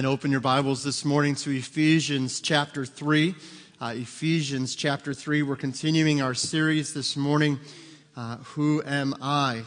Amen. 0.00 0.12
Open 0.12 0.30
your 0.30 0.40
Bibles 0.40 0.82
this 0.82 1.04
morning 1.04 1.34
to 1.34 1.50
Ephesians 1.50 2.40
chapter 2.40 2.86
3. 2.86 3.34
Uh, 3.82 3.92
Ephesians 3.96 4.74
chapter 4.74 5.12
3. 5.12 5.42
We're 5.42 5.56
continuing 5.56 6.22
our 6.22 6.32
series 6.32 6.94
this 6.94 7.18
morning, 7.18 7.60
uh, 8.16 8.38
Who 8.38 8.82
Am 8.86 9.14
I? 9.20 9.62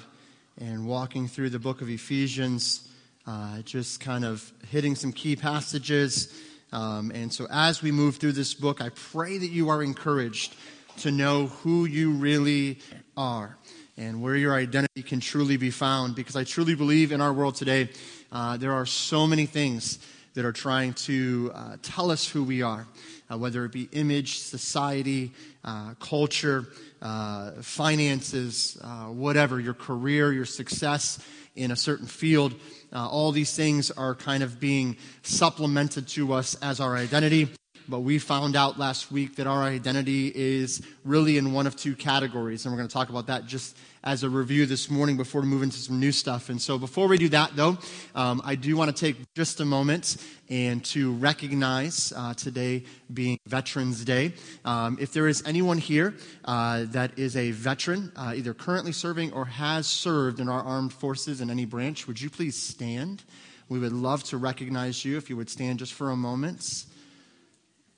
And 0.60 0.88
walking 0.88 1.28
through 1.28 1.52
the 1.52 1.60
book 1.60 1.82
of 1.82 1.90
Ephesians, 1.92 2.88
uh, 3.28 3.62
just 3.62 4.00
kind 4.00 4.26
of 4.26 4.52
hitting 4.72 4.96
some 4.96 5.12
key 5.12 5.36
passages. 5.36 6.34
Um, 6.72 7.12
and 7.12 7.32
so 7.32 7.46
as 7.52 7.84
we 7.84 7.92
move 7.92 8.16
through 8.16 8.32
this 8.32 8.56
book, 8.56 8.82
I 8.82 8.90
pray 8.90 9.38
that 9.38 9.52
you 9.52 9.70
are 9.70 9.84
encouraged 9.84 10.56
to 11.02 11.12
know 11.12 11.46
who 11.46 11.86
you 11.86 12.10
really 12.10 12.80
are 13.16 13.56
and 13.98 14.20
where 14.20 14.36
your 14.36 14.56
identity 14.56 15.04
can 15.04 15.20
truly 15.20 15.58
be 15.58 15.70
found. 15.70 16.16
Because 16.16 16.36
I 16.36 16.44
truly 16.44 16.74
believe 16.74 17.12
in 17.12 17.22
our 17.22 17.32
world 17.32 17.54
today, 17.54 17.90
uh, 18.32 18.58
there 18.58 18.74
are 18.74 18.88
so 18.88 19.28
many 19.28 19.46
things 19.46 20.00
that 20.34 20.46
are 20.46 20.52
trying 20.52 20.94
to 20.94 21.52
uh, 21.54 21.78
tell 21.82 22.12
us 22.12 22.28
who 22.28 22.44
we 22.44 22.62
are, 22.62 22.88
uh, 23.32 23.38
whether 23.38 23.66
it 23.66 23.72
be 23.72 23.90
image, 23.92 24.40
society, 24.40 25.32
uh, 25.64 25.94
culture, 26.00 26.68
uh, 27.02 27.52
finances, 27.62 28.78
uh, 28.82 29.06
whatever, 29.06 29.60
your 29.60 29.74
career, 29.74 30.32
your 30.32 30.46
success 30.46 31.20
in 31.56 31.72
a 31.72 31.76
certain 31.76 32.08
field. 32.08 32.56
all 32.92 33.32
these 33.32 33.56
things 33.56 33.92
are 33.92 34.16
kind 34.16 34.44
of 34.44 34.60
being 34.60 34.98
supplemented 35.22 36.08
to 36.08 36.34
us 36.34 36.56
as 36.62 36.80
our 36.80 36.96
identity 36.96 37.48
but 37.88 38.00
we 38.00 38.20
found 38.20 38.56
out 38.56 38.78
last 38.78 39.12
week 39.12 39.36
that 39.36 39.48
our 39.48 39.64
identity 39.64 40.32
is 40.34 40.82
really 41.04 41.38
in 41.38 41.54
one 41.54 41.68
of 41.68 41.76
two 41.76 41.96
categories. 41.96 42.66
And 42.66 42.74
we're 42.74 42.78
going 42.78 42.88
to 42.88 42.94
talk 42.94 43.10
about 43.10 43.28
that 43.28 43.46
just 43.46 43.78
as 44.04 44.24
a 44.24 44.30
review 44.30 44.66
this 44.66 44.90
morning 44.90 45.16
before 45.16 45.42
we 45.42 45.48
move 45.48 45.64
into 45.64 45.78
some 45.78 46.00
new 46.00 46.12
stuff. 46.12 46.50
And 46.50 46.62
so 46.62 46.78
before 46.78 47.08
we 47.08 47.18
do 47.18 47.30
that, 47.30 47.56
though, 47.56 47.78
um, 48.16 48.42
I 48.44 48.56
do 48.56 48.76
want 48.76 48.96
to 48.96 49.00
take 49.00 49.16
just 49.34 49.60
a 49.62 49.66
moment 49.66 50.18
and 50.50 50.84
to 50.86 51.14
recognize 51.14 52.12
uh, 52.16 52.34
today 52.34 52.84
being 53.14 53.40
Veterans 53.48 54.04
Day. 54.04 54.34
Um, 54.66 54.98
if 55.00 55.14
there 55.14 55.28
is 55.28 55.42
anyone 55.46 55.78
here 55.78 56.16
uh, 56.46 56.86
that 56.88 57.18
is 57.18 57.38
a 57.38 57.52
veteran, 57.52 58.12
uh, 58.16 58.34
either 58.36 58.54
currently 58.54 58.92
serving 58.92 59.32
or 59.32 59.46
has 59.46 59.88
served 59.88 60.40
in 60.40 60.50
our 60.50 60.62
armed 60.62 60.94
forces 60.94 61.40
in 61.40 61.50
any 61.50 61.66
branch, 61.66 62.08
would 62.08 62.20
you 62.20 62.30
please 62.30 62.62
stand? 62.62 63.24
We 63.70 63.80
would 63.80 63.94
love 63.94 64.24
to 64.26 64.38
recognize 64.38 65.06
you 65.06 65.18
if 65.18 65.30
you 65.30 65.38
would 65.38 65.50
stand 65.50 65.80
just 65.80 65.94
for 65.94 66.12
a 66.12 66.16
moment. 66.16 66.86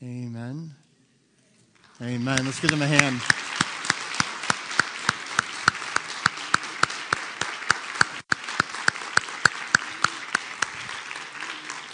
Amen. 0.06 0.70
Amen. 2.00 2.46
Let's 2.46 2.60
give 2.60 2.70
them 2.70 2.84
a 2.84 2.86
hand. 2.86 3.20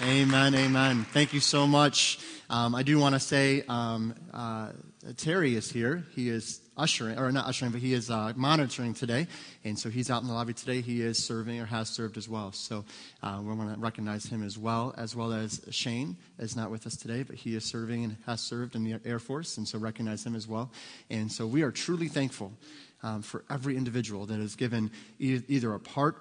Amen. 0.01 0.55
Amen. 0.55 1.05
Thank 1.13 1.33
you 1.33 1.39
so 1.39 1.65
much. 1.65 2.19
Um, 2.49 2.75
I 2.75 2.83
do 2.83 2.99
want 2.99 3.15
to 3.15 3.19
say 3.21 3.63
um, 3.69 4.13
uh, 4.33 4.73
Terry 5.15 5.55
is 5.55 5.71
here. 5.71 6.03
He 6.13 6.27
is 6.27 6.59
ushering, 6.77 7.17
or 7.17 7.31
not 7.31 7.47
ushering, 7.47 7.71
but 7.71 7.81
he 7.81 7.93
is 7.93 8.09
uh, 8.09 8.33
monitoring 8.35 8.93
today. 8.93 9.27
And 9.63 9.77
so 9.77 9.89
he's 9.89 10.09
out 10.09 10.21
in 10.21 10.27
the 10.27 10.33
lobby 10.33 10.53
today. 10.53 10.81
He 10.81 11.01
is 11.01 11.23
serving 11.23 11.59
or 11.59 11.65
has 11.65 11.89
served 11.89 12.17
as 12.17 12.29
well. 12.29 12.51
So 12.51 12.85
uh, 13.21 13.39
we 13.41 13.53
want 13.53 13.73
to 13.73 13.79
recognize 13.79 14.25
him 14.25 14.43
as 14.43 14.57
well, 14.57 14.93
as 14.97 15.15
well 15.15 15.33
as 15.33 15.61
Shane 15.69 16.17
is 16.39 16.55
not 16.55 16.71
with 16.71 16.87
us 16.87 16.95
today, 16.95 17.23
but 17.23 17.35
he 17.35 17.55
is 17.55 17.65
serving 17.65 18.03
and 18.03 18.17
has 18.25 18.41
served 18.41 18.75
in 18.75 18.83
the 18.83 18.99
Air 19.05 19.19
Force. 19.19 19.57
And 19.57 19.67
so 19.67 19.79
recognize 19.79 20.25
him 20.25 20.35
as 20.35 20.47
well. 20.47 20.71
And 21.09 21.31
so 21.31 21.45
we 21.45 21.61
are 21.61 21.71
truly 21.71 22.07
thankful 22.07 22.53
um, 23.03 23.21
for 23.21 23.43
every 23.49 23.75
individual 23.75 24.25
that 24.27 24.39
has 24.39 24.55
given 24.55 24.91
e- 25.19 25.41
either 25.47 25.73
a 25.73 25.79
part 25.79 26.17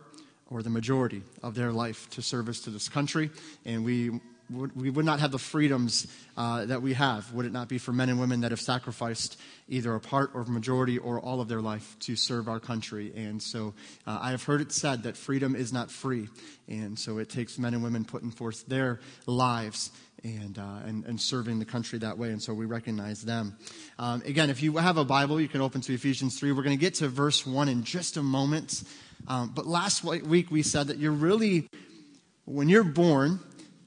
or 0.51 0.63
the 0.63 0.71
majority 0.71 1.23
of 1.43 1.55
their 1.55 1.71
life 1.71 2.11
to 2.11 2.23
service 2.23 2.61
to 2.63 2.71
this 2.71 2.89
country. 2.89 3.31
And 3.65 3.85
we 3.85 4.21
we 4.51 4.91
would 4.91 5.05
not 5.05 5.21
have 5.21 5.31
the 5.31 5.39
freedoms 5.39 6.07
uh, 6.37 6.65
that 6.67 6.83
we 6.83 6.95
have, 6.95 7.33
would 7.33 7.47
it 7.47 7.53
not 7.53 7.69
be 7.69 7.79
for 7.79 7.93
men 7.93 8.09
and 8.09 8.19
women 8.19 8.41
that 8.41 8.51
have 8.51 8.61
sacrificed 8.61 9.39
either 9.69 9.95
a 9.95 10.01
part 10.01 10.31
or 10.35 10.45
majority 10.45 10.99
or 10.99 11.21
all 11.21 11.41
of 11.41 11.49
their 11.49 11.61
life 11.61 11.97
to 12.01 12.17
serve 12.17 12.49
our 12.49 12.59
country. 12.59 13.13
And 13.15 13.43
so 13.43 13.75
uh, 14.07 14.19
I 14.21 14.31
have 14.33 14.43
heard 14.43 14.61
it 14.61 14.73
said 14.73 15.05
that 15.05 15.17
freedom 15.17 15.55
is 15.55 15.73
not 15.73 15.91
free. 15.91 16.29
And 16.69 16.99
so 16.99 17.19
it 17.19 17.29
takes 17.29 17.59
men 17.59 17.75
and 17.75 17.83
women 17.83 18.05
putting 18.05 18.31
forth 18.31 18.67
their 18.67 19.01
lives 19.27 19.91
and, 20.25 20.59
uh, 20.59 20.87
and, 20.87 21.05
and, 21.07 21.21
serving 21.21 21.59
the 21.59 21.65
country 21.65 21.99
that 22.01 22.19
way. 22.19 22.29
And 22.29 22.43
so 22.43 22.53
we 22.53 22.67
recognize 22.67 23.23
them. 23.23 23.57
Um, 23.99 24.23
again, 24.27 24.51
if 24.51 24.63
you 24.63 24.77
have 24.77 24.99
a 24.99 25.05
Bible, 25.05 25.41
you 25.41 25.49
can 25.49 25.63
open 25.63 25.81
to 25.83 25.95
Ephesians 25.95 26.39
3. 26.39 26.53
We're 26.53 26.63
going 26.63 26.77
to 26.77 26.81
get 26.81 26.95
to 26.97 27.09
verse 27.09 27.47
1 27.47 27.69
in 27.69 27.85
just 27.85 28.19
a 28.19 28.23
moment. 28.23 28.83
Um, 29.29 29.53
but 29.55 29.67
last 29.67 30.05
week 30.05 30.51
we 30.51 30.63
said 30.63 30.89
that 30.89 30.99
you're 30.99 31.13
really, 31.13 31.69
when 32.45 32.69
you're 32.69 32.85
born, 32.85 33.41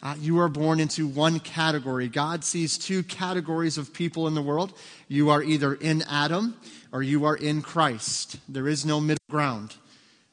uh, 0.03 0.15
you 0.19 0.37
are 0.37 0.49
born 0.49 0.81
into 0.81 1.07
one 1.07 1.39
category. 1.39 2.09
God 2.09 2.43
sees 2.43 2.77
two 2.77 3.03
categories 3.03 3.77
of 3.77 3.93
people 3.93 4.27
in 4.27 4.35
the 4.35 4.41
world. 4.41 4.73
You 5.07 5.29
are 5.29 5.41
either 5.41 5.73
in 5.73 6.03
Adam 6.09 6.57
or 6.91 7.01
you 7.01 7.23
are 7.23 7.37
in 7.37 7.61
Christ. 7.61 8.37
There 8.49 8.67
is 8.67 8.85
no 8.85 8.99
middle 8.99 9.23
ground. 9.29 9.75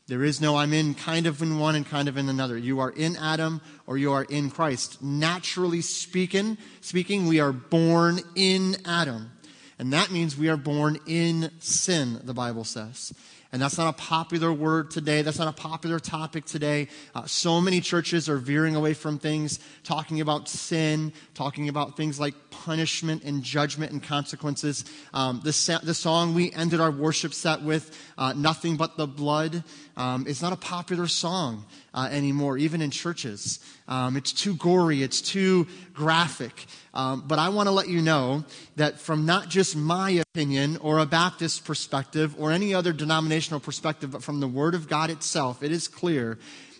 There 0.08 0.24
is 0.24 0.40
no, 0.40 0.56
I'm 0.56 0.72
in 0.72 0.94
kind 0.94 1.28
of 1.28 1.40
in 1.40 1.60
one 1.60 1.76
and 1.76 1.86
kind 1.86 2.08
of 2.08 2.16
in 2.16 2.28
another. 2.28 2.58
You 2.58 2.80
are 2.80 2.90
in 2.90 3.14
Adam 3.14 3.60
or 3.86 3.96
you 3.96 4.10
are 4.10 4.24
in 4.24 4.50
Christ. 4.50 5.00
Naturally 5.00 5.82
speaking, 5.82 6.58
speaking, 6.80 7.26
we 7.26 7.38
are 7.38 7.52
born 7.52 8.18
in 8.34 8.74
Adam. 8.84 9.30
And 9.78 9.92
that 9.92 10.10
means 10.10 10.36
we 10.36 10.48
are 10.48 10.56
born 10.56 10.98
in 11.06 11.52
sin, 11.60 12.20
the 12.24 12.34
Bible 12.34 12.64
says. 12.64 13.14
And 13.52 13.60
that's 13.60 13.76
not 13.76 13.88
a 13.88 13.98
popular 13.98 14.52
word 14.52 14.92
today. 14.92 15.22
That's 15.22 15.40
not 15.40 15.48
a 15.48 15.52
popular 15.52 15.98
topic 15.98 16.44
today. 16.44 16.86
Uh, 17.16 17.26
so 17.26 17.60
many 17.60 17.80
churches 17.80 18.28
are 18.28 18.36
veering 18.36 18.76
away 18.76 18.94
from 18.94 19.18
things, 19.18 19.58
talking 19.82 20.20
about 20.20 20.48
sin, 20.48 21.12
talking 21.34 21.68
about 21.68 21.96
things 21.96 22.20
like 22.20 22.34
punishment 22.50 23.24
and 23.24 23.42
judgment 23.42 23.90
and 23.90 24.00
consequences. 24.00 24.84
Um, 25.12 25.40
the, 25.42 25.52
sa- 25.52 25.80
the 25.82 25.94
song 25.94 26.32
we 26.32 26.52
ended 26.52 26.80
our 26.80 26.92
worship 26.92 27.34
set 27.34 27.62
with, 27.62 27.98
uh, 28.16 28.34
Nothing 28.34 28.76
But 28.76 28.96
the 28.96 29.08
Blood, 29.08 29.64
um, 29.96 30.26
is 30.26 30.42
not 30.42 30.52
a 30.52 30.56
popular 30.56 31.06
song 31.06 31.64
uh, 31.94 32.08
anymore, 32.10 32.58
even 32.58 32.80
in 32.80 32.90
churches. 32.90 33.60
Um, 33.88 34.16
it's 34.16 34.32
too 34.32 34.54
gory, 34.54 35.02
it's 35.02 35.20
too 35.20 35.66
graphic. 35.92 36.66
Um, 36.94 37.24
but 37.26 37.38
I 37.38 37.48
want 37.48 37.66
to 37.68 37.72
let 37.72 37.88
you 37.88 38.02
know 38.02 38.44
that 38.76 38.98
from 38.98 39.26
not 39.26 39.48
just 39.48 39.76
my 39.76 40.10
opinion 40.10 40.76
or 40.78 40.98
a 40.98 41.06
Baptist 41.06 41.64
perspective 41.64 42.34
or 42.38 42.52
any 42.52 42.74
other 42.74 42.92
denominational 42.92 43.60
perspective, 43.60 44.10
but 44.12 44.22
from 44.22 44.40
the 44.40 44.48
Word 44.48 44.74
of 44.74 44.88
God 44.88 45.10
itself, 45.10 45.62
it 45.62 45.72
is 45.72 45.88
clear 45.88 46.38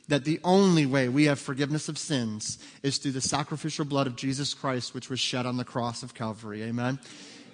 that 0.08 0.24
the 0.24 0.40
only 0.42 0.86
way 0.86 1.08
we 1.08 1.24
have 1.24 1.38
forgiveness 1.38 1.88
of 1.88 1.96
sins 1.96 2.58
is 2.82 2.98
through 2.98 3.12
the 3.12 3.20
sacrificial 3.20 3.84
blood 3.84 4.08
of 4.08 4.16
Jesus 4.16 4.54
Christ, 4.54 4.92
which 4.92 5.08
was 5.08 5.20
shed 5.20 5.46
on 5.46 5.56
the 5.56 5.64
cross 5.64 6.02
of 6.02 6.14
Calvary. 6.14 6.62
Amen. 6.64 6.98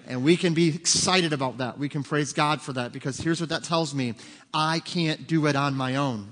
And 0.07 0.23
we 0.23 0.37
can 0.37 0.55
be 0.55 0.69
excited 0.69 1.33
about 1.33 1.59
that. 1.59 1.79
We 1.79 1.89
can 1.89 2.03
praise 2.03 2.33
God 2.33 2.63
for 2.63 2.73
that 2.75 2.93
because 2.93 3.19
here's 3.19 3.41
what 3.41 3.49
that 3.49 3.65
tells 3.65 3.95
me 3.95 4.15
I 4.55 4.81
can't 4.81 5.27
do 5.27 5.47
it 5.47 5.57
on 5.57 5.75
my 5.75 5.97
own. 5.97 6.29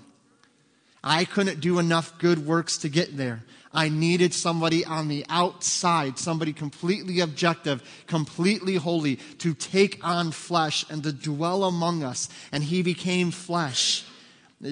I 1.03 1.25
couldn't 1.25 1.61
do 1.61 1.79
enough 1.79 2.19
good 2.19 2.47
works 2.47 2.79
to 2.79 2.88
get 2.88 3.17
there. 3.17 3.43
I 3.75 3.88
needed 3.88 4.32
somebody 4.32 4.85
on 4.85 5.09
the 5.09 5.26
outside, 5.29 6.17
somebody 6.19 6.53
completely 6.53 7.21
objective, 7.21 7.82
completely 8.06 8.76
holy, 8.76 9.17
to 9.38 9.53
take 9.53 9.99
on 10.06 10.31
flesh 10.31 10.88
and 10.88 11.03
to 11.03 11.12
dwell 11.12 11.65
among 11.65 12.05
us. 12.05 12.29
And 12.53 12.62
he 12.62 12.82
became 12.82 13.32
flesh. 13.32 14.05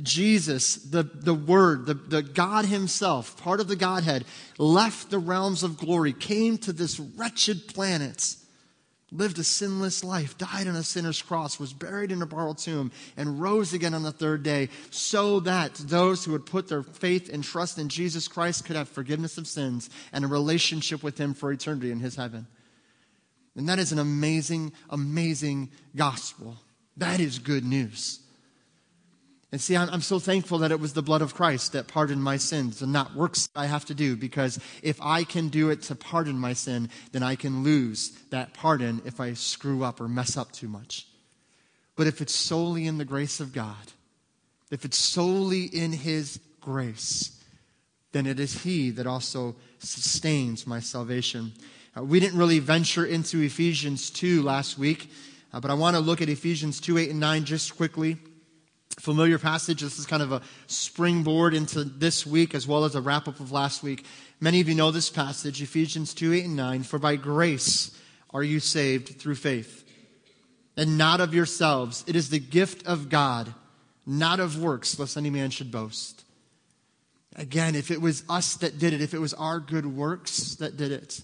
Jesus, 0.03 0.77
the, 0.77 1.03
the 1.03 1.35
Word, 1.35 1.85
the, 1.85 1.95
the 1.95 2.23
God 2.23 2.65
Himself, 2.65 3.37
part 3.43 3.61
of 3.61 3.69
the 3.69 3.77
Godhead, 3.77 4.25
left 4.57 5.11
the 5.11 5.19
realms 5.19 5.63
of 5.63 5.77
glory, 5.77 6.13
came 6.13 6.57
to 6.59 6.73
this 6.73 6.99
wretched 6.99 7.67
planet 7.69 8.37
lived 9.13 9.39
a 9.39 9.45
sinless 9.45 10.03
life, 10.03 10.39
died 10.39 10.67
on 10.67 10.75
a 10.75 10.83
sinner's 10.83 11.21
cross, 11.21 11.61
was 11.61 11.73
buried 11.73 12.11
in 12.11 12.23
a 12.23 12.27
borrowed 12.27 12.59
tomb, 12.59 12.91
and 13.17 13.41
rose 13.41 13.73
again 13.73 13.95
on 13.95 14.03
the 14.03 14.11
third 14.11 14.43
day, 14.43 14.69
so 14.91 15.41
that 15.41 15.75
those 15.75 16.25
who 16.25 16.33
would 16.33 16.47
put 16.47 16.69
their 16.69 16.83
faith 16.83 17.29
and 17.33 17.45
trust 17.45 17.79
in 17.79 17.89
Jesus 17.89 18.27
Christ 18.27 18.65
could 18.65 18.77
have 18.77 18.89
forgiveness 18.89 19.37
of 19.37 19.47
sins 19.47 19.91
and 20.13 20.25
a 20.25 20.29
relationship 20.29 21.03
with 21.03 21.19
Him 21.19 21.35
for 21.35 21.53
eternity 21.53 21.91
in 21.91 22.01
His 22.01 22.17
heaven. 22.17 22.47
And 23.55 23.69
that 23.69 23.79
is 23.79 23.93
an 23.93 23.99
amazing, 23.99 24.73
amazing 24.89 25.71
gospel. 25.95 26.57
That 26.97 27.21
is 27.21 27.39
good 27.39 27.65
news. 27.65 28.22
And 29.53 29.61
see, 29.61 29.77
I'm, 29.77 29.91
I'm, 29.91 30.01
so 30.01 30.19
thankful 30.19 30.59
that 30.59 30.73
it 30.73 30.81
was 30.81 30.95
the 30.95 31.03
blood 31.03 31.21
of 31.21 31.35
Christ 31.35 31.73
that 31.73 31.87
pardoned 31.87 32.25
my 32.25 32.39
sins 32.39 32.81
and 32.81 32.91
not 32.91 33.15
works 33.15 33.51
I 33.55 33.67
have 33.67 33.85
to 33.85 33.95
do 33.95 34.17
because 34.17 34.59
if 34.83 34.99
I 35.03 35.25
can 35.25 35.49
do 35.49 35.69
it 35.69 35.83
to 35.83 35.95
pardon 35.95 36.39
my 36.39 36.55
sin, 36.55 36.89
then 37.13 37.23
I 37.23 37.37
can 37.37 37.63
lose 37.63 38.13
that 38.31 38.55
pardon 38.55 39.03
if 39.05 39.21
I 39.21 39.35
screw 39.35 39.85
up 39.85 40.01
or 40.01 40.09
mess 40.09 40.39
up 40.39 40.53
too 40.53 40.69
much. 40.69 41.07
But 41.97 42.07
if 42.07 42.23
it's 42.23 42.35
solely 42.35 42.87
in 42.87 42.97
the 42.97 43.05
grace 43.05 43.41
of 43.41 43.53
God, 43.53 43.93
if 44.71 44.87
it's 44.87 44.97
solely 44.97 45.65
in 45.65 45.93
His 45.93 46.41
grace, 46.63 47.39
then 48.13 48.25
it 48.25 48.41
is 48.41 48.63
He 48.63 48.89
that 48.93 49.07
also 49.07 49.55
sustains 49.79 50.67
my 50.67 50.81
salvation. 50.81 51.53
Uh, 51.95 52.03
we 52.03 52.21
didn't 52.21 52.39
really 52.39 52.59
venture 52.59 53.05
into 53.05 53.43
Ephesians 53.43 54.09
2 54.09 54.43
last 54.43 54.79
week, 54.79 55.11
uh, 55.53 55.61
but 55.61 55.71
I 55.71 55.75
want 55.75 55.95
to 55.95 56.01
look 56.01 56.23
at 56.23 56.31
Ephesians 56.31 56.81
2 56.81 56.97
8 56.97 57.11
and 57.11 57.21
9 57.21 57.45
just 57.45 57.77
quickly. 57.77 58.17
Familiar 58.99 59.39
passage. 59.39 59.81
This 59.81 59.99
is 59.99 60.07
kind 60.07 60.23
of 60.23 60.33
a 60.33 60.43
springboard 60.67 61.55
into 61.55 61.83
this 61.85 62.27
week 62.27 62.55
as 62.55 62.67
well 62.67 62.85
as 62.85 62.95
a 62.95 63.01
wrap 63.01 63.27
up 63.27 63.41
of 63.41 63.51
last 63.51 63.83
week. 63.83 64.05
Many 64.41 64.61
of 64.61 64.69
you 64.69 64.75
know 64.75 64.91
this 64.91 65.09
passage, 65.09 65.63
Ephesians 65.63 66.15
2 66.15 66.33
8 66.35 66.45
and 66.45 66.57
9. 66.57 66.83
For 66.83 66.99
by 66.99 67.17
grace 67.17 67.97
are 68.31 68.43
you 68.43 68.61
saved 68.61 69.19
through 69.21 69.37
faith, 69.37 69.85
and 70.77 70.99
not 70.99 71.21
of 71.21 71.35
yourselves. 71.35 72.05
It 72.07 72.17
is 72.17 72.31
the 72.31 72.39
gift 72.39 72.87
of 72.87 73.09
God, 73.09 73.55
not 74.07 74.41
of 74.41 74.63
works, 74.63 74.99
lest 74.99 75.17
any 75.17 75.31
man 75.31 75.51
should 75.51 75.71
boast. 75.71 76.25
Again, 77.35 77.75
if 77.75 77.91
it 77.91 78.01
was 78.01 78.25
us 78.29 78.57
that 78.57 78.79
did 78.79 78.93
it, 78.93 79.01
if 79.01 79.15
it 79.15 79.19
was 79.19 79.33
our 79.35 79.59
good 79.59 79.87
works 79.87 80.57
that 80.57 80.77
did 80.77 80.93
it, 80.93 81.23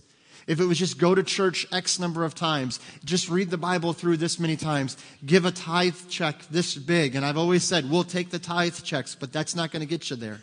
if 0.49 0.61
it 0.61 0.65
was 0.65 0.79
just 0.79 0.99
go 0.99 1.15
to 1.15 1.23
church 1.23 1.67
X 1.71 1.99
number 2.00 2.25
of 2.25 2.35
times, 2.35 2.81
just 3.05 3.29
read 3.29 3.50
the 3.50 3.59
Bible 3.59 3.93
through 3.93 4.17
this 4.17 4.41
many 4.41 4.56
times, 4.56 4.97
give 5.25 5.45
a 5.45 5.53
tithe 5.53 5.95
check 6.09 6.43
this 6.50 6.75
big. 6.75 7.15
And 7.15 7.25
I've 7.25 7.37
always 7.37 7.62
said, 7.62 7.89
we'll 7.89 8.03
take 8.03 8.31
the 8.31 8.39
tithe 8.39 8.83
checks, 8.83 9.15
but 9.15 9.31
that's 9.31 9.55
not 9.55 9.71
going 9.71 9.81
to 9.81 9.87
get 9.87 10.09
you 10.09 10.17
there. 10.17 10.41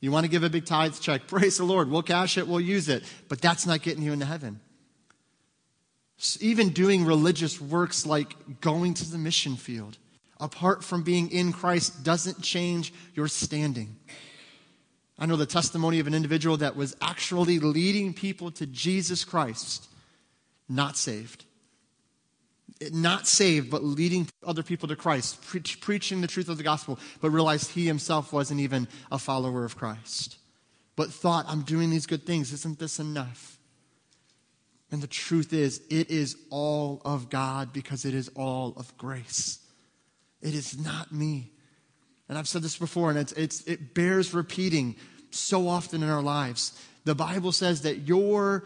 You 0.00 0.12
want 0.12 0.24
to 0.24 0.30
give 0.30 0.44
a 0.44 0.50
big 0.50 0.66
tithe 0.66 0.94
check, 1.00 1.26
praise 1.26 1.56
the 1.56 1.64
Lord. 1.64 1.90
We'll 1.90 2.02
cash 2.02 2.36
it, 2.36 2.46
we'll 2.46 2.60
use 2.60 2.90
it, 2.90 3.02
but 3.28 3.40
that's 3.40 3.66
not 3.66 3.80
getting 3.80 4.04
you 4.04 4.12
into 4.12 4.26
heaven. 4.26 4.60
Even 6.40 6.68
doing 6.68 7.04
religious 7.04 7.58
works 7.58 8.04
like 8.04 8.60
going 8.60 8.92
to 8.94 9.10
the 9.10 9.18
mission 9.18 9.56
field, 9.56 9.96
apart 10.38 10.84
from 10.84 11.02
being 11.02 11.30
in 11.30 11.52
Christ, 11.54 12.04
doesn't 12.04 12.42
change 12.42 12.92
your 13.14 13.28
standing. 13.28 13.96
I 15.18 15.26
know 15.26 15.36
the 15.36 15.46
testimony 15.46 15.98
of 15.98 16.06
an 16.06 16.14
individual 16.14 16.58
that 16.58 16.76
was 16.76 16.94
actually 17.00 17.58
leading 17.58 18.12
people 18.12 18.50
to 18.52 18.66
Jesus 18.66 19.24
Christ, 19.24 19.88
not 20.68 20.96
saved. 20.96 21.44
Not 22.92 23.26
saved, 23.26 23.70
but 23.70 23.82
leading 23.82 24.28
other 24.46 24.62
people 24.62 24.88
to 24.88 24.96
Christ, 24.96 25.42
pre- 25.42 25.62
preaching 25.80 26.20
the 26.20 26.26
truth 26.26 26.50
of 26.50 26.58
the 26.58 26.62
gospel, 26.62 26.98
but 27.22 27.30
realized 27.30 27.70
he 27.70 27.86
himself 27.86 28.32
wasn't 28.32 28.60
even 28.60 28.88
a 29.10 29.18
follower 29.18 29.64
of 29.64 29.76
Christ. 29.76 30.36
But 30.94 31.10
thought, 31.10 31.46
I'm 31.48 31.62
doing 31.62 31.88
these 31.88 32.06
good 32.06 32.26
things. 32.26 32.52
Isn't 32.52 32.78
this 32.78 32.98
enough? 32.98 33.58
And 34.90 35.02
the 35.02 35.06
truth 35.06 35.52
is, 35.52 35.80
it 35.90 36.10
is 36.10 36.36
all 36.50 37.00
of 37.04 37.30
God 37.30 37.72
because 37.72 38.04
it 38.04 38.14
is 38.14 38.28
all 38.34 38.74
of 38.76 38.96
grace. 38.98 39.58
It 40.42 40.54
is 40.54 40.78
not 40.78 41.12
me. 41.12 41.52
And 42.28 42.36
I've 42.36 42.48
said 42.48 42.62
this 42.62 42.76
before, 42.76 43.10
and 43.10 43.18
it's, 43.18 43.32
it's, 43.32 43.62
it 43.62 43.94
bears 43.94 44.34
repeating 44.34 44.96
so 45.30 45.68
often 45.68 46.02
in 46.02 46.08
our 46.08 46.22
lives. 46.22 46.78
The 47.04 47.14
Bible 47.14 47.52
says 47.52 47.82
that 47.82 48.08
your 48.08 48.64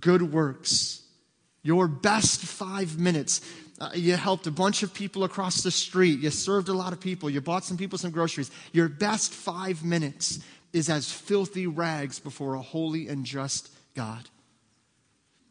good 0.00 0.32
works, 0.32 1.02
your 1.62 1.88
best 1.88 2.40
five 2.40 2.98
minutes, 2.98 3.42
uh, 3.80 3.90
you 3.94 4.16
helped 4.16 4.46
a 4.46 4.50
bunch 4.50 4.82
of 4.82 4.94
people 4.94 5.24
across 5.24 5.62
the 5.62 5.70
street, 5.70 6.20
you 6.20 6.30
served 6.30 6.68
a 6.68 6.72
lot 6.72 6.92
of 6.92 7.00
people, 7.00 7.28
you 7.28 7.40
bought 7.40 7.64
some 7.64 7.76
people 7.76 7.98
some 7.98 8.12
groceries. 8.12 8.50
Your 8.72 8.88
best 8.88 9.32
five 9.32 9.84
minutes 9.84 10.38
is 10.72 10.88
as 10.88 11.12
filthy 11.12 11.66
rags 11.66 12.18
before 12.18 12.54
a 12.54 12.62
holy 12.62 13.08
and 13.08 13.26
just 13.26 13.70
God. 13.94 14.28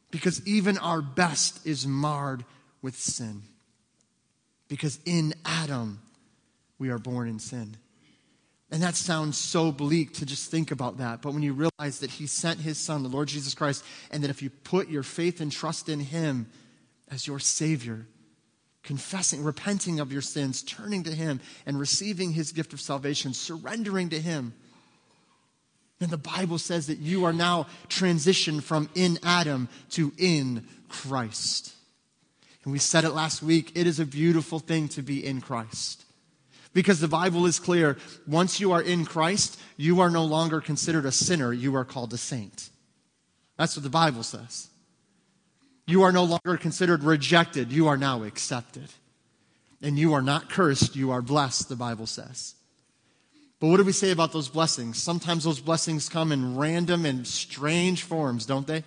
Because 0.09 0.45
even 0.47 0.77
our 0.77 1.01
best 1.01 1.65
is 1.65 1.85
marred 1.85 2.43
with 2.81 2.95
sin. 2.97 3.43
Because 4.67 4.99
in 5.05 5.33
Adam, 5.45 5.99
we 6.81 6.89
are 6.89 6.97
born 6.97 7.29
in 7.29 7.37
sin. 7.37 7.77
And 8.71 8.81
that 8.81 8.95
sounds 8.95 9.37
so 9.37 9.71
bleak 9.71 10.13
to 10.15 10.25
just 10.25 10.49
think 10.49 10.71
about 10.71 10.97
that. 10.97 11.21
But 11.21 11.33
when 11.33 11.43
you 11.43 11.53
realize 11.53 11.99
that 11.99 12.09
He 12.09 12.25
sent 12.25 12.59
His 12.59 12.79
Son, 12.79 13.03
the 13.03 13.09
Lord 13.09 13.27
Jesus 13.27 13.53
Christ, 13.53 13.85
and 14.09 14.23
that 14.23 14.31
if 14.31 14.41
you 14.41 14.49
put 14.49 14.89
your 14.89 15.03
faith 15.03 15.41
and 15.41 15.51
trust 15.51 15.89
in 15.89 15.99
Him 15.99 16.49
as 17.11 17.27
your 17.27 17.37
Savior, 17.37 18.07
confessing, 18.81 19.43
repenting 19.43 19.99
of 19.99 20.11
your 20.11 20.23
sins, 20.23 20.63
turning 20.63 21.03
to 21.03 21.11
Him, 21.11 21.39
and 21.67 21.79
receiving 21.79 22.31
His 22.31 22.51
gift 22.51 22.73
of 22.73 22.81
salvation, 22.81 23.35
surrendering 23.35 24.09
to 24.09 24.19
Him, 24.19 24.53
then 25.99 26.09
the 26.09 26.17
Bible 26.17 26.57
says 26.57 26.87
that 26.87 26.97
you 26.97 27.25
are 27.25 27.33
now 27.33 27.67
transitioned 27.89 28.63
from 28.63 28.89
in 28.95 29.19
Adam 29.21 29.69
to 29.91 30.11
in 30.17 30.65
Christ. 30.89 31.75
And 32.63 32.73
we 32.73 32.79
said 32.79 33.03
it 33.03 33.11
last 33.11 33.43
week 33.43 33.71
it 33.75 33.85
is 33.85 33.99
a 33.99 34.05
beautiful 34.05 34.57
thing 34.57 34.87
to 34.89 35.03
be 35.03 35.23
in 35.23 35.41
Christ. 35.41 36.05
Because 36.73 36.99
the 36.99 37.07
Bible 37.07 37.45
is 37.45 37.59
clear 37.59 37.97
once 38.25 38.59
you 38.59 38.71
are 38.71 38.81
in 38.81 39.05
Christ, 39.05 39.59
you 39.75 39.99
are 39.99 40.09
no 40.09 40.23
longer 40.23 40.61
considered 40.61 41.05
a 41.05 41.11
sinner, 41.11 41.51
you 41.51 41.75
are 41.75 41.85
called 41.85 42.13
a 42.13 42.17
saint. 42.17 42.69
That's 43.57 43.75
what 43.75 43.83
the 43.83 43.89
Bible 43.89 44.23
says. 44.23 44.69
You 45.85 46.03
are 46.03 46.11
no 46.11 46.23
longer 46.23 46.57
considered 46.57 47.03
rejected, 47.03 47.71
you 47.71 47.87
are 47.87 47.97
now 47.97 48.23
accepted. 48.23 48.89
And 49.81 49.97
you 49.97 50.13
are 50.13 50.21
not 50.21 50.49
cursed, 50.49 50.95
you 50.95 51.11
are 51.11 51.21
blessed, 51.21 51.67
the 51.67 51.75
Bible 51.75 52.05
says. 52.05 52.55
But 53.59 53.67
what 53.67 53.77
do 53.77 53.83
we 53.83 53.91
say 53.91 54.11
about 54.11 54.31
those 54.31 54.47
blessings? 54.47 55.01
Sometimes 55.01 55.43
those 55.43 55.59
blessings 55.59 56.07
come 56.07 56.31
in 56.31 56.57
random 56.57 57.05
and 57.05 57.27
strange 57.27 58.03
forms, 58.03 58.45
don't 58.45 58.65
they? 58.65 58.83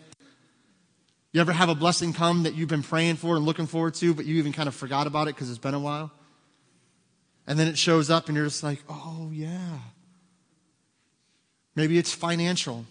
You 1.32 1.40
ever 1.40 1.52
have 1.52 1.68
a 1.68 1.74
blessing 1.74 2.12
come 2.12 2.44
that 2.44 2.54
you've 2.54 2.68
been 2.68 2.82
praying 2.82 3.16
for 3.16 3.36
and 3.36 3.44
looking 3.44 3.66
forward 3.66 3.94
to, 3.94 4.14
but 4.14 4.24
you 4.24 4.36
even 4.36 4.52
kind 4.52 4.68
of 4.68 4.74
forgot 4.74 5.06
about 5.06 5.28
it 5.28 5.34
because 5.34 5.50
it's 5.50 5.58
been 5.58 5.74
a 5.74 5.80
while? 5.80 6.12
And 7.46 7.58
then 7.58 7.68
it 7.68 7.76
shows 7.76 8.10
up 8.10 8.28
and 8.28 8.36
you're 8.36 8.46
just 8.46 8.62
like, 8.62 8.80
oh, 8.88 9.30
yeah. 9.32 9.78
Maybe 11.76 11.98
it's 11.98 12.12
financial. 12.12 12.86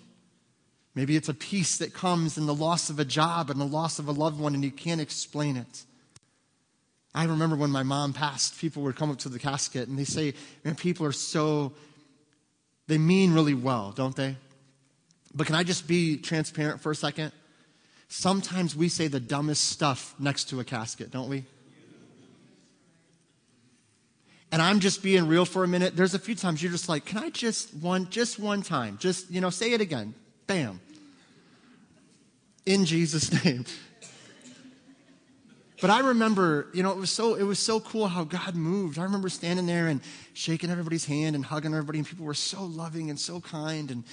Maybe 0.95 1.15
it's 1.15 1.29
a 1.29 1.33
peace 1.33 1.77
that 1.77 1.93
comes 1.93 2.38
in 2.38 2.45
the 2.45 2.53
loss 2.53 2.89
of 2.89 3.00
a 3.00 3.05
job 3.05 3.50
and 3.50 3.60
the 3.60 3.65
loss 3.65 3.98
of 3.98 4.07
a 4.07 4.12
loved 4.12 4.39
one 4.39 4.53
and 4.53 4.63
you 4.63 4.72
can't 4.72 5.01
explain 5.01 5.57
it. 5.57 5.83
I 7.15 7.25
remember 7.25 7.55
when 7.55 7.72
my 7.72 7.83
mom 7.83 8.13
passed, 8.13 8.60
people 8.60 8.83
would 8.83 8.95
come 8.95 9.12
up 9.12 9.19
to 9.19 9.29
the 9.29 9.39
casket 9.39 9.88
and 9.88 9.98
they 9.98 10.03
say, 10.03 10.33
man, 10.63 10.75
people 10.75 11.05
are 11.05 11.12
so, 11.12 11.74
they 12.88 12.98
mean 12.98 13.33
really 13.33 13.53
well, 13.53 13.91
don't 13.91 14.15
they? 14.15 14.36
But 15.33 15.48
can 15.48 15.55
I 15.55 15.63
just 15.63 15.88
be 15.88 16.17
transparent 16.17 16.81
for 16.81 16.91
a 16.91 16.95
second? 16.95 17.31
Sometimes 18.07 18.75
we 18.75 18.89
say 18.89 19.07
the 19.07 19.19
dumbest 19.19 19.65
stuff 19.69 20.13
next 20.19 20.45
to 20.50 20.60
a 20.60 20.63
casket, 20.63 21.10
don't 21.10 21.29
we? 21.29 21.45
And 24.53 24.62
I'm 24.62 24.79
just 24.79 25.01
being 25.01 25.27
real 25.27 25.45
for 25.45 25.63
a 25.63 25.67
minute, 25.67 25.95
there's 25.95 26.13
a 26.13 26.19
few 26.19 26.36
times 26.36 26.62
you're 26.62 26.72
just 26.72 26.88
like, 26.88 27.05
can 27.05 27.17
I 27.17 27.31
just 27.31 27.74
one, 27.74 28.07
just 28.12 28.38
one 28.38 28.62
time, 28.62 29.00
just, 29.00 29.31
you 29.31 29.41
know, 29.41 29.50
say 29.50 29.72
it 29.72 29.81
again. 29.81 30.13
Bam. 30.45 30.79
In 32.63 32.86
Jesus' 32.86 33.43
name. 33.45 33.65
But 35.81 35.89
I 35.89 36.01
remember, 36.01 36.67
you 36.72 36.83
know, 36.83 36.91
it 36.91 36.98
was 36.98 37.10
so 37.10 37.33
it 37.33 37.41
was 37.41 37.57
so 37.57 37.79
cool 37.79 38.07
how 38.07 38.25
God 38.25 38.53
moved. 38.53 39.00
I 39.00 39.03
remember 39.03 39.27
standing 39.27 39.65
there 39.65 39.88
and 39.88 40.01
shaking 40.33 40.69
everybody's 40.69 41.05
hand 41.05 41.36
and 41.36 41.43
hugging 41.43 41.74
everybody, 41.74 41.98
and 41.98 42.07
people 42.07 42.25
were 42.27 42.36
so 42.36 42.63
loving 42.63 43.10
and 43.10 43.19
so 43.19 43.41
kind. 43.41 43.89
And, 43.89 44.03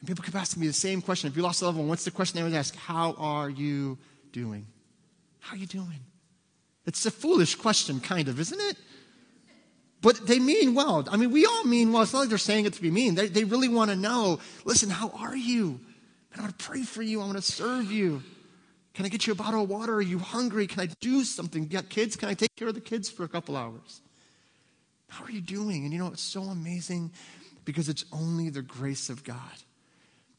and 0.00 0.08
people 0.08 0.24
kept 0.24 0.36
asking 0.36 0.62
me 0.62 0.66
the 0.66 0.72
same 0.72 1.00
question. 1.00 1.30
If 1.30 1.36
you 1.36 1.44
lost 1.44 1.62
a 1.62 1.66
loved 1.66 1.78
one, 1.78 1.86
what's 1.86 2.04
the 2.04 2.10
question 2.10 2.38
they 2.38 2.42
would 2.42 2.52
ask? 2.52 2.74
How 2.74 3.14
are 3.18 3.48
you 3.48 3.98
doing? 4.32 4.66
How 5.38 5.54
are 5.54 5.58
you 5.58 5.68
doing? 5.68 6.00
It's 6.86 7.06
a 7.06 7.10
foolish 7.12 7.54
question, 7.54 8.00
kind 8.00 8.26
of, 8.26 8.40
isn't 8.40 8.60
it? 8.60 8.76
But 10.04 10.26
they 10.26 10.38
mean 10.38 10.74
well. 10.74 11.02
I 11.10 11.16
mean, 11.16 11.30
we 11.30 11.46
all 11.46 11.64
mean 11.64 11.90
well. 11.90 12.02
It's 12.02 12.12
not 12.12 12.20
like 12.20 12.28
they're 12.28 12.36
saying 12.36 12.66
it 12.66 12.74
to 12.74 12.82
be 12.82 12.90
mean. 12.90 13.14
They, 13.14 13.26
they 13.26 13.44
really 13.44 13.70
want 13.70 13.90
to 13.90 13.96
know 13.96 14.38
listen, 14.66 14.90
how 14.90 15.08
are 15.08 15.34
you? 15.34 15.80
I 16.36 16.42
want 16.42 16.58
to 16.58 16.62
pray 16.62 16.82
for 16.82 17.00
you. 17.00 17.22
I 17.22 17.24
want 17.24 17.38
to 17.38 17.42
serve 17.42 17.90
you. 17.90 18.22
Can 18.92 19.06
I 19.06 19.08
get 19.08 19.26
you 19.26 19.32
a 19.32 19.36
bottle 19.36 19.62
of 19.62 19.70
water? 19.70 19.94
Are 19.94 20.02
you 20.02 20.18
hungry? 20.18 20.66
Can 20.66 20.80
I 20.80 20.88
do 21.00 21.24
something? 21.24 21.62
You 21.62 21.68
got 21.70 21.88
kids? 21.88 22.16
Can 22.16 22.28
I 22.28 22.34
take 22.34 22.54
care 22.54 22.68
of 22.68 22.74
the 22.74 22.82
kids 22.82 23.08
for 23.08 23.24
a 23.24 23.28
couple 23.28 23.56
hours? 23.56 24.02
How 25.08 25.24
are 25.24 25.30
you 25.30 25.40
doing? 25.40 25.84
And 25.84 25.92
you 25.92 25.98
know, 25.98 26.08
it's 26.08 26.22
so 26.22 26.42
amazing 26.42 27.10
because 27.64 27.88
it's 27.88 28.04
only 28.12 28.50
the 28.50 28.60
grace 28.60 29.08
of 29.08 29.24
God 29.24 29.38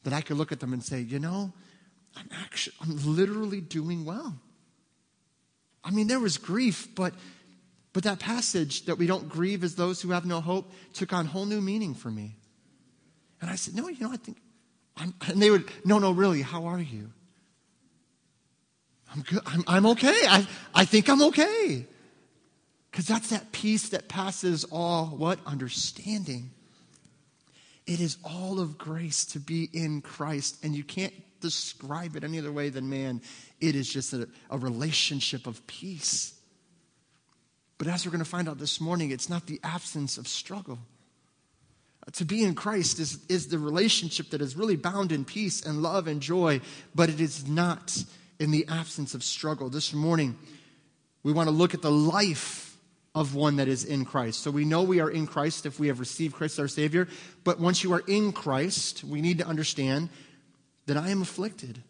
that 0.04 0.12
I 0.12 0.20
could 0.20 0.36
look 0.36 0.52
at 0.52 0.60
them 0.60 0.74
and 0.74 0.82
say, 0.82 1.00
you 1.00 1.18
know, 1.18 1.52
I'm 2.16 2.28
actually, 2.40 2.76
I'm 2.82 3.16
literally 3.16 3.62
doing 3.62 4.04
well. 4.04 4.36
I 5.82 5.90
mean, 5.90 6.06
there 6.06 6.20
was 6.20 6.38
grief, 6.38 6.94
but 6.94 7.14
but 7.96 8.04
that 8.04 8.18
passage 8.18 8.84
that 8.84 8.98
we 8.98 9.06
don't 9.06 9.26
grieve 9.26 9.64
as 9.64 9.74
those 9.74 10.02
who 10.02 10.10
have 10.10 10.26
no 10.26 10.42
hope 10.42 10.70
took 10.92 11.14
on 11.14 11.24
whole 11.24 11.46
new 11.46 11.62
meaning 11.62 11.94
for 11.94 12.10
me. 12.10 12.36
And 13.40 13.48
I 13.48 13.54
said, 13.54 13.74
No, 13.74 13.88
you 13.88 13.98
know, 14.04 14.12
I 14.12 14.18
think, 14.18 14.36
I'm, 14.98 15.14
and 15.26 15.40
they 15.40 15.50
would, 15.50 15.64
No, 15.82 15.98
no, 15.98 16.10
really, 16.10 16.42
how 16.42 16.66
are 16.66 16.78
you? 16.78 17.10
I'm 19.14 19.22
good. 19.22 19.40
I'm, 19.46 19.64
I'm 19.66 19.86
okay. 19.86 20.14
I, 20.28 20.46
I 20.74 20.84
think 20.84 21.08
I'm 21.08 21.22
okay. 21.22 21.86
Because 22.90 23.06
that's 23.06 23.30
that 23.30 23.50
peace 23.52 23.88
that 23.88 24.10
passes 24.10 24.64
all 24.64 25.06
what? 25.06 25.38
Understanding. 25.46 26.50
It 27.86 28.00
is 28.00 28.18
all 28.22 28.60
of 28.60 28.76
grace 28.76 29.24
to 29.24 29.40
be 29.40 29.70
in 29.72 30.02
Christ, 30.02 30.62
and 30.62 30.74
you 30.74 30.84
can't 30.84 31.14
describe 31.40 32.14
it 32.14 32.24
any 32.24 32.38
other 32.38 32.52
way 32.52 32.68
than 32.68 32.90
man. 32.90 33.22
It 33.58 33.74
is 33.74 33.90
just 33.90 34.12
a, 34.12 34.28
a 34.50 34.58
relationship 34.58 35.46
of 35.46 35.66
peace. 35.66 36.35
But 37.78 37.88
as 37.88 38.04
we're 38.04 38.12
going 38.12 38.24
to 38.24 38.30
find 38.30 38.48
out 38.48 38.58
this 38.58 38.80
morning, 38.80 39.10
it's 39.10 39.28
not 39.28 39.46
the 39.46 39.60
absence 39.62 40.16
of 40.18 40.26
struggle. 40.26 40.78
Uh, 42.06 42.10
to 42.12 42.24
be 42.24 42.42
in 42.42 42.54
Christ 42.54 42.98
is, 42.98 43.18
is 43.28 43.48
the 43.48 43.58
relationship 43.58 44.30
that 44.30 44.40
is 44.40 44.56
really 44.56 44.76
bound 44.76 45.12
in 45.12 45.24
peace 45.24 45.64
and 45.64 45.82
love 45.82 46.06
and 46.06 46.20
joy, 46.20 46.60
but 46.94 47.10
it 47.10 47.20
is 47.20 47.46
not 47.46 47.96
in 48.38 48.50
the 48.50 48.66
absence 48.68 49.14
of 49.14 49.22
struggle. 49.22 49.68
This 49.68 49.92
morning, 49.92 50.38
we 51.22 51.32
want 51.32 51.48
to 51.48 51.54
look 51.54 51.74
at 51.74 51.82
the 51.82 51.90
life 51.90 52.76
of 53.14 53.34
one 53.34 53.56
that 53.56 53.66
is 53.66 53.84
in 53.84 54.04
Christ. 54.04 54.40
So 54.42 54.50
we 54.50 54.66
know 54.66 54.82
we 54.82 55.00
are 55.00 55.10
in 55.10 55.26
Christ 55.26 55.64
if 55.64 55.80
we 55.80 55.88
have 55.88 56.00
received 56.00 56.34
Christ 56.34 56.60
our 56.60 56.68
Savior. 56.68 57.08
But 57.44 57.58
once 57.58 57.82
you 57.82 57.94
are 57.94 58.02
in 58.06 58.30
Christ, 58.30 59.02
we 59.04 59.22
need 59.22 59.38
to 59.38 59.46
understand 59.46 60.10
that 60.84 60.98
I 60.98 61.08
am 61.08 61.22
afflicted. 61.22 61.82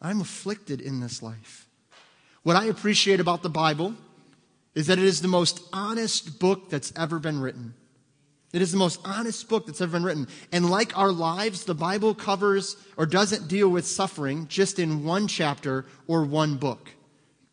I'm 0.00 0.20
afflicted 0.20 0.80
in 0.80 0.98
this 0.98 1.22
life. 1.22 1.68
What 2.42 2.56
I 2.56 2.64
appreciate 2.64 3.20
about 3.20 3.44
the 3.44 3.48
Bible 3.48 3.94
is 4.74 4.86
that 4.86 4.98
it 4.98 5.04
is 5.04 5.20
the 5.20 5.28
most 5.28 5.60
honest 5.72 6.38
book 6.38 6.70
that's 6.70 6.92
ever 6.96 7.18
been 7.18 7.40
written. 7.40 7.74
It 8.52 8.60
is 8.60 8.70
the 8.70 8.78
most 8.78 9.00
honest 9.04 9.48
book 9.48 9.66
that's 9.66 9.80
ever 9.80 9.92
been 9.92 10.04
written. 10.04 10.28
And 10.50 10.70
like 10.70 10.96
our 10.96 11.10
lives, 11.10 11.64
the 11.64 11.74
Bible 11.74 12.14
covers 12.14 12.76
or 12.96 13.06
doesn't 13.06 13.48
deal 13.48 13.68
with 13.68 13.86
suffering 13.86 14.46
just 14.48 14.78
in 14.78 15.04
one 15.04 15.26
chapter 15.26 15.86
or 16.06 16.24
one 16.24 16.56
book. 16.56 16.90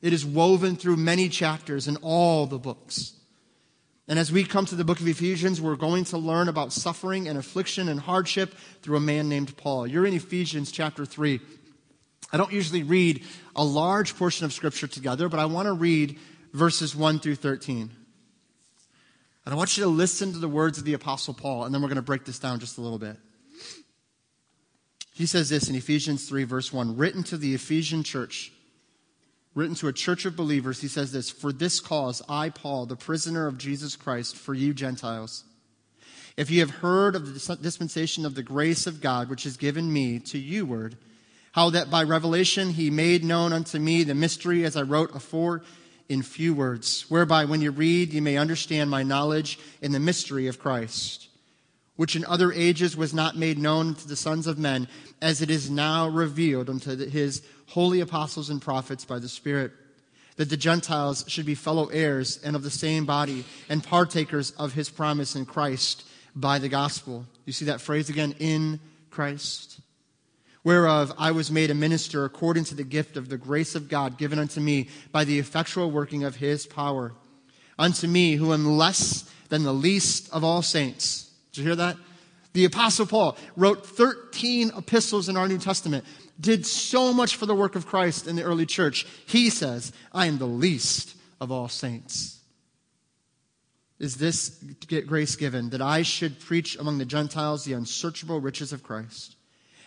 It 0.02 0.14
is 0.14 0.26
woven 0.26 0.76
through 0.76 0.98
many 0.98 1.30
chapters 1.30 1.88
in 1.88 1.98
all 1.98 2.46
the 2.46 2.60
books. 2.60 3.14
And 4.08 4.18
as 4.18 4.32
we 4.32 4.44
come 4.44 4.66
to 4.66 4.76
the 4.76 4.84
book 4.84 5.00
of 5.00 5.08
Ephesians, 5.08 5.62
we're 5.62 5.76
going 5.76 6.04
to 6.06 6.18
learn 6.18 6.50
about 6.50 6.74
suffering 6.74 7.28
and 7.28 7.38
affliction 7.38 7.88
and 7.90 8.00
hardship 8.00 8.56
through 8.82 8.98
a 8.98 9.02
man 9.02 9.30
named 9.30 9.56
Paul. 9.56 9.86
You're 9.86 10.06
in 10.06 10.14
Ephesians 10.14 10.72
chapter 10.72 11.06
3. 11.06 11.40
I 12.34 12.38
don't 12.38 12.52
usually 12.52 12.84
read 12.84 13.24
a 13.56 13.64
large 13.64 14.18
portion 14.18 14.46
of 14.46 14.54
Scripture 14.54 14.88
together, 14.88 15.30
but 15.30 15.40
I 15.40 15.46
want 15.46 15.68
to 15.68 15.74
read 15.74 16.18
verses 16.54 16.96
1 16.96 17.20
through 17.20 17.36
13. 17.36 17.92
And 19.46 19.54
I 19.54 19.58
want 19.58 19.78
you 19.78 19.84
to 19.84 19.90
listen 19.90 20.34
to 20.34 20.40
the 20.40 20.48
words 20.48 20.78
of 20.78 20.86
the 20.86 20.94
Apostle 20.94 21.34
Paul, 21.34 21.64
and 21.66 21.74
then 21.74 21.82
we're 21.82 21.88
going 21.88 21.96
to 21.96 22.02
break 22.02 22.26
this 22.26 22.40
down 22.40 22.60
just 22.60 22.78
a 22.78 22.82
little 22.82 23.00
bit. 23.00 23.18
He 25.14 25.26
says 25.26 25.50
this 25.50 25.70
in 25.70 25.76
Ephesians 25.76 26.30
3, 26.30 26.44
verse 26.44 26.72
1 26.72 26.96
written 26.96 27.24
to 27.24 27.38
the 27.38 27.54
Ephesian 27.54 28.04
church, 28.04 28.52
written 29.56 29.76
to 29.76 29.88
a 29.88 29.94
church 29.94 30.26
of 30.26 30.36
believers, 30.36 30.82
he 30.82 30.88
says 30.88 31.12
this 31.12 31.30
For 31.30 31.52
this 31.52 31.80
cause, 31.80 32.22
I, 32.30 32.50
Paul, 32.50 32.86
the 32.86 32.96
prisoner 32.96 33.48
of 33.48 33.58
Jesus 33.58 33.96
Christ, 33.96 34.36
for 34.36 34.54
you 34.54 34.74
Gentiles. 34.74 35.44
If 36.38 36.50
you 36.50 36.62
have 36.62 36.70
heard 36.70 37.16
of 37.16 37.26
the 37.26 37.56
dispensation 37.58 38.26
of 38.26 38.34
the 38.34 38.44
grace 38.44 38.88
of 38.88 39.02
God, 39.02 39.30
which 39.30 39.46
is 39.46 39.58
given 39.58 39.92
me 39.92 40.20
to 40.20 40.38
you, 40.38 40.66
word, 40.66 40.96
how 41.52 41.70
that 41.72 41.90
by 41.90 42.04
revelation 42.04 42.70
he 42.70 42.90
made 42.90 43.24
known 43.24 43.52
unto 43.52 43.78
me 43.78 44.04
the 44.04 44.16
mystery 44.16 44.64
as 44.64 44.78
I 44.78 44.84
wrote 44.84 45.14
afore 45.14 45.64
in 46.10 46.24
few 46.24 46.56
words, 46.56 47.06
whereby 47.08 47.46
when 47.46 47.62
you 47.62 47.70
read, 47.72 48.12
you 48.12 48.22
may 48.22 48.36
understand 48.36 48.90
my 48.90 49.04
knowledge 49.04 49.60
in 49.82 49.92
the 49.92 50.00
mystery 50.00 50.48
of 50.48 50.60
Christ, 50.60 51.30
which 51.96 52.16
in 52.16 52.26
other 52.26 52.52
ages 52.52 52.98
was 52.98 53.14
not 53.14 53.38
made 53.38 53.60
known 53.60 53.94
to 53.94 54.08
the 54.08 54.16
sons 54.16 54.48
of 54.48 54.58
men, 54.58 54.88
as 55.22 55.42
it 55.42 55.52
is 55.52 55.70
now 55.70 56.08
revealed 56.08 56.70
unto 56.70 56.98
his 57.10 57.44
holy 57.68 58.00
apostles 58.00 58.50
and 58.50 58.62
prophets 58.62 59.06
by 59.06 59.20
the 59.20 59.30
Spirit, 59.30 59.72
that 60.38 60.50
the 60.50 60.58
Gentiles 60.58 61.26
should 61.28 61.46
be 61.46 61.56
fellow 61.56 61.88
heirs 61.88 62.40
and 62.44 62.56
of 62.56 62.64
the 62.64 62.72
same 62.72 63.06
body, 63.06 63.46
and 63.70 63.84
partakers 63.84 64.52
of 64.52 64.74
his 64.74 64.90
promise 64.90 65.36
in 65.36 65.46
Christ 65.46 66.06
by 66.36 66.58
the 66.58 66.70
gospel. 66.70 67.26
You 67.46 67.54
see 67.54 67.66
that 67.66 67.82
phrase 67.82 68.10
again, 68.10 68.34
in 68.40 68.80
Christ? 69.12 69.79
Whereof 70.64 71.14
I 71.18 71.32
was 71.32 71.52
made 71.52 71.72
a 71.72 71.76
minister 71.76 72.26
according 72.26 72.66
to 72.66 72.76
the 72.76 72.84
gift 72.84 73.18
of 73.18 73.30
the 73.30 73.38
grace 73.38 73.76
of 73.76 73.90
God 73.90 74.18
given 74.18 74.40
unto 74.40 74.60
me 74.60 74.90
by 75.12 75.24
the 75.24 75.40
effectual 75.40 75.92
working 75.92 76.24
of 76.24 76.38
his 76.38 76.66
power. 76.66 77.14
Unto 77.78 78.08
me, 78.08 78.36
who 78.36 78.54
am 78.54 78.66
less 78.78 79.32
than 79.50 79.64
the 79.64 79.74
least 79.74 80.32
of 80.34 80.44
all 80.44 80.62
saints. 80.62 81.32
Did 81.52 81.62
you 81.62 81.68
hear 81.68 81.76
that? 81.78 81.98
The 82.54 82.66
Apostle 82.66 83.06
Paul 83.06 83.38
wrote 83.56 83.86
13 83.86 84.72
epistles 84.78 85.30
in 85.30 85.38
our 85.38 85.48
New 85.48 85.60
Testament, 85.60 86.04
did 86.40 86.66
so 86.66 87.14
much 87.14 87.36
for 87.36 87.46
the 87.46 87.56
work 87.56 87.76
of 87.76 87.86
Christ 87.86 88.28
in 88.28 88.36
the 88.36 88.44
early 88.44 88.66
church. 88.66 89.06
He 89.26 89.50
says, 89.50 89.94
I 90.14 90.26
am 90.26 90.38
the 90.38 90.48
least 90.48 91.16
of 91.40 91.52
all 91.52 91.68
saints. 91.68 92.40
Is 94.00 94.16
this 94.16 94.64
grace 95.08 95.36
given 95.36 95.70
that 95.72 95.82
I 95.82 96.04
should 96.04 96.40
preach 96.40 96.78
among 96.78 96.98
the 96.98 97.06
Gentiles 97.06 97.66
the 97.66 97.74
unsearchable 97.74 98.40
riches 98.40 98.72
of 98.72 98.82
Christ? 98.82 99.36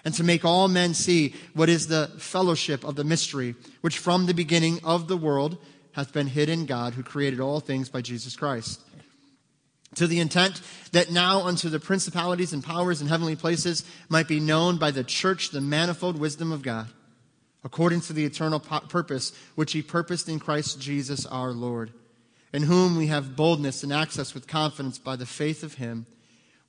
And 0.05 0.15
to 0.15 0.25
make 0.25 0.45
all 0.45 0.69
men 0.69 0.95
see 0.95 1.35
what 1.55 1.69
is 1.69 1.87
the 1.87 2.11
fellowship 2.19 2.85
of 2.85 2.97
the 2.97 3.05
mystery, 3.05 3.55
which 3.81 3.99
from 3.99 4.27
the 4.27 4.35
beginning 4.35 4.81
of 4.85 5.09
the 5.09 5.17
world 5.17 5.59
hath 5.93 6.13
been 6.13 6.27
hid 6.27 6.49
in 6.49 6.67
God, 6.67 6.95
who 6.95 7.03
created 7.03 7.41
all 7.41 7.61
things 7.61 7.89
by 7.89 8.01
Jesus 8.01 8.35
Christ. 8.37 8.81
To 9.97 10.07
the 10.07 10.21
intent 10.21 10.63
that 10.93 11.11
now 11.11 11.43
unto 11.43 11.69
the 11.69 11.79
principalities 11.79 12.53
and 12.53 12.65
powers 12.65 13.03
in 13.03 13.09
heavenly 13.09 13.37
places 13.37 13.85
might 14.09 14.27
be 14.27 14.41
known 14.41 14.79
by 14.79 14.91
the 14.91 15.05
church 15.05 15.51
the 15.51 15.61
manifold 15.61 16.19
wisdom 16.19 16.51
of 16.51 16.63
God, 16.63 16.89
according 17.63 18.01
to 18.03 18.15
the 18.15 18.25
eternal 18.25 18.59
purpose 18.59 19.33
which 19.55 19.73
he 19.73 19.83
purposed 19.83 20.29
in 20.29 20.39
Christ 20.39 20.81
Jesus 20.81 21.27
our 21.27 21.53
Lord, 21.53 21.93
in 22.55 22.63
whom 22.63 22.97
we 22.97 23.09
have 23.09 23.37
boldness 23.37 23.83
and 23.83 23.93
access 23.93 24.33
with 24.33 24.47
confidence 24.47 24.99
by 24.99 25.15
the 25.15 25.27
faith 25.27 25.63
of 25.63 25.75
him 25.75 26.07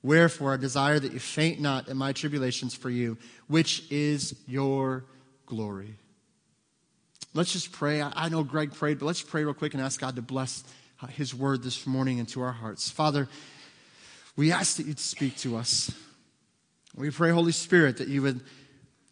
Wherefore, 0.04 0.52
I 0.52 0.58
desire 0.58 1.00
that 1.00 1.14
you 1.14 1.18
faint 1.18 1.60
not 1.60 1.88
in 1.88 1.96
my 1.96 2.12
tribulations 2.12 2.74
for 2.74 2.90
you, 2.90 3.16
which 3.48 3.90
is 3.90 4.36
your 4.46 5.06
glory. 5.46 5.94
Let's 7.32 7.54
just 7.54 7.72
pray. 7.72 8.02
I 8.02 8.28
know 8.28 8.44
Greg 8.44 8.74
prayed, 8.74 8.98
but 8.98 9.06
let's 9.06 9.22
pray 9.22 9.44
real 9.44 9.54
quick 9.54 9.72
and 9.72 9.82
ask 9.82 9.98
God 9.98 10.14
to 10.16 10.22
bless 10.22 10.62
uh, 11.00 11.06
his 11.06 11.34
word 11.34 11.62
this 11.62 11.86
morning 11.86 12.18
into 12.18 12.42
our 12.42 12.52
hearts. 12.52 12.90
Father, 12.90 13.28
we 14.36 14.52
ask 14.52 14.76
that 14.76 14.84
you'd 14.84 15.00
speak 15.00 15.38
to 15.38 15.56
us. 15.56 15.90
We 16.94 17.08
pray, 17.10 17.30
Holy 17.30 17.52
Spirit, 17.52 17.96
that 17.96 18.08
you 18.08 18.20
would 18.20 18.42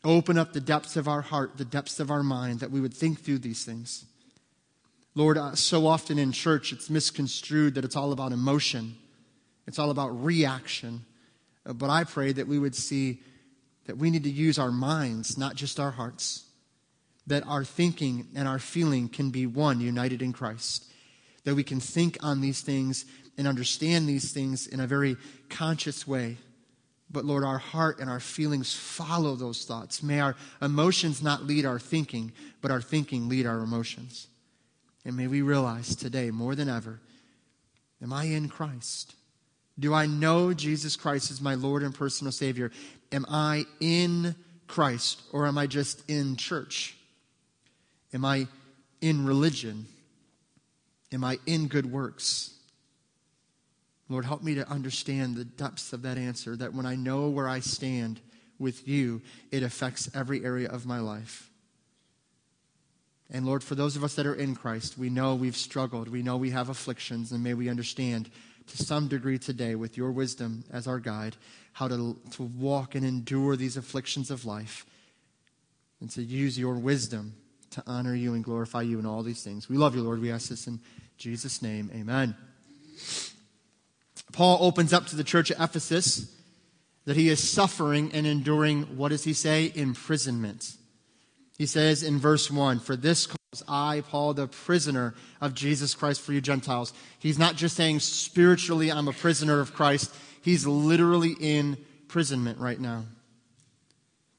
open 0.04 0.36
up 0.36 0.52
the 0.52 0.60
depths 0.60 0.98
of 0.98 1.08
our 1.08 1.22
heart, 1.22 1.56
the 1.56 1.64
depths 1.64 2.00
of 2.00 2.10
our 2.10 2.22
mind, 2.22 2.60
that 2.60 2.70
we 2.70 2.82
would 2.82 2.92
think 2.92 3.20
through 3.20 3.38
these 3.38 3.64
things. 3.64 4.04
Lord, 5.14 5.38
uh, 5.38 5.54
so 5.54 5.86
often 5.86 6.18
in 6.18 6.32
church 6.32 6.70
it's 6.70 6.90
misconstrued 6.90 7.76
that 7.76 7.84
it's 7.84 7.96
all 7.96 8.12
about 8.12 8.32
emotion. 8.32 8.98
It's 9.66 9.78
all 9.78 9.90
about 9.90 10.24
reaction. 10.24 11.04
Uh, 11.64 11.72
but 11.72 11.90
I 11.90 12.04
pray 12.04 12.32
that 12.32 12.48
we 12.48 12.58
would 12.58 12.74
see 12.74 13.20
that 13.86 13.98
we 13.98 14.10
need 14.10 14.24
to 14.24 14.30
use 14.30 14.58
our 14.58 14.70
minds, 14.70 15.36
not 15.36 15.56
just 15.56 15.80
our 15.80 15.90
hearts. 15.90 16.44
That 17.26 17.46
our 17.46 17.64
thinking 17.64 18.28
and 18.34 18.48
our 18.48 18.58
feeling 18.58 19.08
can 19.08 19.30
be 19.30 19.46
one, 19.46 19.80
united 19.80 20.22
in 20.22 20.32
Christ. 20.32 20.86
That 21.44 21.54
we 21.54 21.64
can 21.64 21.80
think 21.80 22.18
on 22.20 22.40
these 22.40 22.60
things 22.60 23.04
and 23.38 23.46
understand 23.46 24.08
these 24.08 24.32
things 24.32 24.66
in 24.66 24.80
a 24.80 24.86
very 24.86 25.16
conscious 25.48 26.06
way. 26.06 26.38
But 27.10 27.24
Lord, 27.24 27.44
our 27.44 27.58
heart 27.58 28.00
and 28.00 28.08
our 28.08 28.20
feelings 28.20 28.74
follow 28.74 29.34
those 29.36 29.64
thoughts. 29.64 30.02
May 30.02 30.20
our 30.20 30.34
emotions 30.60 31.22
not 31.22 31.44
lead 31.44 31.66
our 31.66 31.78
thinking, 31.78 32.32
but 32.60 32.70
our 32.70 32.80
thinking 32.80 33.28
lead 33.28 33.46
our 33.46 33.58
emotions. 33.58 34.28
And 35.04 35.16
may 35.16 35.26
we 35.26 35.42
realize 35.42 35.94
today, 35.94 36.30
more 36.30 36.54
than 36.54 36.68
ever, 36.68 37.00
am 38.02 38.12
I 38.12 38.24
in 38.24 38.48
Christ? 38.48 39.14
Do 39.78 39.94
I 39.94 40.06
know 40.06 40.52
Jesus 40.52 40.96
Christ 40.96 41.30
as 41.30 41.40
my 41.40 41.54
Lord 41.54 41.82
and 41.82 41.94
personal 41.94 42.32
Savior? 42.32 42.70
Am 43.10 43.24
I 43.28 43.64
in 43.80 44.34
Christ 44.66 45.22
or 45.32 45.46
am 45.46 45.58
I 45.58 45.66
just 45.66 46.08
in 46.08 46.36
church? 46.36 46.96
Am 48.12 48.24
I 48.24 48.46
in 49.00 49.24
religion? 49.24 49.86
Am 51.12 51.24
I 51.24 51.38
in 51.46 51.68
good 51.68 51.90
works? 51.90 52.54
Lord, 54.08 54.24
help 54.24 54.42
me 54.42 54.54
to 54.56 54.68
understand 54.68 55.36
the 55.36 55.44
depths 55.44 55.92
of 55.94 56.02
that 56.02 56.18
answer, 56.18 56.54
that 56.56 56.74
when 56.74 56.84
I 56.84 56.96
know 56.96 57.28
where 57.28 57.48
I 57.48 57.60
stand 57.60 58.20
with 58.58 58.86
you, 58.86 59.22
it 59.50 59.62
affects 59.62 60.10
every 60.14 60.44
area 60.44 60.68
of 60.68 60.84
my 60.84 61.00
life. 61.00 61.50
And 63.30 63.46
Lord, 63.46 63.64
for 63.64 63.74
those 63.74 63.96
of 63.96 64.04
us 64.04 64.14
that 64.16 64.26
are 64.26 64.34
in 64.34 64.54
Christ, 64.54 64.98
we 64.98 65.08
know 65.08 65.34
we've 65.34 65.56
struggled. 65.56 66.08
We 66.08 66.22
know 66.22 66.36
we 66.36 66.50
have 66.50 66.68
afflictions, 66.68 67.32
and 67.32 67.42
may 67.42 67.54
we 67.54 67.70
understand 67.70 68.30
to 68.66 68.78
some 68.78 69.08
degree 69.08 69.38
today 69.38 69.74
with 69.74 69.96
your 69.96 70.10
wisdom 70.12 70.64
as 70.72 70.86
our 70.86 70.98
guide 70.98 71.36
how 71.72 71.88
to, 71.88 72.18
to 72.32 72.42
walk 72.42 72.94
and 72.94 73.04
endure 73.04 73.56
these 73.56 73.76
afflictions 73.76 74.30
of 74.30 74.44
life 74.44 74.84
and 76.00 76.10
to 76.10 76.22
use 76.22 76.58
your 76.58 76.74
wisdom 76.74 77.34
to 77.70 77.82
honor 77.86 78.14
you 78.14 78.34
and 78.34 78.44
glorify 78.44 78.82
you 78.82 78.98
in 78.98 79.06
all 79.06 79.22
these 79.22 79.42
things. 79.42 79.68
We 79.68 79.76
love 79.76 79.94
you, 79.94 80.02
Lord. 80.02 80.20
We 80.20 80.30
ask 80.30 80.48
this 80.48 80.66
in 80.66 80.80
Jesus' 81.16 81.62
name. 81.62 81.90
Amen. 81.94 82.36
Paul 84.32 84.58
opens 84.60 84.92
up 84.92 85.06
to 85.06 85.16
the 85.16 85.24
church 85.24 85.50
at 85.50 85.60
Ephesus 85.60 86.34
that 87.04 87.16
he 87.16 87.28
is 87.28 87.50
suffering 87.50 88.10
and 88.12 88.26
enduring, 88.26 88.96
what 88.96 89.08
does 89.08 89.24
he 89.24 89.32
say? 89.32 89.72
Imprisonment. 89.74 90.76
He 91.58 91.66
says 91.66 92.02
in 92.02 92.18
verse 92.18 92.50
1 92.50 92.80
For 92.80 92.96
this 92.96 93.26
I, 93.68 94.02
Paul, 94.08 94.34
the 94.34 94.46
prisoner 94.46 95.14
of 95.40 95.54
Jesus 95.54 95.94
Christ 95.94 96.20
for 96.22 96.32
you 96.32 96.40
Gentiles. 96.40 96.92
He's 97.18 97.38
not 97.38 97.56
just 97.56 97.76
saying 97.76 98.00
spiritually 98.00 98.90
I'm 98.90 99.08
a 99.08 99.12
prisoner 99.12 99.60
of 99.60 99.74
Christ, 99.74 100.14
he's 100.42 100.66
literally 100.66 101.36
in 101.38 101.76
imprisonment 102.02 102.58
right 102.58 102.78
now. 102.78 103.04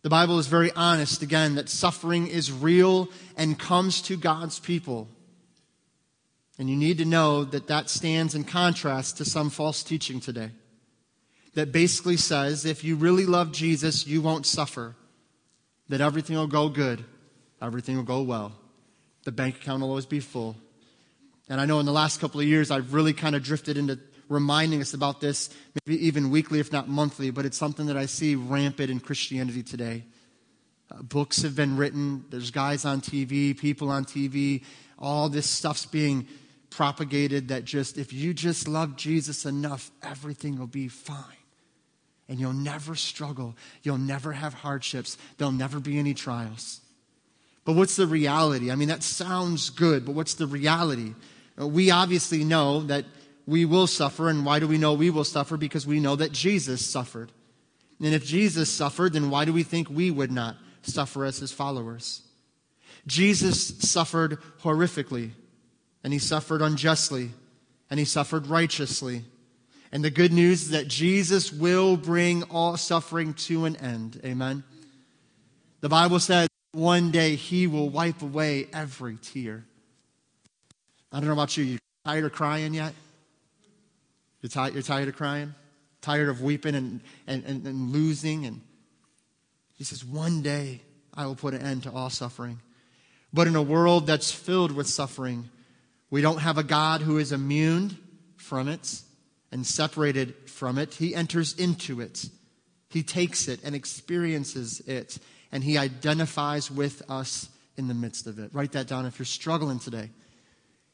The 0.03 0.09
Bible 0.09 0.37
is 0.37 0.47
very 0.47 0.71
honest 0.75 1.21
again 1.21 1.55
that 1.55 1.69
suffering 1.69 2.27
is 2.27 2.51
real 2.51 3.09
and 3.37 3.57
comes 3.57 4.01
to 4.03 4.17
God's 4.17 4.59
people. 4.59 5.07
And 6.59 6.69
you 6.69 6.75
need 6.75 6.99
to 6.99 7.05
know 7.05 7.45
that 7.45 7.67
that 7.67 7.89
stands 7.89 8.35
in 8.35 8.43
contrast 8.43 9.17
to 9.17 9.25
some 9.25 9.49
false 9.49 9.81
teaching 9.81 10.19
today 10.19 10.51
that 11.55 11.71
basically 11.71 12.17
says 12.17 12.65
if 12.65 12.83
you 12.83 12.95
really 12.95 13.25
love 13.25 13.51
Jesus, 13.51 14.05
you 14.05 14.21
won't 14.21 14.45
suffer, 14.45 14.95
that 15.89 16.01
everything 16.01 16.35
will 16.35 16.47
go 16.47 16.69
good 16.69 17.05
everything 17.63 17.95
will 17.95 18.03
go 18.03 18.21
well. 18.21 18.51
The 19.23 19.31
bank 19.31 19.57
account 19.57 19.81
will 19.81 19.89
always 19.89 20.05
be 20.05 20.19
full. 20.19 20.55
And 21.49 21.59
I 21.59 21.65
know 21.65 21.79
in 21.79 21.85
the 21.85 21.91
last 21.91 22.19
couple 22.19 22.39
of 22.39 22.47
years, 22.47 22.71
I've 22.71 22.93
really 22.93 23.13
kind 23.13 23.35
of 23.35 23.43
drifted 23.43 23.77
into 23.77 23.99
reminding 24.29 24.81
us 24.81 24.93
about 24.93 25.21
this, 25.21 25.49
maybe 25.85 26.05
even 26.07 26.29
weekly, 26.29 26.59
if 26.59 26.71
not 26.71 26.87
monthly, 26.87 27.29
but 27.31 27.45
it's 27.45 27.57
something 27.57 27.87
that 27.87 27.97
I 27.97 28.05
see 28.05 28.35
rampant 28.35 28.89
in 28.89 28.99
Christianity 28.99 29.63
today. 29.63 30.03
Uh, 30.91 31.01
books 31.01 31.41
have 31.41 31.55
been 31.55 31.77
written, 31.77 32.25
there's 32.29 32.51
guys 32.51 32.85
on 32.85 33.01
TV, 33.01 33.57
people 33.57 33.89
on 33.89 34.05
TV, 34.05 34.63
all 34.97 35.29
this 35.29 35.49
stuff's 35.49 35.85
being 35.85 36.27
propagated 36.69 37.49
that 37.49 37.65
just, 37.65 37.97
if 37.97 38.13
you 38.13 38.33
just 38.33 38.67
love 38.67 38.95
Jesus 38.95 39.45
enough, 39.45 39.91
everything 40.01 40.57
will 40.57 40.67
be 40.67 40.87
fine. 40.87 41.17
And 42.29 42.39
you'll 42.39 42.53
never 42.53 42.95
struggle. 42.95 43.55
You'll 43.83 43.97
never 43.97 44.31
have 44.31 44.53
hardships. 44.53 45.17
There'll 45.37 45.51
never 45.51 45.79
be 45.79 45.99
any 45.99 46.13
trials. 46.13 46.79
But 47.65 47.73
what's 47.73 47.95
the 47.95 48.07
reality? 48.07 48.71
I 48.71 48.75
mean, 48.75 48.89
that 48.89 49.03
sounds 49.03 49.69
good, 49.69 50.05
but 50.05 50.15
what's 50.15 50.33
the 50.33 50.47
reality? 50.47 51.13
Uh, 51.59 51.67
we 51.67 51.91
obviously 51.91 52.43
know 52.43 52.81
that 52.81 53.05
we 53.45 53.65
will 53.65 53.87
suffer. 53.87 54.29
And 54.29 54.45
why 54.45 54.59
do 54.59 54.67
we 54.67 54.77
know 54.77 54.93
we 54.93 55.09
will 55.09 55.23
suffer? 55.23 55.57
Because 55.57 55.87
we 55.87 55.99
know 55.99 56.15
that 56.15 56.31
Jesus 56.31 56.85
suffered. 56.85 57.31
And 58.01 58.13
if 58.13 58.25
Jesus 58.25 58.69
suffered, 58.69 59.13
then 59.13 59.29
why 59.29 59.45
do 59.45 59.53
we 59.53 59.63
think 59.63 59.89
we 59.89 60.11
would 60.11 60.31
not 60.31 60.57
suffer 60.81 61.23
as 61.25 61.37
his 61.37 61.51
followers? 61.51 62.21
Jesus 63.07 63.67
suffered 63.79 64.39
horrifically, 64.61 65.31
and 66.03 66.13
he 66.13 66.19
suffered 66.19 66.61
unjustly, 66.61 67.31
and 67.89 67.99
he 67.99 68.05
suffered 68.05 68.47
righteously. 68.47 69.23
And 69.91 70.03
the 70.03 70.09
good 70.09 70.33
news 70.33 70.63
is 70.63 70.69
that 70.71 70.87
Jesus 70.87 71.51
will 71.51 71.97
bring 71.97 72.43
all 72.43 72.77
suffering 72.77 73.33
to 73.35 73.65
an 73.65 73.75
end. 73.75 74.19
Amen. 74.25 74.63
The 75.81 75.89
Bible 75.89 76.19
says 76.19 76.47
one 76.73 77.11
day 77.11 77.35
he 77.35 77.67
will 77.67 77.89
wipe 77.89 78.21
away 78.21 78.67
every 78.73 79.17
tear. 79.21 79.63
I 81.11 81.19
don't 81.19 81.27
know 81.27 81.33
about 81.33 81.55
you. 81.55 81.63
You 81.63 81.79
tired 82.03 82.25
of 82.25 82.33
crying 82.33 82.73
yet? 82.73 82.93
You're, 84.41 84.49
tired, 84.49 84.73
you're 84.73 84.83
tired 84.83 85.07
of 85.07 85.15
crying? 85.15 85.53
Tired 86.01 86.27
of 86.27 86.41
weeping 86.41 86.75
and, 86.75 87.01
and, 87.27 87.45
and, 87.45 87.65
and 87.65 87.91
losing? 87.91 88.45
And 88.45 88.61
he 89.75 89.83
says, 89.83 90.03
One 90.03 90.41
day 90.41 90.81
I 91.13 91.27
will 91.27 91.35
put 91.35 91.53
an 91.53 91.61
end 91.61 91.83
to 91.83 91.91
all 91.91 92.09
suffering. 92.09 92.59
But 93.31 93.47
in 93.47 93.55
a 93.55 93.61
world 93.61 94.07
that's 94.07 94.31
filled 94.31 94.71
with 94.71 94.87
suffering, 94.87 95.49
we 96.09 96.21
don't 96.21 96.39
have 96.39 96.57
a 96.57 96.63
God 96.63 97.01
who 97.01 97.19
is 97.19 97.31
immune 97.31 97.97
from 98.35 98.67
it 98.67 99.01
and 99.51 99.65
separated 99.65 100.33
from 100.49 100.77
it. 100.79 100.95
He 100.95 101.13
enters 101.13 101.53
into 101.53 102.01
it, 102.01 102.25
He 102.89 103.03
takes 103.03 103.47
it 103.47 103.63
and 103.63 103.75
experiences 103.75 104.79
it, 104.81 105.19
and 105.53 105.63
He 105.63 105.77
identifies 105.77 106.69
with 106.69 107.03
us 107.09 107.47
in 107.77 107.87
the 107.87 107.93
midst 107.93 108.27
of 108.27 108.39
it. 108.39 108.49
Write 108.53 108.73
that 108.73 108.87
down 108.87 109.05
if 109.05 109.19
you're 109.19 109.25
struggling 109.25 109.79
today. 109.79 110.09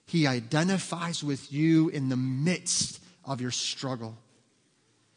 He 0.06 0.28
identifies 0.28 1.24
with 1.24 1.52
you 1.52 1.88
in 1.90 2.10
the 2.10 2.18
midst 2.18 3.02
of 3.24 3.40
your 3.40 3.52
struggle. 3.52 4.18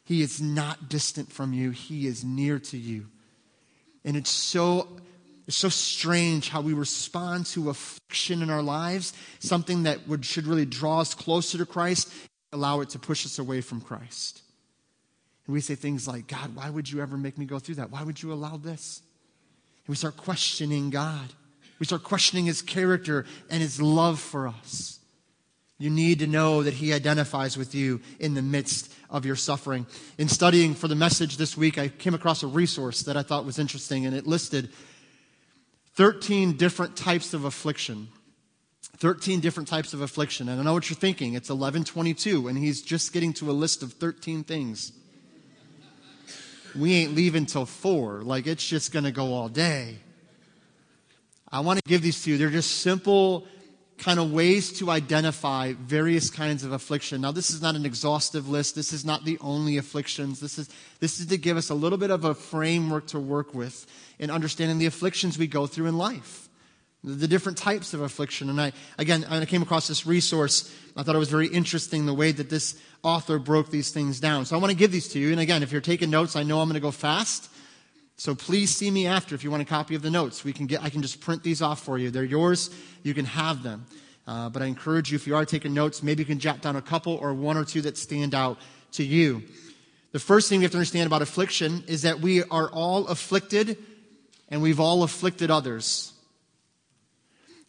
He 0.05 0.21
is 0.21 0.41
not 0.41 0.87
distant 0.87 1.31
from 1.31 1.53
you, 1.53 1.71
He 1.71 2.07
is 2.07 2.23
near 2.23 2.57
to 2.57 2.77
you. 2.77 3.07
And 4.05 4.15
it's 4.15 4.29
so, 4.29 4.87
it's 5.45 5.57
so 5.57 5.69
strange 5.69 6.49
how 6.49 6.61
we 6.61 6.73
respond 6.73 7.45
to 7.47 7.69
affliction 7.69 8.41
in 8.41 8.49
our 8.49 8.61
lives, 8.61 9.11
something 9.39 9.83
that 9.83 10.07
would, 10.07 10.25
should 10.25 10.47
really 10.47 10.65
draw 10.65 11.01
us 11.01 11.13
closer 11.13 11.57
to 11.57 11.65
Christ, 11.65 12.13
allow 12.53 12.79
it 12.79 12.89
to 12.91 12.99
push 12.99 13.25
us 13.25 13.39
away 13.39 13.59
from 13.59 13.81
Christ. 13.81 14.41
And 15.45 15.53
we 15.53 15.59
say 15.59 15.75
things 15.75 16.07
like, 16.07 16.27
God, 16.27 16.55
why 16.55 16.69
would 16.69 16.89
you 16.89 17.01
ever 17.01 17.17
make 17.17 17.37
me 17.37 17.45
go 17.45 17.59
through 17.59 17.75
that? 17.75 17.91
Why 17.91 18.03
would 18.03 18.21
you 18.21 18.31
allow 18.31 18.55
this? 18.55 19.01
And 19.85 19.93
we 19.93 19.95
start 19.95 20.17
questioning 20.17 20.89
God. 20.89 21.33
We 21.79 21.85
start 21.85 22.03
questioning 22.03 22.45
his 22.45 22.61
character 22.61 23.25
and 23.49 23.61
his 23.61 23.81
love 23.81 24.19
for 24.19 24.47
us. 24.47 24.99
You 25.83 25.89
need 25.89 26.19
to 26.19 26.27
know 26.27 26.63
that 26.63 26.75
He 26.75 26.93
identifies 26.93 27.57
with 27.57 27.75
you 27.75 27.99
in 28.17 28.35
the 28.35 28.41
midst 28.41 28.93
of 29.09 29.25
your 29.25 29.35
suffering. 29.35 29.85
In 30.17 30.29
studying 30.29 30.75
for 30.75 30.87
the 30.87 30.95
message 30.95 31.35
this 31.35 31.57
week, 31.57 31.77
I 31.77 31.89
came 31.89 32.13
across 32.13 32.41
a 32.41 32.47
resource 32.47 33.03
that 33.03 33.17
I 33.17 33.21
thought 33.21 33.43
was 33.43 33.59
interesting, 33.59 34.05
and 34.05 34.15
it 34.15 34.25
listed 34.25 34.69
13 35.95 36.57
different 36.57 36.95
types 36.95 37.33
of 37.33 37.43
affliction. 37.43 38.07
13 38.97 39.41
different 39.41 39.67
types 39.67 39.93
of 39.93 39.99
affliction. 39.99 40.47
And 40.47 40.61
I 40.61 40.63
know 40.63 40.73
what 40.73 40.89
you're 40.89 40.95
thinking. 40.95 41.33
It's 41.33 41.49
1122, 41.49 42.47
and 42.47 42.57
he's 42.57 42.81
just 42.81 43.11
getting 43.11 43.33
to 43.33 43.49
a 43.49 43.51
list 43.51 43.83
of 43.83 43.91
13 43.91 44.45
things. 44.45 44.93
We 46.75 46.93
ain't 46.93 47.15
leaving 47.15 47.45
till 47.45 47.65
4. 47.65 48.23
Like, 48.23 48.47
it's 48.47 48.67
just 48.67 48.91
going 48.91 49.05
to 49.05 49.11
go 49.11 49.33
all 49.33 49.49
day. 49.49 49.97
I 51.51 51.59
want 51.59 51.77
to 51.77 51.87
give 51.87 52.01
these 52.01 52.23
to 52.23 52.31
you. 52.31 52.37
They're 52.37 52.49
just 52.49 52.79
simple 52.81 53.45
kind 53.97 54.19
of 54.19 54.33
ways 54.33 54.79
to 54.79 54.89
identify 54.89 55.73
various 55.73 56.29
kinds 56.29 56.63
of 56.63 56.71
affliction. 56.71 57.21
Now, 57.21 57.31
this 57.31 57.51
is 57.51 57.61
not 57.61 57.75
an 57.75 57.85
exhaustive 57.85 58.49
list. 58.49 58.75
This 58.75 58.91
is 58.91 59.05
not 59.05 59.23
the 59.23 59.37
only 59.39 59.77
afflictions. 59.77 60.39
This 60.39 60.57
is, 60.57 60.69
this 60.99 61.19
is 61.19 61.27
to 61.27 61.37
give 61.37 61.57
us 61.57 61.69
a 61.69 61.75
little 61.75 61.97
bit 61.97 62.11
of 62.11 62.25
a 62.25 62.33
framework 62.33 63.07
to 63.07 63.19
work 63.19 63.53
with 63.53 63.85
in 64.19 64.31
understanding 64.31 64.77
the 64.79 64.87
afflictions 64.87 65.37
we 65.37 65.47
go 65.47 65.67
through 65.67 65.85
in 65.85 65.97
life, 65.97 66.49
the 67.03 67.27
different 67.27 67.57
types 67.57 67.93
of 67.93 68.01
affliction. 68.01 68.49
And 68.49 68.59
I, 68.59 68.71
again, 68.97 69.25
I 69.29 69.43
came 69.45 69.61
across 69.61 69.87
this 69.87 70.05
resource. 70.05 70.73
I 70.95 71.03
thought 71.03 71.15
it 71.15 71.19
was 71.19 71.29
very 71.29 71.47
interesting 71.47 72.05
the 72.05 72.13
way 72.13 72.31
that 72.31 72.49
this 72.49 72.79
author 73.03 73.39
broke 73.39 73.69
these 73.69 73.91
things 73.91 74.19
down. 74.19 74.45
So 74.45 74.55
I 74.55 74.59
want 74.59 74.71
to 74.71 74.77
give 74.77 74.91
these 74.91 75.09
to 75.09 75.19
you. 75.19 75.31
And 75.31 75.39
again, 75.39 75.63
if 75.63 75.71
you're 75.71 75.81
taking 75.81 76.09
notes, 76.09 76.35
I 76.35 76.43
know 76.43 76.61
I'm 76.61 76.67
going 76.69 76.75
to 76.75 76.79
go 76.79 76.91
fast. 76.91 77.49
So 78.15 78.35
please 78.35 78.73
see 78.73 78.89
me 78.89 79.05
after 79.05 79.35
if 79.35 79.43
you 79.43 79.51
want 79.51 79.63
a 79.63 79.65
copy 79.65 79.95
of 79.95 80.01
the 80.01 80.09
notes. 80.09 80.45
We 80.45 80.53
can 80.53 80.65
get, 80.65 80.81
I 80.81 80.89
can 80.89 81.01
just 81.01 81.19
print 81.19 81.43
these 81.43 81.61
off 81.61 81.81
for 81.81 81.97
you. 81.97 82.09
They're 82.09 82.23
yours. 82.23 82.69
You 83.01 83.13
can 83.13 83.25
have 83.25 83.63
them. 83.63 83.85
Uh, 84.25 84.49
but 84.49 84.61
I 84.61 84.67
encourage 84.67 85.11
you, 85.11 85.17
if 85.17 85.27
you 85.27 85.35
are 85.35 85.45
taking 85.45 85.73
notes, 85.73 86.01
maybe 86.01 86.21
you 86.21 86.25
can 86.25 86.39
jot 86.39 86.61
down 86.61 86.77
a 86.77 86.81
couple 86.81 87.15
or 87.15 87.33
one 87.33 87.57
or 87.57 87.65
two 87.65 87.81
that 87.81 87.97
stand 87.97 88.33
out 88.33 88.57
to 88.93 89.03
you. 89.03 89.43
The 90.13 90.19
first 90.19 90.47
thing 90.47 90.59
we 90.59 90.63
have 90.63 90.71
to 90.71 90.77
understand 90.77 91.07
about 91.07 91.21
affliction 91.21 91.83
is 91.87 92.03
that 92.03 92.21
we 92.21 92.43
are 92.43 92.69
all 92.69 93.07
afflicted 93.07 93.77
and 94.47 94.61
we've 94.61 94.79
all 94.79 95.03
afflicted 95.03 95.51
others. 95.51 96.12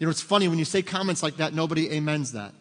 You 0.05 0.09
know, 0.09 0.11
it's 0.11 0.21
funny 0.21 0.49
when 0.49 0.59
you 0.59 0.67
say 0.67 0.83
comments 0.83 1.23
like 1.23 1.39
that, 1.39 1.55
nobody 1.55 1.97
amens 1.97 2.33
that. 2.33 2.53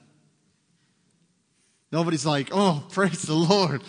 Nobody's 1.91 2.25
like, 2.25 2.47
oh, 2.53 2.88
praise 2.93 3.23
the 3.23 3.34
Lord. 3.34 3.84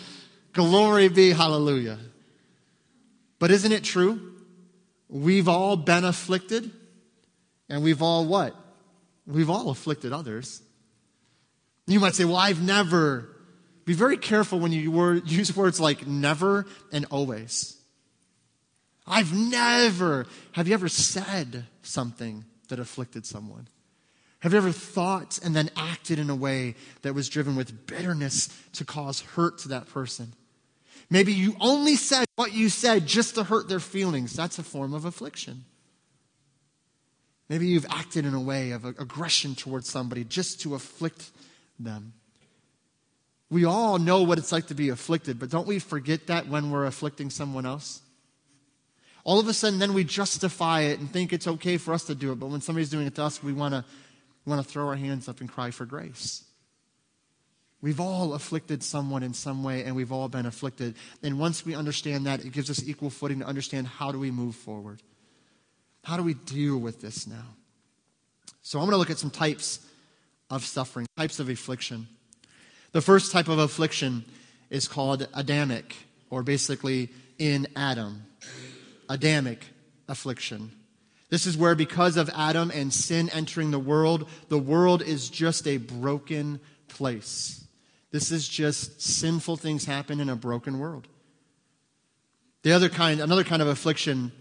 Glory 0.51 1.07
be, 1.07 1.31
hallelujah. 1.31 1.97
But 3.39 3.51
isn't 3.51 3.71
it 3.71 3.85
true? 3.85 4.33
We've 5.07 5.47
all 5.47 5.77
been 5.77 6.03
afflicted, 6.03 6.69
and 7.69 7.81
we've 7.81 8.01
all 8.01 8.25
what? 8.25 8.53
We've 9.25 9.49
all 9.49 9.69
afflicted 9.69 10.11
others. 10.11 10.61
You 11.87 12.01
might 12.01 12.15
say, 12.15 12.25
well, 12.25 12.35
I've 12.35 12.61
never. 12.61 13.29
Be 13.85 13.93
very 13.93 14.17
careful 14.17 14.59
when 14.59 14.73
you 14.73 15.21
use 15.25 15.55
words 15.55 15.79
like 15.79 16.05
never 16.05 16.65
and 16.91 17.05
always. 17.09 17.77
I've 19.07 19.33
never. 19.33 20.25
Have 20.51 20.67
you 20.67 20.73
ever 20.73 20.89
said 20.89 21.67
something 21.83 22.43
that 22.65 22.79
afflicted 22.79 23.25
someone? 23.25 23.67
Have 24.39 24.51
you 24.51 24.57
ever 24.57 24.71
thought 24.71 25.39
and 25.43 25.55
then 25.55 25.71
acted 25.75 26.19
in 26.19 26.29
a 26.29 26.35
way 26.35 26.75
that 27.01 27.15
was 27.15 27.29
driven 27.29 27.55
with 27.55 27.87
bitterness 27.87 28.47
to 28.73 28.85
cause 28.85 29.21
hurt 29.21 29.59
to 29.59 29.69
that 29.69 29.87
person? 29.87 30.33
Maybe 31.09 31.33
you 31.33 31.55
only 31.59 31.95
said 31.95 32.25
what 32.35 32.53
you 32.53 32.69
said 32.69 33.05
just 33.05 33.35
to 33.35 33.43
hurt 33.43 33.69
their 33.69 33.79
feelings. 33.79 34.33
That's 34.33 34.59
a 34.59 34.63
form 34.63 34.93
of 34.93 35.05
affliction. 35.05 35.65
Maybe 37.47 37.67
you've 37.67 37.85
acted 37.89 38.25
in 38.25 38.33
a 38.33 38.41
way 38.41 38.71
of 38.71 38.85
aggression 38.85 39.55
towards 39.55 39.87
somebody 39.89 40.23
just 40.23 40.61
to 40.61 40.73
afflict 40.73 41.29
them. 41.79 42.13
We 43.51 43.65
all 43.65 43.99
know 43.99 44.23
what 44.23 44.39
it's 44.39 44.51
like 44.51 44.67
to 44.67 44.75
be 44.75 44.89
afflicted, 44.89 45.39
but 45.39 45.49
don't 45.49 45.67
we 45.67 45.77
forget 45.77 46.27
that 46.27 46.47
when 46.47 46.71
we're 46.71 46.85
afflicting 46.85 47.29
someone 47.29 47.65
else? 47.65 48.01
All 49.25 49.39
of 49.39 49.47
a 49.49 49.53
sudden, 49.53 49.79
then 49.79 49.93
we 49.93 50.05
justify 50.05 50.81
it 50.81 50.99
and 50.99 51.11
think 51.11 51.33
it's 51.33 51.47
okay 51.47 51.75
for 51.77 51.93
us 51.93 52.05
to 52.05 52.15
do 52.15 52.31
it, 52.31 52.39
but 52.39 52.47
when 52.47 52.61
somebody's 52.61 52.89
doing 52.89 53.07
it 53.07 53.15
to 53.15 53.23
us, 53.23 53.43
we 53.43 53.51
want 53.51 53.73
to 53.73 53.83
want 54.45 54.63
to 54.63 54.71
throw 54.71 54.87
our 54.87 54.95
hands 54.95 55.27
up 55.27 55.41
and 55.41 55.51
cry 55.51 55.71
for 55.71 55.85
grace. 55.85 56.43
We've 57.81 57.99
all 57.99 58.33
afflicted 58.33 58.83
someone 58.83 59.23
in 59.23 59.33
some 59.33 59.63
way, 59.63 59.83
and 59.83 59.95
we've 59.95 60.11
all 60.11 60.29
been 60.29 60.45
afflicted. 60.45 60.95
And 61.23 61.39
once 61.39 61.65
we 61.65 61.75
understand 61.75 62.25
that, 62.25 62.45
it 62.45 62.51
gives 62.51 62.69
us 62.69 62.87
equal 62.87 63.09
footing 63.09 63.39
to 63.39 63.45
understand 63.45 63.87
how 63.87 64.11
do 64.11 64.19
we 64.19 64.31
move 64.31 64.55
forward. 64.55 65.01
How 66.03 66.17
do 66.17 66.23
we 66.23 66.35
deal 66.35 66.77
with 66.77 67.01
this 67.01 67.27
now? 67.27 67.55
So 68.61 68.79
I'm 68.79 68.85
going 68.85 68.93
to 68.93 68.97
look 68.97 69.09
at 69.09 69.17
some 69.17 69.31
types 69.31 69.79
of 70.49 70.63
suffering, 70.63 71.07
types 71.17 71.39
of 71.39 71.49
affliction. 71.49 72.07
The 72.91 73.01
first 73.01 73.31
type 73.31 73.49
of 73.49 73.59
affliction 73.59 74.25
is 74.69 74.87
called 74.87 75.27
Adamic, 75.33 75.95
or 76.29 76.43
basically 76.43 77.09
in 77.37 77.67
Adam. 77.75 78.23
Adamic 79.09 79.65
affliction. 80.07 80.71
This 81.29 81.45
is 81.45 81.57
where, 81.57 81.75
because 81.75 82.17
of 82.17 82.29
Adam 82.35 82.71
and 82.71 82.93
sin 82.93 83.29
entering 83.29 83.71
the 83.71 83.79
world, 83.79 84.29
the 84.49 84.59
world 84.59 85.01
is 85.01 85.29
just 85.29 85.67
a 85.67 85.77
broken 85.77 86.59
place. 86.87 87.65
This 88.11 88.31
is 88.31 88.47
just 88.47 89.01
sinful 89.01 89.57
things 89.57 89.85
happen 89.85 90.19
in 90.19 90.29
a 90.29 90.35
broken 90.35 90.79
world. 90.79 91.07
The 92.63 92.71
other 92.71 92.89
kind, 92.89 93.19
another 93.19 93.43
kind 93.43 93.61
of 93.61 93.67
affliction 93.67 94.31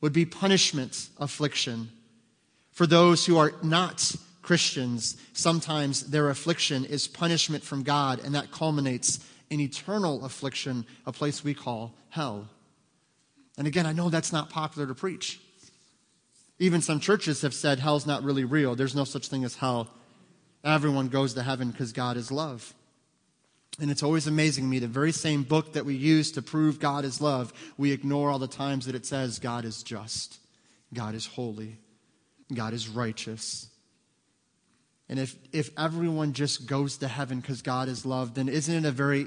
would 0.00 0.12
be 0.12 0.26
punishment 0.26 1.08
affliction 1.18 1.90
for 2.74 2.86
those 2.88 3.24
who 3.24 3.38
are 3.38 3.52
not 3.62 4.14
Christians, 4.42 5.16
sometimes 5.32 6.10
their 6.10 6.28
affliction 6.28 6.84
is 6.84 7.06
punishment 7.06 7.62
from 7.62 7.84
God, 7.84 8.20
and 8.22 8.34
that 8.34 8.50
culminates 8.50 9.20
in 9.48 9.60
eternal 9.60 10.24
affliction, 10.24 10.84
a 11.06 11.12
place 11.12 11.44
we 11.44 11.54
call 11.54 11.94
hell. 12.10 12.48
And 13.56 13.66
again, 13.66 13.86
I 13.86 13.92
know 13.92 14.10
that's 14.10 14.32
not 14.32 14.50
popular 14.50 14.86
to 14.88 14.94
preach. 14.94 15.40
Even 16.58 16.80
some 16.80 17.00
churches 17.00 17.42
have 17.42 17.54
said 17.54 17.78
hell's 17.78 18.06
not 18.06 18.22
really 18.22 18.44
real. 18.44 18.74
There's 18.74 18.94
no 18.94 19.04
such 19.04 19.28
thing 19.28 19.44
as 19.44 19.56
hell. 19.56 19.88
Everyone 20.62 21.08
goes 21.08 21.34
to 21.34 21.42
heaven 21.42 21.70
because 21.70 21.92
God 21.92 22.16
is 22.16 22.32
love. 22.32 22.74
And 23.80 23.90
it's 23.90 24.02
always 24.02 24.26
amazing 24.26 24.64
to 24.64 24.70
me 24.70 24.78
the 24.78 24.86
very 24.86 25.10
same 25.12 25.42
book 25.42 25.72
that 25.72 25.84
we 25.84 25.94
use 25.94 26.30
to 26.32 26.42
prove 26.42 26.78
God 26.78 27.04
is 27.04 27.20
love, 27.20 27.52
we 27.76 27.90
ignore 27.90 28.30
all 28.30 28.38
the 28.38 28.46
times 28.46 28.86
that 28.86 28.94
it 28.94 29.04
says 29.04 29.40
God 29.40 29.64
is 29.64 29.82
just, 29.82 30.38
God 30.92 31.14
is 31.14 31.26
holy, 31.26 31.78
God 32.52 32.72
is 32.72 32.88
righteous. 32.88 33.68
And 35.08 35.18
if, 35.18 35.36
if 35.52 35.70
everyone 35.76 36.32
just 36.32 36.66
goes 36.66 36.98
to 36.98 37.08
heaven 37.08 37.40
because 37.40 37.62
God 37.62 37.88
is 37.88 38.06
love, 38.06 38.34
then 38.34 38.48
isn't 38.48 38.84
it 38.84 38.88
a 38.88 38.92
very 38.92 39.26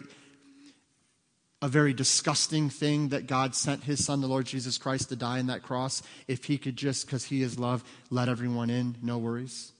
a 1.62 1.68
very 1.68 1.94
disgusting 1.94 2.70
thing 2.70 3.10
that 3.10 3.26
God 3.26 3.56
sent 3.56 3.84
his 3.84 4.06
son, 4.06 4.22
the 4.22 4.28
Lord 4.28 4.46
Jesus 4.46 4.78
Christ, 4.78 5.10
to 5.10 5.16
die 5.16 5.40
on 5.40 5.48
that 5.48 5.64
cross 5.64 6.04
if 6.28 6.46
he 6.46 6.58
could 6.58 6.76
just, 6.76 7.06
because 7.06 7.26
he 7.26 7.42
is 7.42 7.58
love, 7.58 7.84
let 8.10 8.30
everyone 8.30 8.70
in, 8.70 8.96
no 9.02 9.18
worries? 9.18 9.72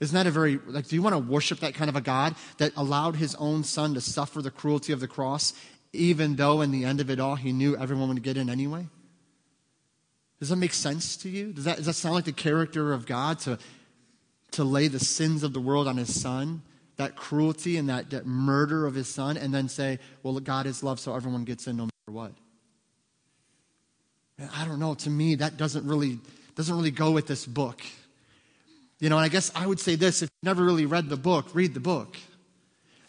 Isn't 0.00 0.14
that 0.14 0.26
a 0.26 0.30
very, 0.30 0.58
like, 0.66 0.88
do 0.88 0.96
you 0.96 1.02
want 1.02 1.14
to 1.14 1.18
worship 1.18 1.60
that 1.60 1.74
kind 1.74 1.88
of 1.88 1.94
a 1.94 2.00
God 2.00 2.34
that 2.58 2.72
allowed 2.76 3.16
his 3.16 3.34
own 3.36 3.62
son 3.62 3.94
to 3.94 4.00
suffer 4.00 4.42
the 4.42 4.50
cruelty 4.50 4.92
of 4.92 5.00
the 5.00 5.06
cross, 5.06 5.52
even 5.92 6.36
though 6.36 6.62
in 6.62 6.70
the 6.70 6.84
end 6.84 7.00
of 7.00 7.10
it 7.10 7.20
all 7.20 7.36
he 7.36 7.52
knew 7.52 7.76
everyone 7.76 8.08
would 8.08 8.22
get 8.22 8.36
in 8.36 8.50
anyway? 8.50 8.88
Does 10.40 10.48
that 10.48 10.56
make 10.56 10.72
sense 10.72 11.18
to 11.18 11.28
you? 11.28 11.52
Does 11.52 11.64
that, 11.64 11.76
does 11.76 11.86
that 11.86 11.92
sound 11.92 12.14
like 12.14 12.24
the 12.24 12.32
character 12.32 12.92
of 12.92 13.04
God 13.04 13.38
to, 13.40 13.58
to 14.52 14.64
lay 14.64 14.88
the 14.88 14.98
sins 14.98 15.42
of 15.42 15.52
the 15.52 15.60
world 15.60 15.86
on 15.86 15.98
his 15.98 16.18
son 16.18 16.62
that 17.00 17.16
cruelty 17.16 17.78
and 17.78 17.88
that, 17.88 18.10
that 18.10 18.26
murder 18.26 18.86
of 18.86 18.94
his 18.94 19.08
son 19.08 19.38
and 19.38 19.54
then 19.54 19.70
say, 19.70 19.98
well, 20.22 20.38
God 20.38 20.66
is 20.66 20.82
love, 20.82 21.00
so 21.00 21.14
everyone 21.14 21.44
gets 21.44 21.66
in 21.66 21.78
no 21.78 21.84
matter 21.84 22.12
what. 22.12 22.32
And 24.38 24.50
I 24.54 24.66
don't 24.66 24.78
know. 24.78 24.92
To 24.94 25.08
me, 25.08 25.36
that 25.36 25.56
doesn't 25.56 25.86
really, 25.86 26.18
doesn't 26.56 26.76
really 26.76 26.90
go 26.90 27.10
with 27.10 27.26
this 27.26 27.46
book. 27.46 27.80
You 28.98 29.08
know, 29.08 29.16
and 29.16 29.24
I 29.24 29.28
guess 29.28 29.50
I 29.54 29.66
would 29.66 29.80
say 29.80 29.94
this 29.94 30.20
if 30.20 30.28
you've 30.28 30.46
never 30.46 30.62
really 30.62 30.84
read 30.84 31.08
the 31.08 31.16
book, 31.16 31.46
read 31.54 31.72
the 31.72 31.80
book. 31.80 32.18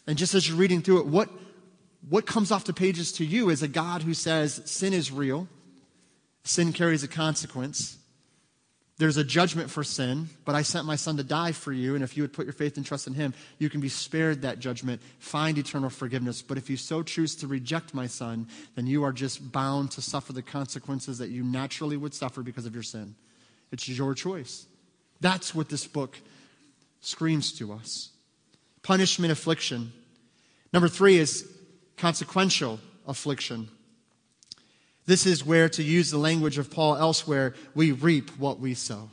And 0.08 0.18
just 0.18 0.36
as 0.36 0.48
you're 0.48 0.58
reading 0.58 0.82
through 0.82 1.02
it, 1.02 1.08
what, 1.08 1.30
what 2.10 2.26
comes 2.26 2.50
off 2.50 2.64
the 2.64 2.72
pages 2.72 3.12
to 3.14 3.26
you 3.26 3.50
is 3.50 3.62
a 3.62 3.68
God 3.68 4.04
who 4.04 4.14
says 4.14 4.62
sin 4.64 4.94
is 4.94 5.12
real, 5.12 5.50
sin 6.46 6.72
carries 6.72 7.04
a 7.04 7.10
consequence, 7.10 7.98
there's 9.02 9.18
a 9.18 9.24
judgment 9.24 9.72
for 9.72 9.84
sin, 9.84 10.30
but 10.46 10.54
I 10.54 10.62
sent 10.62 10.86
my 10.86 10.96
son 10.96 11.18
to 11.18 11.24
die 11.24 11.54
for 11.54 11.74
you, 11.74 11.96
and 11.96 12.04
if 12.04 12.16
you 12.16 12.22
would 12.22 12.34
put 12.34 12.46
your 12.46 12.54
faith 12.54 12.78
and 12.78 12.86
trust 12.86 13.08
in 13.08 13.16
him, 13.16 13.34
you 13.58 13.68
can 13.68 13.82
be 13.82 13.90
spared 13.90 14.44
that 14.44 14.60
judgment, 14.60 15.02
find 15.18 15.58
eternal 15.58 15.90
forgiveness. 15.90 16.44
But 16.44 16.60
if 16.60 16.70
you 16.70 16.78
so 16.78 17.02
choose 17.02 17.34
to 17.38 17.48
reject 17.48 17.96
my 17.96 18.06
son, 18.06 18.48
then 18.76 18.86
you 18.86 19.04
are 19.04 19.12
just 19.12 19.52
bound 19.52 19.90
to 19.94 20.04
suffer 20.04 20.34
the 20.34 20.44
consequences 20.44 21.18
that 21.18 21.32
you 21.32 21.44
naturally 21.44 21.98
would 21.98 22.14
suffer 22.14 22.44
because 22.44 22.68
of 22.68 22.76
your 22.76 22.84
sin. 22.84 23.16
It's 23.72 23.90
your 23.90 24.14
choice. 24.14 24.68
That's 25.20 25.56
what 25.56 25.70
this 25.70 25.88
book 25.88 26.20
screams 27.00 27.54
to 27.54 27.74
us 27.74 28.12
punishment, 28.84 29.32
affliction. 29.32 29.94
Number 30.74 30.88
three 30.88 31.18
is 31.18 31.52
consequential 31.98 32.80
affliction. 33.08 33.68
This 35.12 35.26
is 35.26 35.46
where, 35.46 35.68
to 35.68 35.84
use 35.84 36.10
the 36.10 36.18
language 36.18 36.58
of 36.58 36.72
Paul 36.72 36.96
elsewhere, 36.96 37.54
we 37.76 37.92
reap 37.92 38.30
what 38.38 38.62
we 38.62 38.74
sow. 38.74 39.10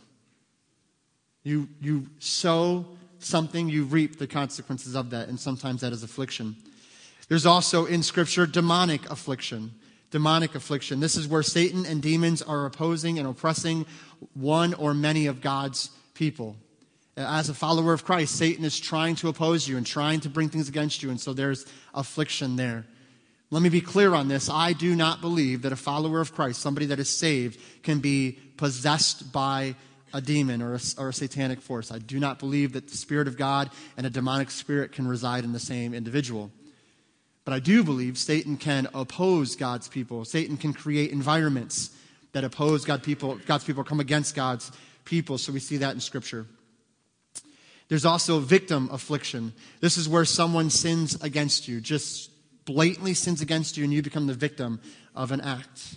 You, 1.42 1.68
you 1.80 2.06
sow 2.20 2.86
something, 3.18 3.68
you 3.68 3.82
reap 3.82 4.16
the 4.16 4.28
consequences 4.28 4.94
of 4.94 5.10
that, 5.10 5.28
and 5.28 5.40
sometimes 5.40 5.80
that 5.80 5.92
is 5.92 6.04
affliction. 6.04 6.54
There's 7.28 7.46
also 7.46 7.86
in 7.86 8.04
Scripture 8.04 8.46
demonic 8.46 9.10
affliction. 9.10 9.72
Demonic 10.12 10.54
affliction. 10.54 11.00
This 11.00 11.16
is 11.16 11.26
where 11.26 11.42
Satan 11.42 11.84
and 11.84 12.00
demons 12.00 12.42
are 12.42 12.64
opposing 12.64 13.18
and 13.18 13.26
oppressing 13.26 13.84
one 14.34 14.74
or 14.74 14.94
many 14.94 15.26
of 15.26 15.40
God's 15.40 15.90
people. 16.14 16.54
As 17.16 17.48
a 17.48 17.54
follower 17.54 17.92
of 17.92 18.04
Christ, 18.04 18.36
Satan 18.36 18.64
is 18.64 18.78
trying 18.78 19.16
to 19.16 19.30
oppose 19.30 19.66
you 19.66 19.76
and 19.76 19.84
trying 19.84 20.20
to 20.20 20.28
bring 20.28 20.48
things 20.48 20.68
against 20.68 21.02
you, 21.02 21.10
and 21.10 21.20
so 21.20 21.32
there's 21.32 21.66
affliction 21.92 22.54
there. 22.54 22.86
Let 23.50 23.62
me 23.62 23.70
be 23.70 23.80
clear 23.80 24.14
on 24.14 24.28
this. 24.28 24.50
I 24.50 24.74
do 24.74 24.94
not 24.94 25.20
believe 25.20 25.62
that 25.62 25.72
a 25.72 25.76
follower 25.76 26.20
of 26.20 26.34
Christ, 26.34 26.60
somebody 26.60 26.86
that 26.86 26.98
is 26.98 27.08
saved, 27.08 27.58
can 27.82 28.00
be 28.00 28.32
possessed 28.56 29.32
by 29.32 29.74
a 30.12 30.20
demon 30.20 30.62
or 30.62 30.74
a, 30.74 30.80
or 30.98 31.08
a, 31.08 31.12
satanic 31.12 31.60
force. 31.60 31.90
I 31.90 31.98
do 31.98 32.18
not 32.18 32.38
believe 32.38 32.72
that 32.72 32.88
the 32.88 32.96
Spirit 32.96 33.28
of 33.28 33.36
God 33.36 33.70
and 33.96 34.06
a 34.06 34.10
demonic 34.10 34.50
spirit 34.50 34.92
can 34.92 35.06
reside 35.06 35.44
in 35.44 35.52
the 35.52 35.58
same 35.58 35.94
individual. 35.94 36.50
But 37.44 37.54
I 37.54 37.60
do 37.60 37.82
believe 37.82 38.18
Satan 38.18 38.56
can 38.56 38.88
oppose 38.94 39.56
God's 39.56 39.88
people. 39.88 40.24
Satan 40.24 40.56
can 40.56 40.74
create 40.74 41.10
environments 41.10 41.90
that 42.32 42.44
oppose 42.44 42.84
God 42.84 43.02
people, 43.02 43.38
God's 43.46 43.64
people, 43.64 43.84
come 43.84 44.00
against 44.00 44.34
God's 44.34 44.70
people. 45.04 45.38
So 45.38 45.52
we 45.52 45.60
see 45.60 45.78
that 45.78 45.94
in 45.94 46.00
Scripture. 46.00 46.46
There's 47.88 48.04
also 48.04 48.38
victim 48.38 48.90
affliction. 48.92 49.54
This 49.80 49.96
is 49.96 50.06
where 50.08 50.26
someone 50.26 50.68
sins 50.68 51.16
against 51.22 51.68
you, 51.68 51.80
just 51.80 52.30
blatantly 52.68 53.14
sins 53.14 53.40
against 53.40 53.78
you 53.78 53.84
and 53.84 53.92
you 53.94 54.02
become 54.02 54.26
the 54.26 54.34
victim 54.34 54.78
of 55.16 55.32
an 55.32 55.40
act. 55.40 55.96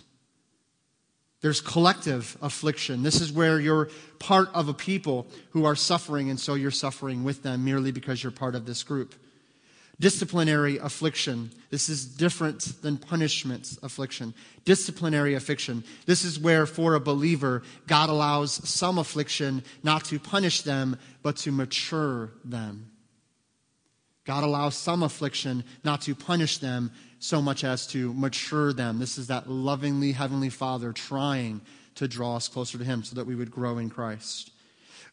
There's 1.42 1.60
collective 1.60 2.38
affliction. 2.40 3.02
This 3.02 3.20
is 3.20 3.30
where 3.30 3.60
you're 3.60 3.90
part 4.18 4.48
of 4.54 4.68
a 4.68 4.74
people 4.74 5.26
who 5.50 5.66
are 5.66 5.76
suffering, 5.76 6.30
and 6.30 6.40
so 6.40 6.54
you're 6.54 6.70
suffering 6.70 7.24
with 7.24 7.42
them 7.42 7.64
merely 7.64 7.92
because 7.92 8.22
you're 8.22 8.32
part 8.32 8.54
of 8.54 8.64
this 8.64 8.82
group. 8.82 9.14
Disciplinary 10.00 10.78
affliction. 10.78 11.50
This 11.68 11.88
is 11.88 12.06
different 12.06 12.80
than 12.80 12.96
punishment 12.96 13.76
affliction. 13.82 14.32
Disciplinary 14.64 15.34
affliction. 15.34 15.84
This 16.06 16.24
is 16.24 16.38
where, 16.38 16.64
for 16.64 16.94
a 16.94 17.00
believer, 17.00 17.62
God 17.86 18.08
allows 18.08 18.66
some 18.68 18.96
affliction 18.96 19.62
not 19.82 20.04
to 20.06 20.18
punish 20.18 20.62
them, 20.62 20.96
but 21.22 21.36
to 21.38 21.52
mature 21.52 22.30
them. 22.44 22.91
God 24.24 24.44
allows 24.44 24.76
some 24.76 25.02
affliction 25.02 25.64
not 25.84 26.00
to 26.02 26.14
punish 26.14 26.58
them 26.58 26.92
so 27.18 27.42
much 27.42 27.64
as 27.64 27.86
to 27.88 28.12
mature 28.14 28.72
them. 28.72 28.98
This 28.98 29.18
is 29.18 29.28
that 29.28 29.50
lovingly 29.50 30.12
Heavenly 30.12 30.48
Father 30.48 30.92
trying 30.92 31.60
to 31.96 32.08
draw 32.08 32.36
us 32.36 32.48
closer 32.48 32.78
to 32.78 32.84
Him 32.84 33.02
so 33.02 33.16
that 33.16 33.26
we 33.26 33.34
would 33.34 33.50
grow 33.50 33.78
in 33.78 33.90
Christ. 33.90 34.50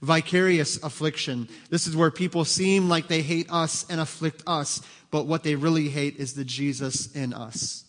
Vicarious 0.02 0.82
affliction. 0.82 1.50
This 1.70 1.86
is 1.86 1.96
where 1.96 2.12
people 2.12 2.46
seem 2.46 2.88
like 2.88 3.08
they 3.08 3.22
hate 3.22 3.52
us 3.52 3.86
and 3.90 4.00
afflict 4.00 4.44
us, 4.48 4.82
but 5.12 5.26
what 5.28 5.44
they 5.44 5.56
really 5.56 5.90
hate 5.90 6.18
is 6.18 6.34
the 6.34 6.46
Jesus 6.46 7.14
in 7.14 7.34
us. 7.34 7.84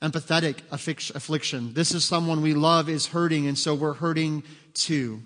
Empathetic 0.00 0.58
affliction. 0.70 1.74
This 1.74 1.94
is 1.94 2.04
someone 2.04 2.42
we 2.42 2.54
love 2.54 2.88
is 2.88 3.06
hurting, 3.06 3.46
and 3.46 3.58
so 3.58 3.74
we're 3.74 3.92
hurting 3.92 4.42
too. 4.74 5.22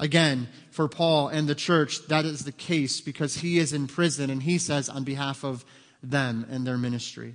Again, 0.00 0.48
for 0.70 0.88
Paul 0.88 1.28
and 1.28 1.46
the 1.46 1.54
church, 1.54 2.06
that 2.06 2.24
is 2.24 2.44
the 2.44 2.52
case 2.52 3.02
because 3.02 3.36
he 3.36 3.58
is 3.58 3.74
in 3.74 3.86
prison 3.86 4.30
and 4.30 4.42
he 4.42 4.56
says 4.56 4.88
on 4.88 5.04
behalf 5.04 5.44
of 5.44 5.62
them 6.02 6.46
and 6.50 6.66
their 6.66 6.78
ministry. 6.78 7.34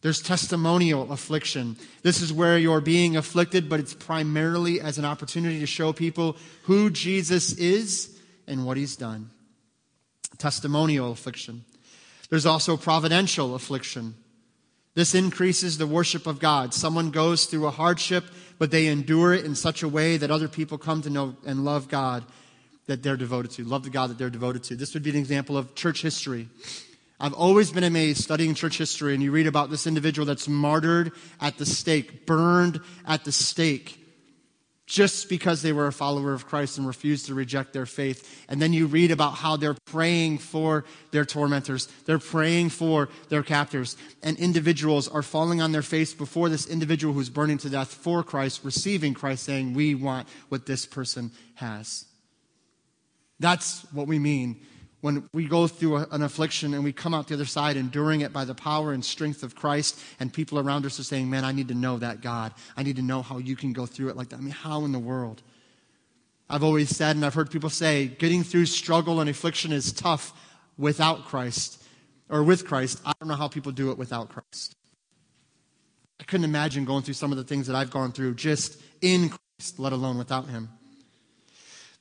There's 0.00 0.22
testimonial 0.22 1.10
affliction. 1.10 1.76
This 2.02 2.22
is 2.22 2.32
where 2.32 2.56
you're 2.56 2.80
being 2.80 3.16
afflicted, 3.16 3.68
but 3.68 3.80
it's 3.80 3.94
primarily 3.94 4.80
as 4.80 4.96
an 4.96 5.04
opportunity 5.04 5.58
to 5.58 5.66
show 5.66 5.92
people 5.92 6.36
who 6.62 6.88
Jesus 6.88 7.52
is 7.54 8.16
and 8.46 8.64
what 8.64 8.76
he's 8.76 8.94
done. 8.94 9.30
Testimonial 10.38 11.10
affliction. 11.10 11.64
There's 12.30 12.46
also 12.46 12.76
providential 12.76 13.56
affliction. 13.56 14.14
This 14.94 15.16
increases 15.16 15.78
the 15.78 15.86
worship 15.86 16.28
of 16.28 16.38
God. 16.38 16.72
Someone 16.72 17.10
goes 17.10 17.46
through 17.46 17.66
a 17.66 17.72
hardship, 17.72 18.24
but 18.58 18.70
they 18.70 18.86
endure 18.86 19.34
it 19.34 19.44
in 19.44 19.54
such 19.54 19.82
a 19.82 19.88
way 19.88 20.16
that 20.16 20.30
other 20.30 20.48
people 20.48 20.78
come 20.78 21.02
to 21.02 21.10
know 21.10 21.36
and 21.46 21.64
love 21.64 21.88
God 21.88 22.24
that 22.86 23.02
they're 23.02 23.16
devoted 23.16 23.50
to, 23.52 23.64
love 23.64 23.82
the 23.82 23.90
God 23.90 24.10
that 24.10 24.18
they're 24.18 24.30
devoted 24.30 24.62
to. 24.64 24.76
This 24.76 24.94
would 24.94 25.02
be 25.02 25.10
an 25.10 25.16
example 25.16 25.56
of 25.56 25.74
church 25.74 26.02
history. 26.02 26.48
I've 27.18 27.34
always 27.34 27.72
been 27.72 27.84
amazed 27.84 28.22
studying 28.22 28.54
church 28.54 28.78
history, 28.78 29.14
and 29.14 29.22
you 29.22 29.32
read 29.32 29.46
about 29.46 29.70
this 29.70 29.86
individual 29.86 30.26
that's 30.26 30.48
martyred 30.48 31.12
at 31.40 31.58
the 31.58 31.66
stake, 31.66 32.26
burned 32.26 32.80
at 33.06 33.24
the 33.24 33.32
stake 33.32 34.05
just 34.86 35.28
because 35.28 35.62
they 35.62 35.72
were 35.72 35.88
a 35.88 35.92
follower 35.92 36.32
of 36.32 36.46
Christ 36.46 36.78
and 36.78 36.86
refused 36.86 37.26
to 37.26 37.34
reject 37.34 37.72
their 37.72 37.86
faith. 37.86 38.44
And 38.48 38.62
then 38.62 38.72
you 38.72 38.86
read 38.86 39.10
about 39.10 39.34
how 39.34 39.56
they're 39.56 39.76
praying 39.84 40.38
for 40.38 40.84
their 41.10 41.24
tormentors, 41.24 41.86
they're 42.06 42.20
praying 42.20 42.70
for 42.70 43.08
their 43.28 43.42
captors, 43.42 43.96
and 44.22 44.38
individuals 44.38 45.08
are 45.08 45.22
falling 45.22 45.60
on 45.60 45.72
their 45.72 45.82
face 45.82 46.14
before 46.14 46.48
this 46.48 46.66
individual 46.66 47.12
who's 47.12 47.30
burning 47.30 47.58
to 47.58 47.68
death 47.68 47.92
for 47.92 48.22
Christ, 48.22 48.60
receiving 48.64 49.12
Christ, 49.12 49.42
saying, 49.44 49.74
We 49.74 49.94
want 49.96 50.28
what 50.48 50.66
this 50.66 50.86
person 50.86 51.32
has. 51.54 52.04
That's 53.40 53.82
what 53.92 54.06
we 54.06 54.18
mean 54.18 54.60
when 55.06 55.28
we 55.32 55.46
go 55.46 55.68
through 55.68 55.98
an 55.98 56.22
affliction 56.22 56.74
and 56.74 56.82
we 56.82 56.92
come 56.92 57.14
out 57.14 57.28
the 57.28 57.34
other 57.34 57.44
side 57.44 57.76
enduring 57.76 58.22
it 58.22 58.32
by 58.32 58.44
the 58.44 58.56
power 58.56 58.92
and 58.92 59.04
strength 59.04 59.44
of 59.44 59.54
Christ, 59.54 60.00
and 60.18 60.32
people 60.32 60.58
around 60.58 60.84
us 60.84 60.98
are 60.98 61.04
saying, 61.04 61.30
Man, 61.30 61.44
I 61.44 61.52
need 61.52 61.68
to 61.68 61.74
know 61.74 61.96
that 61.98 62.22
God. 62.22 62.52
I 62.76 62.82
need 62.82 62.96
to 62.96 63.02
know 63.02 63.22
how 63.22 63.38
you 63.38 63.54
can 63.54 63.72
go 63.72 63.86
through 63.86 64.08
it 64.08 64.16
like 64.16 64.30
that. 64.30 64.38
I 64.38 64.40
mean, 64.40 64.50
how 64.50 64.84
in 64.84 64.90
the 64.90 64.98
world? 64.98 65.44
I've 66.50 66.64
always 66.64 66.90
said, 66.90 67.14
and 67.14 67.24
I've 67.24 67.34
heard 67.34 67.52
people 67.52 67.70
say, 67.70 68.08
getting 68.08 68.42
through 68.42 68.66
struggle 68.66 69.20
and 69.20 69.30
affliction 69.30 69.70
is 69.70 69.92
tough 69.92 70.32
without 70.76 71.24
Christ 71.26 71.80
or 72.28 72.42
with 72.42 72.66
Christ. 72.66 73.00
I 73.06 73.12
don't 73.20 73.28
know 73.28 73.36
how 73.36 73.46
people 73.46 73.70
do 73.70 73.92
it 73.92 73.98
without 73.98 74.28
Christ. 74.28 74.74
I 76.20 76.24
couldn't 76.24 76.44
imagine 76.44 76.84
going 76.84 77.04
through 77.04 77.14
some 77.14 77.30
of 77.30 77.38
the 77.38 77.44
things 77.44 77.68
that 77.68 77.76
I've 77.76 77.90
gone 77.90 78.10
through 78.10 78.34
just 78.34 78.80
in 79.02 79.28
Christ, 79.28 79.78
let 79.78 79.92
alone 79.92 80.18
without 80.18 80.48
Him. 80.48 80.68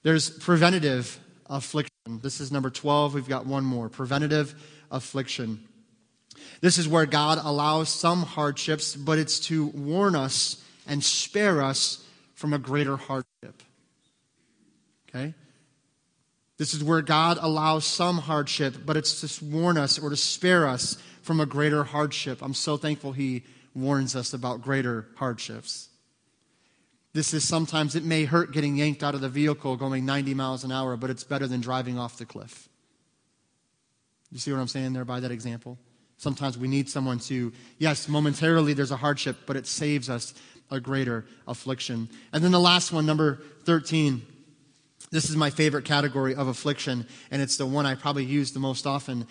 There's 0.02 0.32
preventative 0.32 1.20
affliction. 1.48 1.92
This 2.22 2.40
is 2.40 2.52
number 2.52 2.70
12. 2.70 3.14
We've 3.14 3.28
got 3.28 3.46
one 3.46 3.64
more 3.64 3.90
preventative 3.90 4.56
affliction. 4.92 5.68
This 6.62 6.78
is 6.78 6.88
where 6.88 7.06
God 7.06 7.40
allows 7.42 7.90
some 7.90 8.24
hardships, 8.24 8.96
but 8.96 9.18
it's 9.18 9.40
to 9.42 9.68
warn 9.68 10.16
us 10.16 10.64
and 10.88 11.04
spare 11.04 11.62
us 11.62 12.06
from 12.34 12.54
a 12.54 12.60
greater 12.60 12.98
hardship. 12.98 13.64
Okay? 15.10 15.34
This 16.58 16.74
is 16.74 16.84
where 16.84 17.02
God 17.02 17.38
allows 17.42 17.86
some 17.86 18.18
hardship, 18.18 18.78
but 18.86 18.98
it's 18.98 19.22
to 19.22 19.46
warn 19.46 19.78
us 19.78 20.00
or 20.00 20.10
to 20.10 20.18
spare 20.18 20.68
us 20.68 20.98
from 21.22 21.40
a 21.40 21.46
greater 21.46 21.84
hardship. 21.84 22.40
I'm 22.42 22.54
so 22.54 22.78
thankful 22.78 23.12
He 23.12 23.44
warns 23.74 24.16
us 24.16 24.34
about 24.34 24.62
greater 24.62 25.08
hardships. 25.16 25.90
This 27.16 27.34
is 27.34 27.48
sometimes, 27.48 27.96
it 27.96 28.04
may 28.04 28.26
hurt 28.26 28.52
getting 28.52 28.76
yanked 28.76 29.02
out 29.02 29.16
of 29.16 29.22
the 29.22 29.30
vehicle 29.30 29.78
going 29.78 30.06
90 30.06 30.34
miles 30.34 30.66
an 30.66 30.72
hour, 30.74 30.98
but 30.98 31.10
it's 31.10 31.24
better 31.24 31.48
than 31.48 31.62
driving 31.62 31.98
off 31.98 32.18
the 32.18 32.26
cliff. 32.26 32.68
You 34.32 34.38
see 34.38 34.52
what 34.52 34.60
I'm 34.60 34.68
saying 34.68 34.92
there 34.92 35.06
by 35.06 35.22
that 35.22 35.32
example? 35.32 35.78
Sometimes 36.18 36.58
we 36.58 36.68
need 36.68 36.90
someone 36.90 37.20
to, 37.20 37.54
yes, 37.78 38.10
momentarily 38.10 38.74
there's 38.74 38.92
a 38.92 38.98
hardship, 38.98 39.38
but 39.46 39.56
it 39.56 39.66
saves 39.66 40.10
us 40.10 40.34
a 40.70 40.82
greater 40.82 41.24
affliction. 41.48 42.10
And 42.34 42.44
then 42.44 42.52
the 42.52 42.60
last 42.60 42.92
one, 42.92 43.06
number 43.06 43.42
13. 43.64 44.22
This 45.10 45.30
is 45.30 45.38
my 45.38 45.52
favorite 45.52 45.86
category 45.86 46.36
of 46.36 46.50
affliction, 46.50 47.08
and 47.32 47.42
it's 47.42 47.56
the 47.56 47.66
one 47.66 47.86
I 47.86 47.96
probably 47.96 48.26
use 48.26 48.52
the 48.52 48.60
most 48.60 48.86
often. 48.86 49.26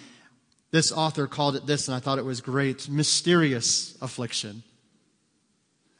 This 0.71 0.91
author 0.91 1.27
called 1.27 1.55
it 1.55 1.67
this, 1.67 1.87
and 1.87 1.95
I 1.95 2.01
thought 2.01 2.19
it 2.19 2.25
was 2.25 2.41
great 2.41 2.89
mysterious 2.89 3.95
affliction. 4.01 4.63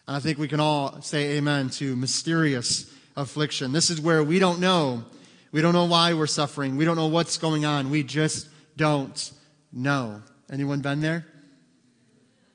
And 0.07 0.17
I 0.17 0.21
think 0.21 0.39
we 0.39 0.49
can 0.49 0.61
all 0.61 1.01
say 1.03 1.37
amen 1.37 1.71
to 1.71 1.97
mysterious 1.97 2.91
affliction. 3.17 3.73
This 3.73 3.91
is 3.91 4.01
where 4.01 4.23
we 4.23 4.39
don't 4.39 4.61
know. 4.61 5.05
We 5.53 5.63
don't 5.63 5.73
know 5.73 5.87
why 5.87 6.15
we're 6.15 6.27
suffering. 6.27 6.77
We 6.77 6.85
don't 6.85 6.97
know 6.97 7.07
what's 7.07 7.39
going 7.39 7.65
on. 7.65 7.91
We 7.91 8.03
just 8.03 8.49
don't 8.77 9.33
know. 9.73 10.23
Anyone 10.51 10.81
been 10.81 11.01
there? 11.01 11.27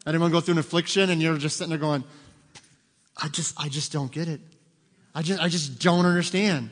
Anyone 0.06 0.32
go 0.32 0.42
through 0.42 0.54
an 0.54 0.58
affliction 0.60 1.10
and 1.10 1.22
you're 1.22 1.38
just 1.38 1.58
sitting 1.58 1.70
there 1.70 1.80
going, 1.80 2.04
I 3.22 3.28
just, 3.30 3.60
I 3.60 3.70
just 3.70 3.92
don't 3.92 4.12
get 4.12 4.28
it. 4.28 4.42
I 5.16 5.22
just, 5.22 5.42
I 5.42 5.50
just 5.50 5.80
don't 5.80 6.06
understand. 6.06 6.70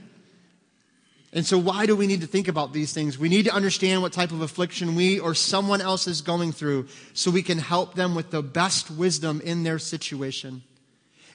And 1.34 1.46
so, 1.46 1.58
why 1.58 1.86
do 1.86 1.96
we 1.96 2.08
need 2.08 2.22
to 2.22 2.28
think 2.28 2.48
about 2.48 2.72
these 2.72 2.94
things? 2.94 3.20
We 3.20 3.28
need 3.28 3.46
to 3.46 3.54
understand 3.54 4.02
what 4.02 4.14
type 4.14 4.32
of 4.32 4.42
affliction 4.42 4.96
we 4.96 5.20
or 5.20 5.34
someone 5.34 5.82
else 5.82 6.08
is 6.08 6.22
going 6.22 6.54
through 6.54 6.88
so 7.14 7.32
we 7.32 7.44
can 7.44 7.58
help 7.58 7.96
them 7.96 8.16
with 8.16 8.32
the 8.32 8.42
best 8.42 8.90
wisdom 8.90 9.42
in 9.42 9.64
their 9.64 9.78
situation. 9.78 10.64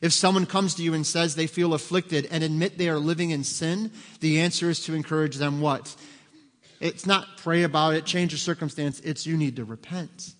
If 0.00 0.12
someone 0.12 0.46
comes 0.46 0.74
to 0.74 0.82
you 0.82 0.94
and 0.94 1.06
says 1.06 1.34
they 1.34 1.46
feel 1.46 1.74
afflicted 1.74 2.26
and 2.30 2.42
admit 2.42 2.78
they 2.78 2.88
are 2.88 2.98
living 2.98 3.30
in 3.30 3.44
sin, 3.44 3.92
the 4.20 4.40
answer 4.40 4.70
is 4.70 4.80
to 4.84 4.94
encourage 4.94 5.36
them 5.36 5.60
what? 5.60 5.94
It's 6.80 7.06
not 7.06 7.36
pray 7.36 7.62
about 7.62 7.94
it, 7.94 8.04
change 8.04 8.32
your 8.32 8.38
circumstance. 8.38 8.98
It's 9.00 9.26
you 9.26 9.36
need 9.36 9.56
to 9.56 9.64
repent. 9.64 10.34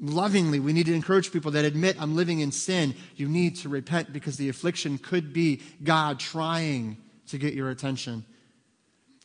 Lovingly, 0.00 0.58
we 0.58 0.72
need 0.72 0.86
to 0.86 0.94
encourage 0.94 1.32
people 1.32 1.52
that 1.52 1.64
admit 1.64 1.96
I'm 2.00 2.16
living 2.16 2.40
in 2.40 2.50
sin. 2.50 2.94
You 3.14 3.28
need 3.28 3.56
to 3.56 3.68
repent 3.68 4.12
because 4.12 4.36
the 4.36 4.48
affliction 4.48 4.98
could 4.98 5.32
be 5.32 5.62
God 5.84 6.18
trying 6.18 6.96
to 7.28 7.38
get 7.38 7.54
your 7.54 7.70
attention. 7.70 8.24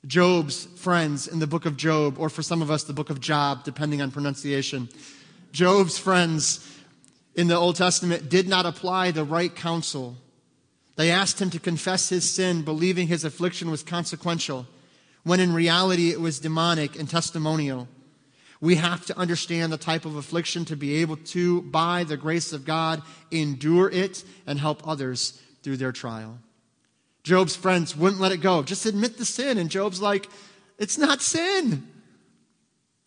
Job's 0.06 0.66
friends 0.78 1.28
in 1.28 1.40
the 1.40 1.48
book 1.48 1.66
of 1.66 1.78
Job, 1.78 2.18
or 2.18 2.30
for 2.30 2.42
some 2.42 2.62
of 2.62 2.72
us, 2.72 2.84
the 2.84 2.94
book 2.94 3.10
of 3.10 3.20
Job, 3.20 3.64
depending 3.64 4.02
on 4.02 4.10
pronunciation. 4.10 4.90
Job's 5.52 5.98
friends 5.98 6.68
in 7.36 7.48
the 7.48 7.56
Old 7.56 7.76
Testament 7.76 8.30
did 8.30 8.48
not 8.48 8.66
apply 8.66 9.12
the 9.12 9.24
right 9.24 9.56
counsel. 9.56 10.18
They 10.96 11.12
asked 11.12 11.42
him 11.42 11.50
to 11.52 11.60
confess 11.60 12.10
his 12.10 12.30
sin, 12.30 12.64
believing 12.64 13.08
his 13.08 13.24
affliction 13.24 13.70
was 13.70 13.84
consequential 13.84 14.66
when 15.24 15.40
in 15.40 15.54
reality 15.54 16.10
it 16.10 16.20
was 16.20 16.40
demonic 16.40 16.98
and 16.98 17.10
testimonial. 17.10 17.88
We 18.60 18.76
have 18.76 19.06
to 19.08 19.18
understand 19.18 19.72
the 19.72 19.78
type 19.78 20.06
of 20.06 20.16
affliction 20.16 20.66
to 20.66 20.76
be 20.76 20.96
able 20.96 21.18
to, 21.18 21.62
by 21.64 22.04
the 22.04 22.18
grace 22.18 22.54
of 22.54 22.66
God, 22.66 23.02
endure 23.32 23.90
it 23.90 24.24
and 24.46 24.60
help 24.60 24.88
others 24.88 25.42
through 25.64 25.78
their 25.78 25.92
trial. 25.92 26.40
Job's 27.24 27.56
friends 27.56 27.96
wouldn't 27.96 28.22
let 28.22 28.32
it 28.32 28.38
go. 28.38 28.64
Just 28.64 28.86
admit 28.86 29.18
the 29.18 29.26
sin. 29.26 29.58
And 29.58 29.70
Job's 29.70 30.02
like, 30.02 30.28
it's 30.78 30.98
not 30.98 31.22
sin. 31.22 31.88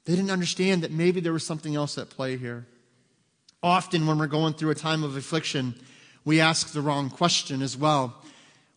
They 0.05 0.15
didn't 0.15 0.31
understand 0.31 0.83
that 0.83 0.93
maybe 0.93 1.21
there 1.21 1.33
was 1.33 1.47
something 1.47 1.75
else 1.75 1.99
at 1.99 2.11
play 2.11 2.37
here. 2.37 2.67
Often, 3.63 4.07
when 4.07 4.19
we're 4.19 4.27
going 4.27 4.53
through 4.53 4.71
a 4.71 4.75
time 4.75 5.03
of 5.03 5.17
affliction, 5.17 5.75
we 6.25 6.41
ask 6.41 6.73
the 6.73 6.83
wrong 6.83 7.09
question 7.11 7.63
as 7.63 7.77
well. 7.77 8.15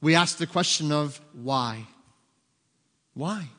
We 0.01 0.15
ask 0.15 0.37
the 0.37 0.47
question 0.47 0.91
of 0.91 1.19
why. 1.33 1.87
Why? 3.13 3.49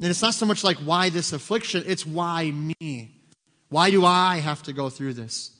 And 0.00 0.08
it's 0.08 0.22
not 0.22 0.34
so 0.34 0.46
much 0.46 0.64
like 0.64 0.78
why 0.78 1.10
this 1.10 1.32
affliction, 1.32 1.84
it's 1.86 2.06
why 2.06 2.50
me. 2.50 3.10
Why 3.68 3.90
do 3.90 4.04
I 4.04 4.36
have 4.36 4.62
to 4.64 4.72
go 4.72 4.88
through 4.88 5.14
this? 5.14 5.50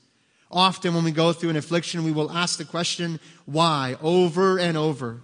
Often, 0.51 0.95
when 0.95 1.05
we 1.05 1.13
go 1.13 1.33
through 1.33 1.51
an 1.51 1.57
affliction, 1.57 2.05
we 2.05 2.13
will 2.13 2.31
ask 2.31 2.59
the 2.59 2.65
question, 2.65 3.21
why, 3.47 3.97
over 4.03 4.59
and 4.59 4.77
over. 4.77 5.21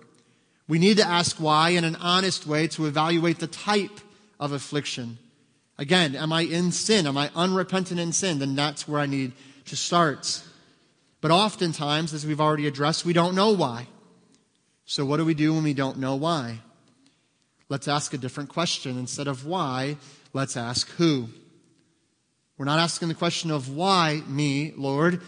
We 0.69 0.79
need 0.79 0.99
to 0.99 1.07
ask 1.07 1.37
why 1.37 1.71
in 1.71 1.85
an 1.85 1.97
honest 1.97 2.47
way 2.47 2.69
to 2.69 2.87
evaluate 2.87 3.39
the 3.39 3.47
type 3.47 4.01
of 4.39 4.53
affliction. 4.53 5.19
Again, 5.79 6.15
am 6.15 6.33
I 6.33 6.43
in 6.43 6.73
sin? 6.73 7.07
Am 7.07 7.17
I 7.17 7.31
unrepentant 7.35 8.01
in 8.01 8.13
sin? 8.13 8.39
Then 8.39 8.55
that's 8.55 8.89
where 8.89 9.01
I 9.01 9.07
need 9.07 9.33
to 9.67 9.77
start. 9.77 10.43
But 11.21 11.31
oftentimes, 11.31 12.15
as 12.15 12.25
we've 12.25 12.41
already 12.41 12.67
addressed, 12.67 13.05
we 13.05 13.13
don't 13.13 13.35
know 13.35 13.51
why. 13.51 13.89
So, 14.85 15.05
what 15.05 15.17
do 15.17 15.25
we 15.25 15.35
do 15.35 15.55
when 15.55 15.65
we 15.65 15.75
don't 15.75 15.99
know 15.99 16.15
why? 16.15 16.61
Let's 17.69 17.89
ask 17.89 18.15
a 18.15 18.19
different 18.19 18.49
question. 18.49 18.97
Instead 18.97 19.27
of 19.27 19.45
why, 19.45 19.97
let's 20.33 20.57
ask 20.57 20.89
who. 20.93 21.29
We're 22.59 22.65
not 22.65 22.79
asking 22.79 23.09
the 23.09 23.15
question 23.15 23.51
of 23.51 23.69
why 23.69 24.23
me, 24.27 24.73
Lord. 24.77 25.23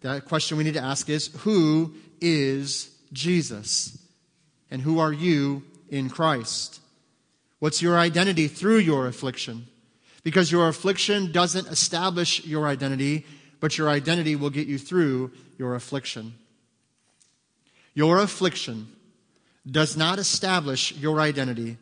The 0.00 0.20
question 0.20 0.58
we 0.58 0.64
need 0.64 0.74
to 0.74 0.82
ask 0.82 1.08
is 1.08 1.28
who 1.38 1.94
is 2.20 2.90
Jesus? 3.12 3.98
And 4.70 4.82
who 4.82 4.98
are 4.98 5.12
you 5.12 5.62
in 5.88 6.10
Christ? 6.10 6.80
What's 7.60 7.80
your 7.80 7.96
identity 7.96 8.48
through 8.48 8.78
your 8.78 9.06
affliction? 9.06 9.66
Because 10.24 10.50
your 10.50 10.68
affliction 10.68 11.30
doesn't 11.32 11.68
establish 11.68 12.44
your 12.44 12.66
identity, 12.66 13.24
but 13.60 13.78
your 13.78 13.88
identity 13.88 14.34
will 14.36 14.50
get 14.50 14.66
you 14.66 14.78
through 14.78 15.30
your 15.58 15.74
affliction. 15.74 16.34
Your 17.94 18.18
affliction 18.18 18.88
does 19.70 19.96
not 19.96 20.18
establish 20.18 20.92
your 20.92 21.20
identity, 21.20 21.76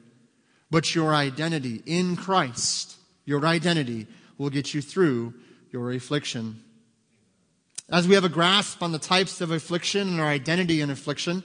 but 0.70 0.94
your 0.94 1.14
identity 1.14 1.82
in 1.86 2.14
Christ, 2.16 2.96
your 3.24 3.46
identity 3.46 4.06
will 4.42 4.50
get 4.50 4.74
you 4.74 4.82
through 4.82 5.32
your 5.70 5.92
affliction. 5.92 6.60
As 7.88 8.08
we 8.08 8.14
have 8.16 8.24
a 8.24 8.28
grasp 8.28 8.82
on 8.82 8.90
the 8.90 8.98
types 8.98 9.40
of 9.40 9.52
affliction 9.52 10.08
and 10.08 10.20
our 10.20 10.26
identity 10.26 10.80
in 10.80 10.90
affliction, 10.90 11.44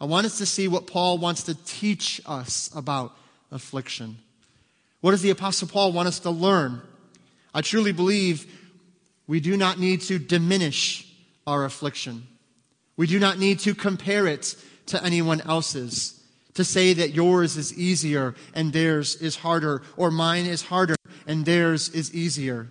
I 0.00 0.06
want 0.06 0.24
us 0.24 0.38
to 0.38 0.46
see 0.46 0.66
what 0.66 0.86
Paul 0.86 1.18
wants 1.18 1.42
to 1.44 1.54
teach 1.66 2.20
us 2.24 2.70
about 2.74 3.14
affliction. 3.50 4.16
What 5.02 5.10
does 5.10 5.20
the 5.20 5.30
Apostle 5.30 5.68
Paul 5.68 5.92
want 5.92 6.08
us 6.08 6.20
to 6.20 6.30
learn? 6.30 6.80
I 7.52 7.60
truly 7.60 7.92
believe 7.92 8.46
we 9.26 9.40
do 9.40 9.56
not 9.56 9.78
need 9.78 10.00
to 10.02 10.18
diminish 10.18 11.06
our 11.46 11.64
affliction. 11.64 12.26
We 12.96 13.06
do 13.06 13.18
not 13.18 13.38
need 13.38 13.58
to 13.60 13.74
compare 13.74 14.26
it 14.26 14.56
to 14.86 15.04
anyone 15.04 15.42
else's. 15.42 16.19
To 16.60 16.64
say 16.64 16.92
that 16.92 17.14
yours 17.14 17.56
is 17.56 17.72
easier 17.72 18.34
and 18.52 18.70
theirs 18.70 19.16
is 19.16 19.36
harder, 19.36 19.80
or 19.96 20.10
mine 20.10 20.44
is 20.44 20.60
harder 20.60 20.94
and 21.26 21.46
theirs 21.46 21.88
is 21.88 22.14
easier. 22.14 22.68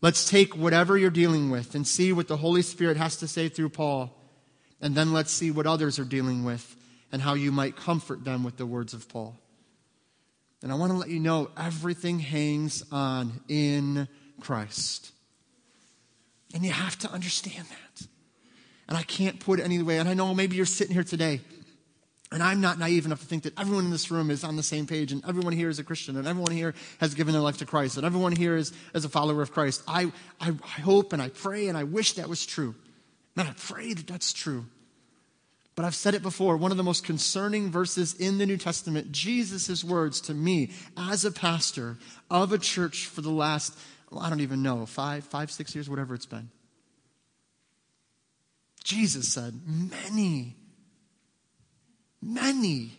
Let's 0.00 0.26
take 0.26 0.56
whatever 0.56 0.96
you're 0.96 1.10
dealing 1.10 1.50
with 1.50 1.74
and 1.74 1.86
see 1.86 2.10
what 2.10 2.26
the 2.26 2.38
Holy 2.38 2.62
Spirit 2.62 2.96
has 2.96 3.18
to 3.18 3.28
say 3.28 3.50
through 3.50 3.68
Paul. 3.68 4.16
And 4.80 4.94
then 4.94 5.12
let's 5.12 5.30
see 5.30 5.50
what 5.50 5.66
others 5.66 5.98
are 5.98 6.06
dealing 6.06 6.42
with 6.42 6.74
and 7.12 7.20
how 7.20 7.34
you 7.34 7.52
might 7.52 7.76
comfort 7.76 8.24
them 8.24 8.44
with 8.44 8.56
the 8.56 8.64
words 8.64 8.94
of 8.94 9.06
Paul. 9.10 9.36
And 10.62 10.72
I 10.72 10.74
want 10.76 10.90
to 10.90 10.96
let 10.96 11.10
you 11.10 11.20
know 11.20 11.50
everything 11.58 12.18
hangs 12.18 12.82
on 12.90 13.42
in 13.46 14.08
Christ. 14.40 15.12
And 16.54 16.64
you 16.64 16.72
have 16.72 16.98
to 17.00 17.12
understand 17.12 17.66
that. 17.68 18.06
And 18.88 18.96
I 18.96 19.02
can't 19.02 19.38
put 19.38 19.60
it 19.60 19.64
any 19.64 19.82
way. 19.82 19.98
And 19.98 20.08
I 20.08 20.14
know 20.14 20.34
maybe 20.34 20.56
you're 20.56 20.64
sitting 20.64 20.94
here 20.94 21.04
today, 21.04 21.42
and 22.32 22.42
I'm 22.42 22.60
not 22.60 22.78
naive 22.78 23.06
enough 23.06 23.20
to 23.20 23.26
think 23.26 23.42
that 23.42 23.58
everyone 23.58 23.86
in 23.86 23.90
this 23.90 24.10
room 24.10 24.30
is 24.30 24.44
on 24.44 24.56
the 24.56 24.62
same 24.62 24.86
page, 24.86 25.10
and 25.10 25.24
everyone 25.26 25.52
here 25.52 25.68
is 25.68 25.78
a 25.78 25.84
Christian, 25.84 26.16
and 26.16 26.28
everyone 26.28 26.52
here 26.52 26.74
has 26.98 27.14
given 27.14 27.32
their 27.32 27.42
life 27.42 27.58
to 27.58 27.66
Christ, 27.66 27.96
and 27.96 28.06
everyone 28.06 28.32
here 28.32 28.56
is, 28.56 28.72
is 28.94 29.04
a 29.04 29.08
follower 29.08 29.42
of 29.42 29.52
Christ. 29.52 29.82
I, 29.88 30.12
I, 30.40 30.50
I 30.62 30.80
hope 30.80 31.12
and 31.12 31.20
I 31.20 31.28
pray 31.28 31.68
and 31.68 31.76
I 31.76 31.84
wish 31.84 32.12
that 32.14 32.28
was 32.28 32.46
true. 32.46 32.74
And 33.36 33.48
I 33.48 33.54
pray 33.56 33.94
that 33.94 34.06
that's 34.06 34.32
true. 34.32 34.66
But 35.74 35.84
I've 35.84 35.94
said 35.94 36.14
it 36.14 36.22
before 36.22 36.56
one 36.56 36.72
of 36.72 36.76
the 36.76 36.82
most 36.82 37.04
concerning 37.04 37.70
verses 37.70 38.14
in 38.14 38.38
the 38.38 38.46
New 38.46 38.58
Testament, 38.58 39.12
Jesus' 39.12 39.82
words 39.82 40.20
to 40.22 40.34
me 40.34 40.72
as 40.96 41.24
a 41.24 41.30
pastor 41.30 41.96
of 42.30 42.52
a 42.52 42.58
church 42.58 43.06
for 43.06 43.22
the 43.22 43.30
last, 43.30 43.78
well, 44.10 44.20
I 44.20 44.28
don't 44.28 44.40
even 44.40 44.62
know, 44.62 44.84
five, 44.84 45.24
five, 45.24 45.50
six 45.50 45.74
years, 45.74 45.88
whatever 45.88 46.14
it's 46.14 46.26
been. 46.26 46.50
Jesus 48.84 49.32
said, 49.32 49.60
Many, 49.66 50.56
many 52.22 52.92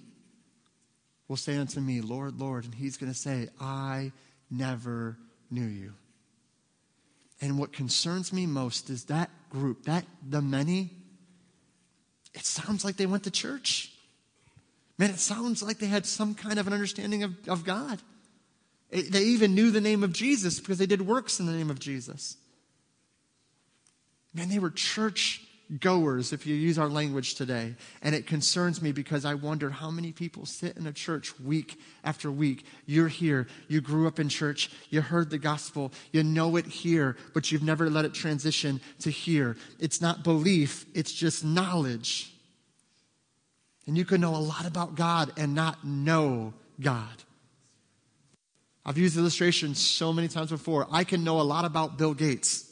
will 1.27 1.37
say 1.37 1.55
unto 1.57 1.79
me, 1.79 2.01
Lord, 2.01 2.39
Lord. 2.39 2.65
And 2.65 2.75
he's 2.75 2.97
going 2.97 3.11
to 3.11 3.17
say, 3.17 3.47
I 3.59 4.11
never 4.49 5.17
knew 5.49 5.65
you. 5.65 5.93
And 7.39 7.57
what 7.57 7.73
concerns 7.73 8.31
me 8.31 8.45
most 8.45 8.89
is 8.89 9.05
that 9.05 9.29
group, 9.49 9.85
that 9.85 10.05
the 10.27 10.41
many, 10.41 10.91
it 12.33 12.45
sounds 12.45 12.85
like 12.85 12.97
they 12.97 13.05
went 13.05 13.23
to 13.23 13.31
church. 13.31 13.91
Man, 14.97 15.09
it 15.09 15.19
sounds 15.19 15.63
like 15.63 15.79
they 15.79 15.87
had 15.87 16.05
some 16.05 16.35
kind 16.35 16.59
of 16.59 16.67
an 16.67 16.73
understanding 16.73 17.23
of, 17.23 17.33
of 17.47 17.63
God. 17.63 17.99
It, 18.91 19.11
they 19.11 19.23
even 19.23 19.55
knew 19.55 19.71
the 19.71 19.81
name 19.81 20.03
of 20.03 20.13
Jesus 20.13 20.59
because 20.59 20.77
they 20.77 20.85
did 20.85 21.01
works 21.01 21.39
in 21.39 21.45
the 21.45 21.53
name 21.53 21.71
of 21.71 21.79
Jesus. 21.79 22.37
Man, 24.33 24.49
they 24.49 24.59
were 24.59 24.69
church 24.69 25.41
goers, 25.79 26.33
if 26.33 26.45
you 26.45 26.55
use 26.55 26.77
our 26.77 26.87
language 26.87 27.35
today. 27.35 27.75
And 28.01 28.13
it 28.13 28.27
concerns 28.27 28.81
me 28.81 28.91
because 28.91 29.25
I 29.25 29.33
wonder 29.33 29.69
how 29.69 29.89
many 29.89 30.11
people 30.11 30.45
sit 30.45 30.77
in 30.77 30.87
a 30.87 30.91
church 30.91 31.39
week 31.39 31.79
after 32.03 32.31
week. 32.31 32.65
You're 32.85 33.07
here, 33.07 33.47
you 33.67 33.81
grew 33.81 34.07
up 34.07 34.19
in 34.19 34.29
church, 34.29 34.69
you 34.89 35.01
heard 35.01 35.29
the 35.29 35.37
gospel, 35.37 35.91
you 36.11 36.23
know 36.23 36.55
it 36.57 36.65
here, 36.65 37.15
but 37.33 37.51
you've 37.51 37.63
never 37.63 37.89
let 37.89 38.05
it 38.05 38.13
transition 38.13 38.81
to 38.99 39.09
here. 39.09 39.55
It's 39.79 40.01
not 40.01 40.23
belief, 40.23 40.85
it's 40.93 41.11
just 41.11 41.43
knowledge. 41.45 42.33
And 43.87 43.97
you 43.97 44.05
can 44.05 44.21
know 44.21 44.35
a 44.35 44.37
lot 44.37 44.65
about 44.65 44.95
God 44.95 45.31
and 45.37 45.55
not 45.55 45.85
know 45.85 46.53
God. 46.79 47.23
I've 48.85 48.97
used 48.97 49.17
illustrations 49.17 49.79
so 49.79 50.11
many 50.11 50.27
times 50.27 50.49
before. 50.49 50.87
I 50.91 51.03
can 51.03 51.23
know 51.23 51.39
a 51.39 51.43
lot 51.43 51.65
about 51.65 51.97
Bill 51.97 52.13
Gates 52.13 52.70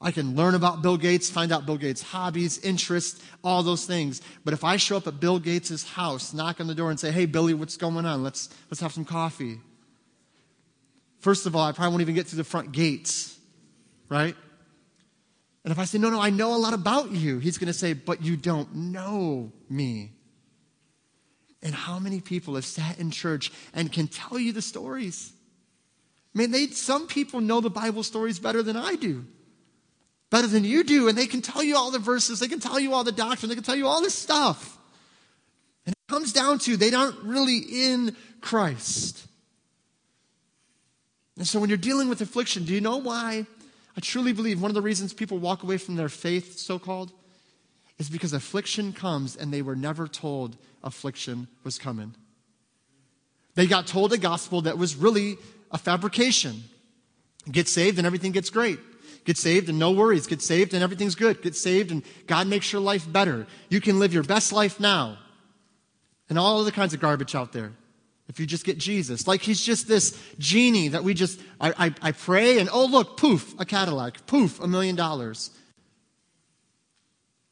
I 0.00 0.10
can 0.10 0.36
learn 0.36 0.54
about 0.54 0.82
Bill 0.82 0.98
Gates, 0.98 1.30
find 1.30 1.50
out 1.50 1.64
Bill 1.64 1.78
Gates' 1.78 2.02
hobbies, 2.02 2.58
interests, 2.58 3.22
all 3.42 3.62
those 3.62 3.86
things. 3.86 4.20
But 4.44 4.52
if 4.52 4.62
I 4.62 4.76
show 4.76 4.98
up 4.98 5.06
at 5.06 5.20
Bill 5.20 5.38
Gates' 5.38 5.84
house, 5.84 6.34
knock 6.34 6.60
on 6.60 6.66
the 6.66 6.74
door 6.74 6.90
and 6.90 7.00
say, 7.00 7.10
hey, 7.10 7.24
Billy, 7.24 7.54
what's 7.54 7.78
going 7.78 8.04
on? 8.04 8.22
Let's, 8.22 8.50
let's 8.70 8.80
have 8.80 8.92
some 8.92 9.06
coffee. 9.06 9.58
First 11.20 11.46
of 11.46 11.56
all, 11.56 11.64
I 11.64 11.72
probably 11.72 11.92
won't 11.92 12.02
even 12.02 12.14
get 12.14 12.26
through 12.26 12.36
the 12.36 12.44
front 12.44 12.72
gates, 12.72 13.38
right? 14.10 14.36
And 15.64 15.72
if 15.72 15.78
I 15.78 15.86
say, 15.86 15.98
no, 15.98 16.10
no, 16.10 16.20
I 16.20 16.30
know 16.30 16.54
a 16.54 16.56
lot 16.56 16.74
about 16.74 17.10
you, 17.12 17.38
he's 17.38 17.56
going 17.56 17.66
to 17.68 17.72
say, 17.72 17.94
but 17.94 18.22
you 18.22 18.36
don't 18.36 18.72
know 18.74 19.50
me. 19.70 20.12
And 21.62 21.74
how 21.74 21.98
many 21.98 22.20
people 22.20 22.54
have 22.54 22.66
sat 22.66 23.00
in 23.00 23.10
church 23.10 23.50
and 23.72 23.90
can 23.90 24.08
tell 24.08 24.38
you 24.38 24.52
the 24.52 24.62
stories? 24.62 25.32
I 26.34 26.38
mean, 26.38 26.50
they, 26.50 26.66
some 26.66 27.06
people 27.06 27.40
know 27.40 27.62
the 27.62 27.70
Bible 27.70 28.02
stories 28.02 28.38
better 28.38 28.62
than 28.62 28.76
I 28.76 28.94
do 28.96 29.24
better 30.30 30.46
than 30.46 30.64
you 30.64 30.84
do, 30.84 31.08
and 31.08 31.16
they 31.16 31.26
can 31.26 31.42
tell 31.42 31.62
you 31.62 31.76
all 31.76 31.90
the 31.90 31.98
verses, 31.98 32.40
they 32.40 32.48
can 32.48 32.60
tell 32.60 32.80
you 32.80 32.94
all 32.94 33.04
the 33.04 33.12
doctrine, 33.12 33.48
they 33.48 33.54
can 33.54 33.64
tell 33.64 33.76
you 33.76 33.86
all 33.86 34.00
this 34.00 34.14
stuff. 34.14 34.78
And 35.86 35.92
it 35.92 36.12
comes 36.12 36.32
down 36.32 36.58
to 36.60 36.76
they 36.76 36.92
aren't 36.92 37.22
really 37.22 37.58
in 37.58 38.16
Christ. 38.40 39.26
And 41.36 41.46
so 41.46 41.60
when 41.60 41.68
you're 41.68 41.76
dealing 41.76 42.08
with 42.08 42.20
affliction, 42.20 42.64
do 42.64 42.72
you 42.72 42.80
know 42.80 42.96
why? 42.96 43.46
I 43.96 44.00
truly 44.00 44.32
believe 44.32 44.60
one 44.60 44.70
of 44.70 44.74
the 44.74 44.82
reasons 44.82 45.12
people 45.12 45.38
walk 45.38 45.62
away 45.62 45.78
from 45.78 45.96
their 45.96 46.08
faith, 46.08 46.58
so 46.58 46.78
called, 46.78 47.12
is 47.98 48.10
because 48.10 48.32
affliction 48.32 48.92
comes 48.92 49.36
and 49.36 49.52
they 49.52 49.62
were 49.62 49.76
never 49.76 50.06
told 50.06 50.56
affliction 50.82 51.48
was 51.64 51.78
coming. 51.78 52.14
They 53.54 53.66
got 53.66 53.86
told 53.86 54.12
a 54.12 54.18
gospel 54.18 54.62
that 54.62 54.76
was 54.76 54.96
really 54.96 55.38
a 55.70 55.78
fabrication. 55.78 56.64
Get 57.50 57.68
saved 57.68 57.96
and 57.98 58.06
everything 58.06 58.32
gets 58.32 58.50
great. 58.50 58.78
Get 59.26 59.36
saved 59.36 59.68
and 59.68 59.78
no 59.78 59.90
worries. 59.90 60.28
Get 60.28 60.40
saved 60.40 60.72
and 60.72 60.84
everything's 60.84 61.16
good. 61.16 61.42
Get 61.42 61.56
saved 61.56 61.90
and 61.90 62.04
God 62.28 62.46
makes 62.46 62.72
your 62.72 62.80
life 62.80 63.10
better. 63.12 63.46
You 63.68 63.80
can 63.80 63.98
live 63.98 64.14
your 64.14 64.22
best 64.22 64.52
life 64.52 64.78
now. 64.78 65.18
And 66.30 66.38
all 66.38 66.60
other 66.60 66.70
kinds 66.70 66.94
of 66.94 67.00
garbage 67.00 67.34
out 67.34 67.52
there. 67.52 67.72
If 68.28 68.38
you 68.38 68.46
just 68.46 68.64
get 68.64 68.78
Jesus. 68.78 69.26
Like 69.26 69.42
he's 69.42 69.60
just 69.60 69.88
this 69.88 70.16
genie 70.38 70.88
that 70.88 71.02
we 71.02 71.12
just, 71.12 71.40
I, 71.60 71.86
I, 71.86 71.94
I 72.02 72.12
pray 72.12 72.60
and 72.60 72.68
oh, 72.72 72.86
look, 72.86 73.16
poof, 73.16 73.54
a 73.58 73.64
Cadillac. 73.64 74.26
Poof, 74.26 74.60
a 74.60 74.68
million 74.68 74.94
dollars. 74.94 75.50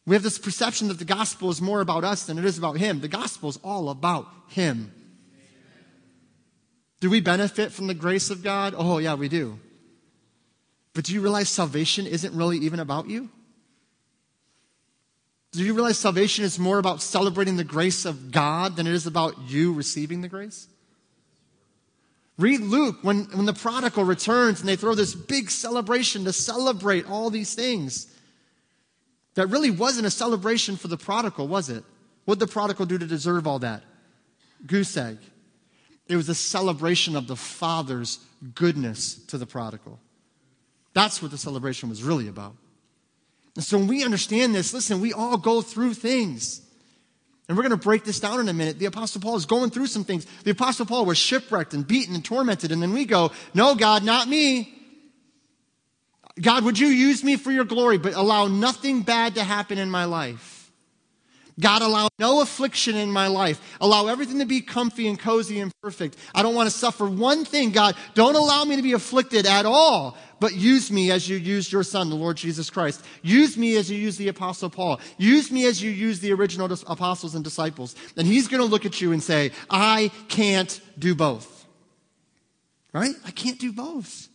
We 0.07 0.15
have 0.15 0.23
this 0.23 0.39
perception 0.39 0.89
that 0.89 1.01
the 1.01 1.05
gospel 1.05 1.51
is 1.51 1.61
more 1.61 1.81
about 1.81 2.05
us 2.05 2.27
than 2.27 2.39
it 2.39 2.45
is 2.45 2.57
about 2.57 2.77
him. 2.77 3.01
The 3.01 3.09
gospel 3.09 3.49
is 3.49 3.59
all 3.65 3.89
about 3.89 4.29
him. 4.49 4.93
Do 7.01 7.11
we 7.11 7.21
benefit 7.21 7.73
from 7.73 7.89
the 7.89 7.95
grace 7.95 8.31
of 8.31 8.45
God? 8.45 8.75
Oh, 8.77 8.99
yeah, 8.99 9.15
we 9.15 9.29
do. 9.29 9.59
But 10.95 11.05
do 11.05 11.13
you 11.13 11.21
realize 11.21 11.49
salvation 11.49 12.07
isn't 12.07 12.35
really 12.35 12.59
even 12.59 12.81
about 12.81 13.09
you? 13.09 13.29
Do 15.53 15.63
you 15.63 15.75
realize 15.75 15.99
salvation 15.99 16.45
is 16.45 16.59
more 16.59 16.79
about 16.79 17.03
celebrating 17.03 17.57
the 17.57 17.65
grace 17.65 18.05
of 18.05 18.33
God 18.33 18.77
than 18.77 18.87
it 18.87 18.93
is 18.93 19.07
about 19.07 19.35
you 19.47 19.73
receiving 19.73 20.21
the 20.21 20.29
grace? 20.29 20.69
Read 22.39 22.61
Luke 22.61 22.97
when, 23.03 23.25
when 23.27 23.47
the 23.47 23.53
prodigal 23.53 24.05
returns 24.05 24.61
and 24.61 24.69
they 24.69 24.75
throw 24.75 24.95
this 24.95 25.15
big 25.15 25.51
celebration 25.51 26.25
to 26.25 26.33
celebrate 26.33 27.09
all 27.09 27.31
these 27.31 27.55
things. 27.55 28.09
That 29.35 29.49
really 29.49 29.71
wasn't 29.71 30.07
a 30.07 30.11
celebration 30.11 30.77
for 30.77 30.89
the 30.89 30.97
prodigal, 30.97 31.49
was 31.49 31.69
it? 31.69 31.85
What 32.25 32.39
did 32.39 32.49
the 32.49 32.53
prodigal 32.53 32.87
do 32.87 32.99
to 32.99 33.07
deserve 33.07 33.47
all 33.47 33.61
that? 33.61 33.83
Goose 34.67 34.97
egg. 34.97 35.19
It 36.09 36.17
was 36.17 36.29
a 36.29 36.35
celebration 36.35 37.17
of 37.17 37.27
the 37.27 37.37
father's 37.37 38.19
goodness 38.55 39.15
to 39.27 39.39
the 39.39 39.47
prodigal. 39.47 39.99
That's 40.95 41.21
what 41.21 41.31
the 41.31 41.39
celebration 41.39 41.89
was 41.89 42.03
really 42.03 42.29
about. 42.29 42.55
And 43.57 43.65
so 43.65 43.79
when 43.79 43.89
we 43.89 44.05
understand 44.05 44.55
this, 44.55 44.73
listen, 44.73 45.01
we 45.01 45.13
all 45.13 45.37
go 45.37 45.61
through 45.61 45.95
things. 45.95 46.61
And 47.49 47.57
we're 47.57 47.63
going 47.63 47.79
to 47.79 47.85
break 47.85 48.05
this 48.05 48.21
down 48.21 48.41
in 48.41 48.49
a 48.49 48.55
minute. 48.55 48.79
The 48.79 48.87
Apostle 48.87 49.21
Paul 49.21 49.37
is 49.37 49.45
going 49.45 49.71
through 49.71 49.89
some 49.89 50.05
things. 50.05 50.27
The 50.45 50.53
Apostle 50.53 50.87
Paul 50.87 51.05
was 51.05 51.19
shipwrecked 51.19 51.75
and 51.75 51.87
beaten 51.87 52.15
and 52.15 52.25
tormented. 52.25 52.73
And 52.73 52.81
then 52.81 52.93
we 52.93 53.05
go, 53.05 53.33
No, 53.53 53.75
God, 53.75 54.03
not 54.03 54.29
me. 54.29 54.73
God, 56.41 56.65
would 56.65 56.79
you 56.79 56.89
use 56.89 57.23
me 57.23 57.37
for 57.37 57.53
your 57.53 57.65
glory, 57.65 57.99
but 57.99 58.15
allow 58.15 58.49
nothing 58.49 59.03
bad 59.03 59.35
to 59.37 59.45
happen 59.45 59.79
in 59.79 59.91
my 59.91 60.05
life? 60.05 60.54
God, 61.61 61.83
allow 61.83 62.09
no 62.19 62.41
affliction 62.41 62.97
in 62.97 63.11
my 63.11 63.29
life. 63.29 63.61
Allow 63.81 64.09
everything 64.09 64.41
to 64.41 64.45
be 64.45 64.61
comfy 64.61 65.07
and 65.07 65.19
cozy 65.19 65.61
and 65.61 65.71
perfect. 65.83 66.17
I 66.35 66.43
don't 66.43 66.55
want 66.55 66.69
to 66.69 66.77
suffer 66.77 67.07
one 67.07 67.45
thing, 67.45 67.71
God. 67.71 67.95
Don't 68.15 68.35
allow 68.35 68.65
me 68.65 68.77
to 68.77 68.83
be 68.83 68.93
afflicted 68.93 69.47
at 69.47 69.65
all 69.65 70.17
but 70.45 70.55
use 70.55 70.91
me 70.91 71.11
as 71.11 71.27
you 71.27 71.39
used 71.39 71.73
your 71.73 71.83
son, 71.83 72.11
the 72.11 72.17
Lord 72.17 72.37
Jesus 72.37 72.69
Christ. 72.69 73.03
Use 73.23 73.57
me 73.57 73.77
as 73.77 73.91
you 73.91 73.97
use 73.97 74.19
the 74.19 74.29
apostle 74.29 74.69
Paul. 74.69 75.01
Use 75.17 75.51
me 75.51 75.65
as 75.65 75.83
you 75.83 75.91
use 75.91 76.21
the 76.21 76.35
original 76.35 76.71
apostles 76.87 77.35
and 77.35 77.43
disciples. 77.43 77.95
And 78.19 78.27
he's 78.27 78.47
going 78.47 78.61
to 78.61 78.69
look 78.69 78.85
at 78.85 79.01
you 79.01 79.13
and 79.13 79.23
say, 79.23 79.53
I 79.71 80.11
can't 80.29 80.79
do 80.99 81.15
both. 81.15 81.67
Right? 82.93 83.15
I 83.25 83.31
can't 83.31 83.59
do 83.59 83.73
both. 83.73 84.29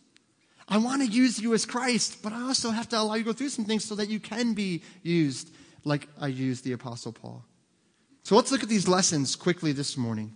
I 0.68 0.78
want 0.78 1.02
to 1.02 1.08
use 1.08 1.40
you 1.40 1.54
as 1.54 1.64
Christ, 1.64 2.24
but 2.24 2.32
I 2.32 2.42
also 2.42 2.70
have 2.70 2.88
to 2.88 2.98
allow 2.98 3.14
you 3.14 3.22
to 3.22 3.26
go 3.26 3.32
through 3.32 3.50
some 3.50 3.64
things 3.64 3.84
so 3.84 3.94
that 3.94 4.08
you 4.08 4.18
can 4.18 4.54
be 4.54 4.82
used 5.04 5.50
like 5.84 6.08
I 6.20 6.28
used 6.28 6.64
the 6.64 6.72
apostle 6.72 7.12
Paul. 7.12 7.44
So 8.22 8.36
let's 8.36 8.52
look 8.52 8.62
at 8.62 8.68
these 8.68 8.88
lessons 8.88 9.36
quickly 9.36 9.72
this 9.72 9.96
morning. 9.96 10.34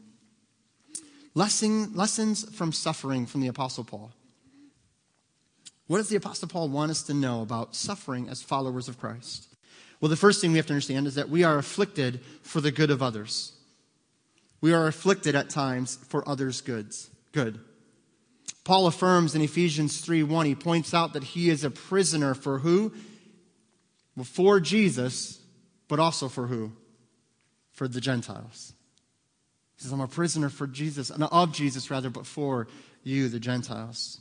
Lesson, 1.35 1.95
lessons 1.95 2.45
from 2.55 2.73
suffering 2.73 3.27
from 3.27 3.41
the 3.41 3.49
apostle 3.49 3.85
Paul. 3.85 4.13
What 5.87 5.99
does 5.99 6.09
the 6.09 6.17
Apostle 6.17 6.49
Paul 6.49 6.69
want 6.69 6.91
us 6.91 7.03
to 7.05 7.15
know 7.15 7.43
about 7.43 7.75
suffering 7.75 8.29
as 8.29 8.43
followers 8.43 8.89
of 8.89 8.99
Christ? 8.99 9.49
Well, 10.01 10.09
the 10.09 10.17
first 10.17 10.41
thing 10.41 10.51
we 10.51 10.57
have 10.57 10.67
to 10.67 10.73
understand 10.73 11.07
is 11.07 11.15
that 11.17 11.29
we 11.29 11.45
are 11.45 11.59
afflicted 11.59 12.21
for 12.43 12.61
the 12.61 12.73
good 12.73 12.91
of 12.91 13.03
others. 13.03 13.53
We 14.61 14.73
are 14.73 14.87
afflicted 14.87 15.35
at 15.35 15.51
times 15.51 15.97
for 16.09 16.27
others' 16.27 16.63
goods. 16.63 17.11
Good. 17.33 17.61
Paul 18.65 18.87
affirms 18.87 19.35
in 19.35 19.43
Ephesians 19.43 20.01
3 20.01 20.23
1, 20.23 20.47
he 20.47 20.55
points 20.55 20.95
out 20.95 21.13
that 21.13 21.23
he 21.23 21.51
is 21.51 21.65
a 21.65 21.71
prisoner 21.71 22.35
for 22.35 22.61
who? 22.61 22.93
Well, 24.17 24.25
for 24.25 24.61
Jesus, 24.61 25.41
but 25.89 25.99
also 25.99 26.29
for 26.29 26.47
who? 26.47 26.73
For 27.73 27.89
the 27.89 28.01
Gentiles. 28.01 28.73
He 29.77 29.83
says, 29.83 29.93
I'm 29.93 30.01
a 30.01 30.09
prisoner 30.09 30.49
for 30.49 30.67
Jesus, 30.67 31.11
and 31.11 31.25
of 31.25 31.53
Jesus 31.53 31.91
rather, 31.91 32.11
but 32.11 32.27
for 32.27 32.69
you, 33.03 33.29
the 33.29 33.41
Gentiles. 33.41 34.21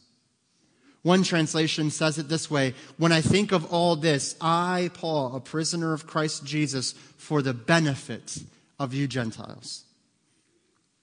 One 1.04 1.24
translation 1.24 1.92
says 1.92 2.18
it 2.18 2.30
this 2.30 2.50
way 2.50 2.74
When 2.98 3.12
I 3.12 3.22
think 3.22 3.52
of 3.52 3.72
all 3.72 3.96
this, 3.96 4.36
I, 4.42 4.90
Paul, 4.94 5.36
a 5.36 5.40
prisoner 5.40 5.94
of 5.94 6.08
Christ 6.08 6.46
Jesus, 6.46 6.94
for 7.18 7.42
the 7.42 7.54
benefit 7.54 8.38
of 8.80 8.94
you 8.94 9.08
Gentiles. 9.08 9.84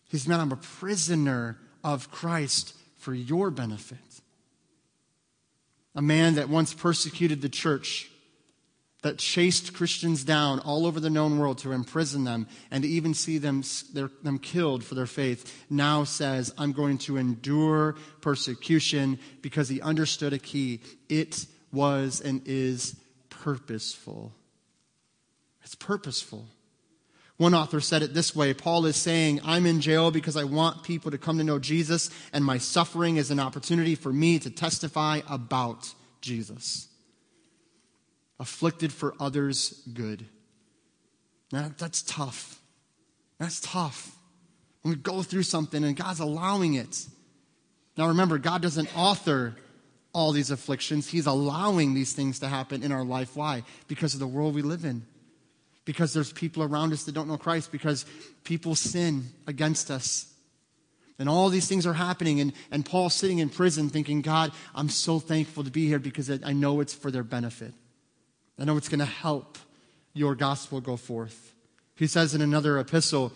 He's 0.08 0.26
man, 0.26 0.40
I'm 0.40 0.52
a 0.52 0.56
prisoner 0.56 1.58
of 1.84 2.10
Christ 2.10 2.74
for 2.98 3.14
your 3.14 3.50
benefit. 3.50 3.98
A 5.94 6.02
man 6.02 6.34
that 6.34 6.48
once 6.48 6.74
persecuted 6.74 7.42
the 7.42 7.48
church, 7.48 8.10
that 9.02 9.18
chased 9.18 9.72
Christians 9.72 10.24
down 10.24 10.58
all 10.60 10.86
over 10.86 11.00
the 11.00 11.10
known 11.10 11.38
world 11.38 11.58
to 11.58 11.72
imprison 11.72 12.24
them 12.24 12.46
and 12.70 12.82
to 12.82 12.88
even 12.88 13.14
see 13.14 13.38
them, 13.38 13.62
them 14.22 14.38
killed 14.38 14.84
for 14.84 14.94
their 14.94 15.06
faith, 15.06 15.64
now 15.70 16.04
says, 16.04 16.52
I'm 16.58 16.72
going 16.72 16.98
to 16.98 17.16
endure 17.16 17.96
persecution 18.20 19.18
because 19.40 19.68
he 19.68 19.80
understood 19.80 20.32
a 20.32 20.38
key. 20.38 20.80
It 21.08 21.46
was 21.72 22.20
and 22.20 22.42
is 22.44 22.96
purposeful. 23.30 24.32
It's 25.62 25.74
purposeful. 25.74 26.46
One 27.38 27.54
author 27.54 27.80
said 27.80 28.02
it 28.02 28.12
this 28.12 28.36
way 28.36 28.52
Paul 28.52 28.84
is 28.84 28.96
saying, 28.96 29.40
I'm 29.42 29.64
in 29.64 29.80
jail 29.80 30.10
because 30.10 30.36
I 30.36 30.44
want 30.44 30.82
people 30.82 31.10
to 31.10 31.16
come 31.16 31.38
to 31.38 31.44
know 31.44 31.58
Jesus, 31.58 32.10
and 32.34 32.44
my 32.44 32.58
suffering 32.58 33.16
is 33.16 33.30
an 33.30 33.40
opportunity 33.40 33.94
for 33.94 34.12
me 34.12 34.38
to 34.40 34.50
testify 34.50 35.20
about 35.26 35.94
Jesus 36.20 36.89
afflicted 38.40 38.92
for 38.92 39.14
others' 39.20 39.82
good. 39.92 40.26
Now, 41.52 41.70
that's 41.78 42.02
tough. 42.02 42.60
That's 43.38 43.60
tough. 43.60 44.16
When 44.82 44.94
we 44.94 45.00
go 45.00 45.22
through 45.22 45.42
something 45.42 45.84
and 45.84 45.94
God's 45.94 46.20
allowing 46.20 46.74
it. 46.74 47.06
Now, 47.96 48.08
remember, 48.08 48.38
God 48.38 48.62
doesn't 48.62 48.96
author 48.96 49.54
all 50.12 50.32
these 50.32 50.50
afflictions, 50.50 51.08
He's 51.08 51.26
allowing 51.26 51.94
these 51.94 52.14
things 52.14 52.40
to 52.40 52.48
happen 52.48 52.82
in 52.82 52.90
our 52.90 53.04
life. 53.04 53.36
Why? 53.36 53.62
Because 53.86 54.14
of 54.14 54.18
the 54.18 54.26
world 54.26 54.56
we 54.56 54.62
live 54.62 54.84
in. 54.84 55.06
Because 55.84 56.12
there's 56.12 56.32
people 56.32 56.64
around 56.64 56.92
us 56.92 57.04
that 57.04 57.12
don't 57.12 57.28
know 57.28 57.36
Christ, 57.36 57.70
because 57.70 58.04
people 58.42 58.74
sin 58.74 59.26
against 59.46 59.88
us. 59.88 60.26
And 61.18 61.28
all 61.28 61.48
these 61.48 61.68
things 61.68 61.86
are 61.86 61.92
happening, 61.92 62.40
and, 62.40 62.52
and 62.72 62.84
Paul's 62.84 63.14
sitting 63.14 63.38
in 63.38 63.50
prison 63.50 63.88
thinking, 63.88 64.20
God, 64.20 64.50
I'm 64.74 64.88
so 64.88 65.20
thankful 65.20 65.62
to 65.62 65.70
be 65.70 65.86
here 65.86 66.00
because 66.00 66.28
I 66.42 66.52
know 66.54 66.80
it's 66.80 66.94
for 66.94 67.10
their 67.10 67.22
benefit. 67.22 67.74
I 68.60 68.64
know 68.64 68.76
it's 68.76 68.90
going 68.90 69.00
to 69.00 69.06
help 69.06 69.56
your 70.12 70.34
gospel 70.34 70.80
go 70.82 70.96
forth. 70.96 71.54
He 71.96 72.06
says 72.06 72.34
in 72.34 72.42
another 72.42 72.78
epistle, 72.78 73.32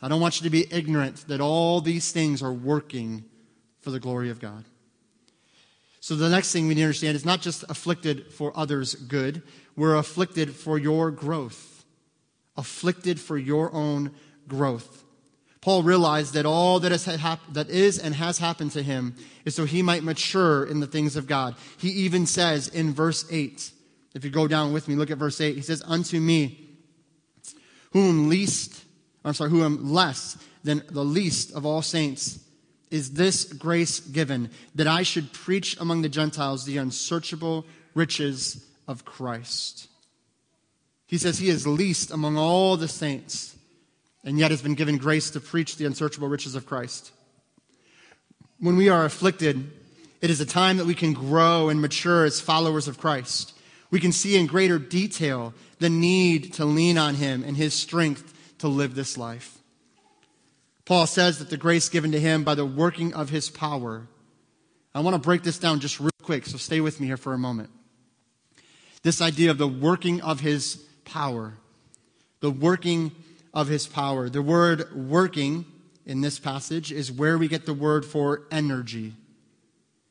I 0.00 0.08
don't 0.08 0.20
want 0.20 0.40
you 0.40 0.44
to 0.44 0.50
be 0.50 0.72
ignorant 0.72 1.26
that 1.28 1.40
all 1.40 1.80
these 1.80 2.12
things 2.12 2.42
are 2.42 2.52
working 2.52 3.24
for 3.80 3.90
the 3.90 3.98
glory 3.98 4.30
of 4.30 4.40
God. 4.40 4.64
So 6.00 6.14
the 6.14 6.28
next 6.28 6.52
thing 6.52 6.68
we 6.68 6.74
need 6.74 6.82
to 6.82 6.86
understand 6.86 7.16
is 7.16 7.24
not 7.24 7.40
just 7.40 7.64
afflicted 7.68 8.32
for 8.32 8.52
others' 8.56 8.94
good, 8.94 9.42
we're 9.74 9.96
afflicted 9.96 10.54
for 10.54 10.78
your 10.78 11.10
growth. 11.10 11.84
Afflicted 12.56 13.18
for 13.18 13.36
your 13.36 13.72
own 13.72 14.12
growth. 14.46 15.02
Paul 15.60 15.82
realized 15.82 16.34
that 16.34 16.46
all 16.46 16.78
that 16.80 16.92
is, 16.92 17.04
that 17.04 17.66
is 17.68 17.98
and 17.98 18.14
has 18.14 18.38
happened 18.38 18.70
to 18.72 18.82
him 18.82 19.16
is 19.44 19.56
so 19.56 19.64
he 19.64 19.82
might 19.82 20.04
mature 20.04 20.64
in 20.64 20.78
the 20.78 20.86
things 20.86 21.16
of 21.16 21.26
God. 21.26 21.56
He 21.78 21.88
even 21.88 22.26
says 22.26 22.68
in 22.68 22.94
verse 22.94 23.26
8, 23.30 23.72
if 24.16 24.24
you 24.24 24.30
go 24.30 24.48
down 24.48 24.72
with 24.72 24.88
me, 24.88 24.94
look 24.94 25.10
at 25.10 25.18
verse 25.18 25.38
8. 25.42 25.54
He 25.54 25.60
says, 25.60 25.82
Unto 25.84 26.18
me, 26.18 26.70
whom 27.92 28.30
least, 28.30 28.82
I'm 29.22 29.34
sorry, 29.34 29.50
who 29.50 29.62
am 29.62 29.92
less 29.92 30.38
than 30.64 30.82
the 30.90 31.04
least 31.04 31.52
of 31.52 31.66
all 31.66 31.82
saints, 31.82 32.40
is 32.90 33.12
this 33.12 33.44
grace 33.44 34.00
given, 34.00 34.50
that 34.74 34.86
I 34.86 35.02
should 35.02 35.34
preach 35.34 35.78
among 35.78 36.00
the 36.00 36.08
Gentiles 36.08 36.64
the 36.64 36.78
unsearchable 36.78 37.66
riches 37.94 38.64
of 38.88 39.04
Christ. 39.04 39.86
He 41.06 41.18
says 41.18 41.38
he 41.38 41.50
is 41.50 41.66
least 41.66 42.10
among 42.10 42.38
all 42.38 42.78
the 42.78 42.88
saints, 42.88 43.54
and 44.24 44.38
yet 44.38 44.50
has 44.50 44.62
been 44.62 44.74
given 44.74 44.96
grace 44.96 45.28
to 45.30 45.40
preach 45.40 45.76
the 45.76 45.84
unsearchable 45.84 46.28
riches 46.28 46.54
of 46.54 46.64
Christ. 46.64 47.12
When 48.60 48.76
we 48.76 48.88
are 48.88 49.04
afflicted, 49.04 49.70
it 50.22 50.30
is 50.30 50.40
a 50.40 50.46
time 50.46 50.78
that 50.78 50.86
we 50.86 50.94
can 50.94 51.12
grow 51.12 51.68
and 51.68 51.82
mature 51.82 52.24
as 52.24 52.40
followers 52.40 52.88
of 52.88 52.96
Christ 52.96 53.52
we 53.96 54.00
can 54.00 54.12
see 54.12 54.36
in 54.36 54.46
greater 54.46 54.78
detail 54.78 55.54
the 55.78 55.88
need 55.88 56.52
to 56.52 56.66
lean 56.66 56.98
on 56.98 57.14
Him 57.14 57.42
and 57.42 57.56
His 57.56 57.72
strength 57.72 58.34
to 58.58 58.68
live 58.68 58.94
this 58.94 59.16
life. 59.16 59.56
Paul 60.84 61.06
says 61.06 61.38
that 61.38 61.48
the 61.48 61.56
grace 61.56 61.88
given 61.88 62.12
to 62.12 62.20
him 62.20 62.44
by 62.44 62.54
the 62.54 62.66
working 62.66 63.14
of 63.14 63.30
His 63.30 63.48
power. 63.48 64.06
I 64.94 65.00
want 65.00 65.14
to 65.14 65.18
break 65.18 65.44
this 65.44 65.58
down 65.58 65.80
just 65.80 65.98
real 65.98 66.10
quick, 66.22 66.44
so 66.44 66.58
stay 66.58 66.82
with 66.82 67.00
me 67.00 67.06
here 67.06 67.16
for 67.16 67.32
a 67.32 67.38
moment. 67.38 67.70
This 69.02 69.22
idea 69.22 69.50
of 69.50 69.56
the 69.56 69.66
working 69.66 70.20
of 70.20 70.40
His 70.40 70.76
power. 71.06 71.54
The 72.40 72.50
working 72.50 73.12
of 73.54 73.68
His 73.68 73.86
power. 73.86 74.28
The 74.28 74.42
word 74.42 74.94
working 74.94 75.64
in 76.04 76.20
this 76.20 76.38
passage 76.38 76.92
is 76.92 77.10
where 77.10 77.38
we 77.38 77.48
get 77.48 77.64
the 77.64 77.72
word 77.72 78.04
for 78.04 78.42
energy. 78.50 79.14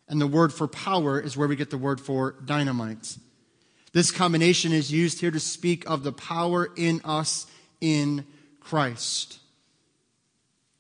And 0.09 0.19
the 0.19 0.25
word 0.25 0.51
for 0.51 0.67
power 0.67 1.19
is 1.19 1.38
where 1.38 1.47
we 1.47 1.55
get 1.55 1.69
the 1.69 1.77
word 1.77 2.01
for 2.01 2.31
dynamite. 2.43 3.17
This 3.95 4.11
combination 4.11 4.73
is 4.73 4.91
used 4.91 5.21
here 5.21 5.31
to 5.31 5.39
speak 5.39 5.89
of 5.89 6.03
the 6.03 6.11
power 6.11 6.69
in 6.75 6.99
us 7.05 7.47
in 7.79 8.25
Christ. 8.59 9.39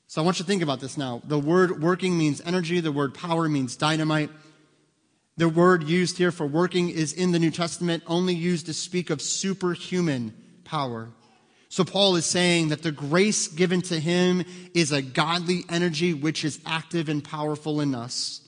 So 0.07 0.21
I 0.21 0.25
want 0.25 0.37
you 0.37 0.43
to 0.43 0.47
think 0.49 0.61
about 0.61 0.81
this 0.81 0.97
now. 0.97 1.21
The 1.23 1.39
word 1.39 1.81
working 1.81 2.17
means 2.17 2.41
energy, 2.41 2.81
the 2.81 2.91
word 2.91 3.13
power 3.13 3.47
means 3.47 3.77
dynamite. 3.77 4.31
The 5.37 5.47
word 5.47 5.85
used 5.85 6.17
here 6.17 6.33
for 6.33 6.45
working 6.45 6.89
is 6.89 7.13
in 7.13 7.31
the 7.31 7.39
New 7.39 7.51
Testament 7.51 8.03
only 8.05 8.35
used 8.35 8.65
to 8.65 8.73
speak 8.73 9.09
of 9.09 9.21
superhuman 9.21 10.33
power. 10.65 11.07
So 11.69 11.85
Paul 11.85 12.17
is 12.17 12.25
saying 12.25 12.67
that 12.67 12.83
the 12.83 12.91
grace 12.91 13.47
given 13.47 13.81
to 13.83 13.97
him 13.97 14.43
is 14.73 14.91
a 14.91 15.01
godly 15.01 15.63
energy 15.69 16.13
which 16.13 16.43
is 16.43 16.59
active 16.65 17.07
and 17.07 17.23
powerful 17.23 17.79
in 17.79 17.95
us. 17.95 18.41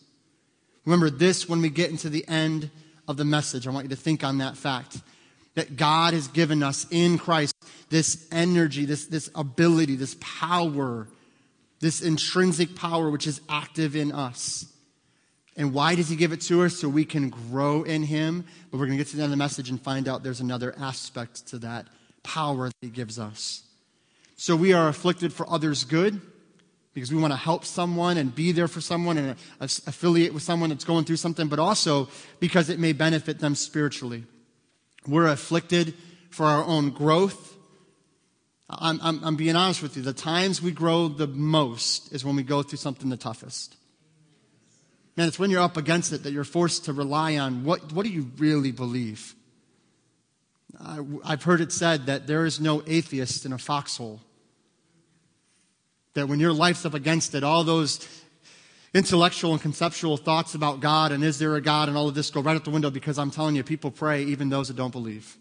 Remember 0.83 1.09
this 1.09 1.47
when 1.47 1.61
we 1.61 1.69
get 1.69 1.89
into 1.89 2.09
the 2.09 2.27
end 2.27 2.69
of 3.07 3.17
the 3.17 3.25
message. 3.25 3.67
I 3.67 3.71
want 3.71 3.85
you 3.85 3.89
to 3.89 3.95
think 3.95 4.23
on 4.23 4.39
that 4.39 4.57
fact 4.57 4.97
that 5.55 5.75
God 5.75 6.13
has 6.13 6.27
given 6.27 6.61
us 6.61 6.85
in 6.91 7.17
Christ 7.17 7.55
this 7.89 8.27
energy, 8.31 8.85
this, 8.85 9.07
this 9.07 9.29
ability, 9.33 9.95
this 9.95 10.15
power, 10.19 11.07
this 11.79 12.01
intrinsic 12.01 12.75
power 12.75 13.09
which 13.09 13.27
is 13.27 13.41
active 13.49 13.95
in 13.95 14.11
us. 14.11 14.65
And 15.55 15.73
why 15.73 15.95
does 15.95 16.09
He 16.09 16.15
give 16.15 16.31
it 16.31 16.41
to 16.41 16.63
us? 16.63 16.77
So 16.77 16.87
we 16.87 17.05
can 17.05 17.29
grow 17.29 17.83
in 17.83 18.03
Him. 18.03 18.45
But 18.69 18.77
we're 18.77 18.85
going 18.85 18.97
to 18.97 19.03
get 19.03 19.09
to 19.11 19.17
the 19.17 19.23
end 19.23 19.31
of 19.33 19.37
the 19.37 19.43
message 19.43 19.69
and 19.69 19.81
find 19.81 20.07
out 20.07 20.21
there's 20.23 20.41
another 20.41 20.75
aspect 20.79 21.47
to 21.47 21.59
that 21.59 21.87
power 22.23 22.67
that 22.67 22.75
He 22.81 22.89
gives 22.89 23.17
us. 23.17 23.63
So 24.35 24.55
we 24.55 24.73
are 24.73 24.87
afflicted 24.87 25.33
for 25.33 25.49
others' 25.49 25.83
good 25.83 26.21
because 26.97 27.13
we 27.13 27.21
want 27.21 27.31
to 27.31 27.37
help 27.37 27.63
someone 27.63 28.17
and 28.17 28.33
be 28.33 28.51
there 28.51 28.67
for 28.67 28.81
someone 28.81 29.19
and 29.19 29.29
uh, 29.61 29.67
affiliate 29.85 30.33
with 30.33 30.41
someone 30.41 30.71
that's 30.71 30.83
going 30.83 31.05
through 31.05 31.15
something, 31.15 31.47
but 31.47 31.59
also 31.59 32.09
because 32.39 32.71
it 32.71 32.79
may 32.79 32.91
benefit 32.91 33.37
them 33.37 33.53
spiritually. 33.53 34.23
We're 35.07 35.27
afflicted 35.27 35.93
for 36.31 36.47
our 36.47 36.63
own 36.63 36.89
growth. 36.89 37.55
I'm, 38.67 38.99
I'm, 39.03 39.23
I'm 39.23 39.35
being 39.35 39.55
honest 39.55 39.83
with 39.83 39.95
you. 39.95 40.01
The 40.01 40.11
times 40.11 40.59
we 40.59 40.71
grow 40.71 41.07
the 41.07 41.27
most 41.27 42.11
is 42.13 42.25
when 42.25 42.35
we 42.35 42.41
go 42.41 42.63
through 42.63 42.79
something 42.79 43.11
the 43.11 43.15
toughest. 43.15 43.75
Man, 45.15 45.27
it's 45.27 45.37
when 45.37 45.51
you're 45.51 45.61
up 45.61 45.77
against 45.77 46.13
it 46.13 46.23
that 46.23 46.33
you're 46.33 46.43
forced 46.43 46.85
to 46.85 46.93
rely 46.93 47.37
on 47.37 47.63
what, 47.63 47.93
what 47.93 48.07
do 48.07 48.11
you 48.11 48.31
really 48.37 48.71
believe? 48.71 49.35
I, 50.81 51.01
I've 51.23 51.43
heard 51.43 51.61
it 51.61 51.71
said 51.71 52.07
that 52.07 52.25
there 52.25 52.43
is 52.43 52.59
no 52.59 52.81
atheist 52.87 53.45
in 53.45 53.53
a 53.53 53.59
foxhole 53.59 54.19
that 56.17 56.27
when 56.27 56.39
your 56.39 56.51
life's 56.51 56.83
up 56.83 56.95
against 56.95 57.35
it, 57.35 57.43
all 57.43 57.63
those 57.63 58.07
intellectual 58.91 59.51
and 59.51 59.61
conceptual 59.61 60.17
thoughts 60.17 60.55
about 60.55 60.79
God 60.79 61.11
and 61.11 61.23
is 61.23 61.37
there 61.37 61.55
a 61.55 61.61
God 61.61 61.89
and 61.89 61.97
all 61.97 62.07
of 62.07 62.15
this 62.15 62.31
go 62.31 62.41
right 62.41 62.55
out 62.55 62.65
the 62.65 62.71
window 62.71 62.89
because 62.89 63.19
I'm 63.19 63.29
telling 63.29 63.55
you, 63.55 63.63
people 63.63 63.91
pray, 63.91 64.23
even 64.23 64.49
those 64.49 64.69
that 64.69 64.77
don't 64.77 64.91
believe. 64.91 65.37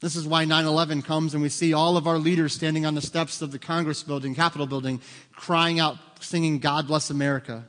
This 0.00 0.16
is 0.16 0.26
why 0.26 0.44
9 0.44 0.64
11 0.64 1.02
comes 1.02 1.34
and 1.34 1.42
we 1.42 1.48
see 1.48 1.72
all 1.72 1.96
of 1.96 2.08
our 2.08 2.18
leaders 2.18 2.52
standing 2.52 2.84
on 2.84 2.96
the 2.96 3.00
steps 3.00 3.42
of 3.42 3.52
the 3.52 3.60
Congress 3.60 4.02
building, 4.02 4.34
Capitol 4.34 4.66
building, 4.66 5.00
crying 5.32 5.78
out, 5.78 5.98
singing, 6.18 6.58
God 6.58 6.88
bless 6.88 7.08
America. 7.08 7.64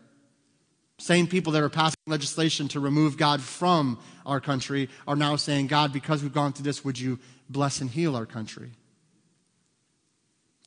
Same 0.98 1.28
people 1.28 1.54
that 1.54 1.62
are 1.62 1.70
passing 1.70 2.00
legislation 2.08 2.68
to 2.70 2.80
remove 2.80 3.16
God 3.16 3.44
from 3.44 4.00
our 4.26 4.42
country 4.42 4.90
are 5.08 5.16
now 5.16 5.36
saying, 5.36 5.68
God, 5.68 5.94
because 5.94 6.24
we've 6.24 6.34
gone 6.34 6.54
through 6.54 6.64
this, 6.64 6.84
would 6.84 6.98
you 6.98 7.20
bless 7.48 7.80
and 7.80 7.92
heal 7.92 8.16
our 8.16 8.26
country? 8.26 8.72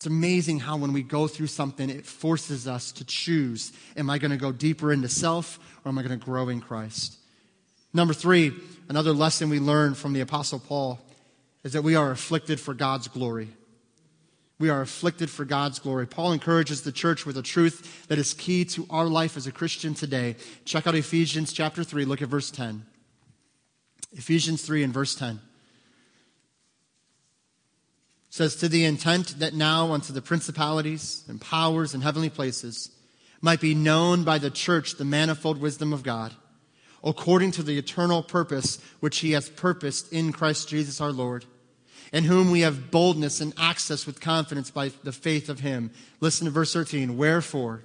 It's 0.01 0.07
amazing 0.07 0.61
how 0.61 0.79
when 0.79 0.95
we 0.95 1.03
go 1.03 1.29
through 1.29 1.49
something, 1.49 1.91
it 1.91 2.07
forces 2.07 2.67
us 2.67 2.91
to 2.93 3.05
choose 3.05 3.71
Am 3.99 4.09
I 4.09 4.17
going 4.17 4.31
to 4.31 4.39
go 4.39 4.51
deeper 4.51 4.95
into 4.95 5.11
self 5.11 5.59
or 5.85 5.91
am 5.91 5.99
I 5.99 6.03
going 6.03 6.19
to 6.19 6.25
grow 6.25 6.49
in 6.49 6.63
Christ? 6.63 7.19
Number 7.93 8.15
three, 8.15 8.55
another 8.89 9.13
lesson 9.13 9.51
we 9.51 9.61
learn 9.61 9.93
from 9.93 10.15
the 10.15 10.23
Apostle 10.23 10.59
Paul 10.59 10.99
is 11.65 11.75
that 11.75 11.83
we 11.83 11.97
are 11.97 12.11
afflicted 12.11 12.59
for 12.59 12.73
God's 12.73 13.09
glory. 13.09 13.51
We 14.59 14.71
are 14.71 14.81
afflicted 14.81 15.29
for 15.29 15.45
God's 15.45 15.79
glory. 15.79 16.07
Paul 16.07 16.33
encourages 16.33 16.81
the 16.81 16.93
church 16.93 17.27
with 17.27 17.37
a 17.37 17.43
truth 17.43 18.07
that 18.09 18.17
is 18.17 18.33
key 18.33 18.65
to 18.67 18.87
our 18.89 19.05
life 19.05 19.37
as 19.37 19.47
a 19.47 19.53
Christian 19.53 19.93
today. 19.93 20.37
Check 20.65 20.87
out 20.87 20.95
Ephesians 20.95 21.53
chapter 21.53 21.85
3, 21.85 22.07
look 22.07 22.23
at 22.23 22.29
verse 22.29 22.51
10. 22.51 22.87
Ephesians 24.13 24.63
3 24.63 24.83
and 24.83 24.95
verse 24.95 25.15
10 25.15 25.41
says, 28.31 28.57
To 28.57 28.69
the 28.69 28.85
intent 28.85 29.41
that 29.41 29.55
now 29.55 29.93
unto 29.93 30.13
the 30.13 30.23
principalities 30.23 31.25
and 31.29 31.41
powers 31.41 31.95
in 31.95 32.01
heavenly 32.01 32.31
places 32.31 32.91
might 33.41 33.61
be 33.61 33.75
known 33.75 34.25
by 34.25 34.39
the 34.39 34.51
church 34.51 34.95
the 34.95 35.05
manifold 35.05 35.61
wisdom 35.61 35.93
of 35.93 36.03
God, 36.03 36.35
according 37.03 37.51
to 37.53 37.63
the 37.63 37.77
eternal 37.77 38.23
purpose 38.23 38.81
which 39.01 39.19
he 39.19 39.33
has 39.33 39.49
purposed 39.49 40.13
in 40.13 40.33
Christ 40.33 40.69
Jesus 40.69 41.01
our 41.01 41.13
Lord, 41.13 41.45
in 42.13 42.25
whom 42.25 42.51
we 42.51 42.61
have 42.61 42.91
boldness 42.91 43.41
and 43.41 43.53
access 43.59 44.07
with 44.07 44.21
confidence 44.21 44.71
by 44.71 44.91
the 45.03 45.13
faith 45.13 45.49
of 45.49 45.61
him. 45.61 45.91
Listen 46.21 46.45
to 46.47 46.51
verse 46.51 46.73
13. 46.73 47.17
Wherefore, 47.17 47.83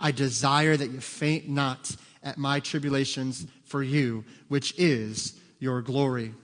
I 0.00 0.12
desire 0.12 0.76
that 0.76 0.90
you 0.90 1.00
faint 1.00 1.48
not 1.48 1.96
at 2.22 2.38
my 2.38 2.60
tribulations 2.60 3.46
for 3.64 3.82
you, 3.82 4.24
which 4.48 4.74
is 4.78 5.38
your 5.58 5.82
glory. 5.82 6.34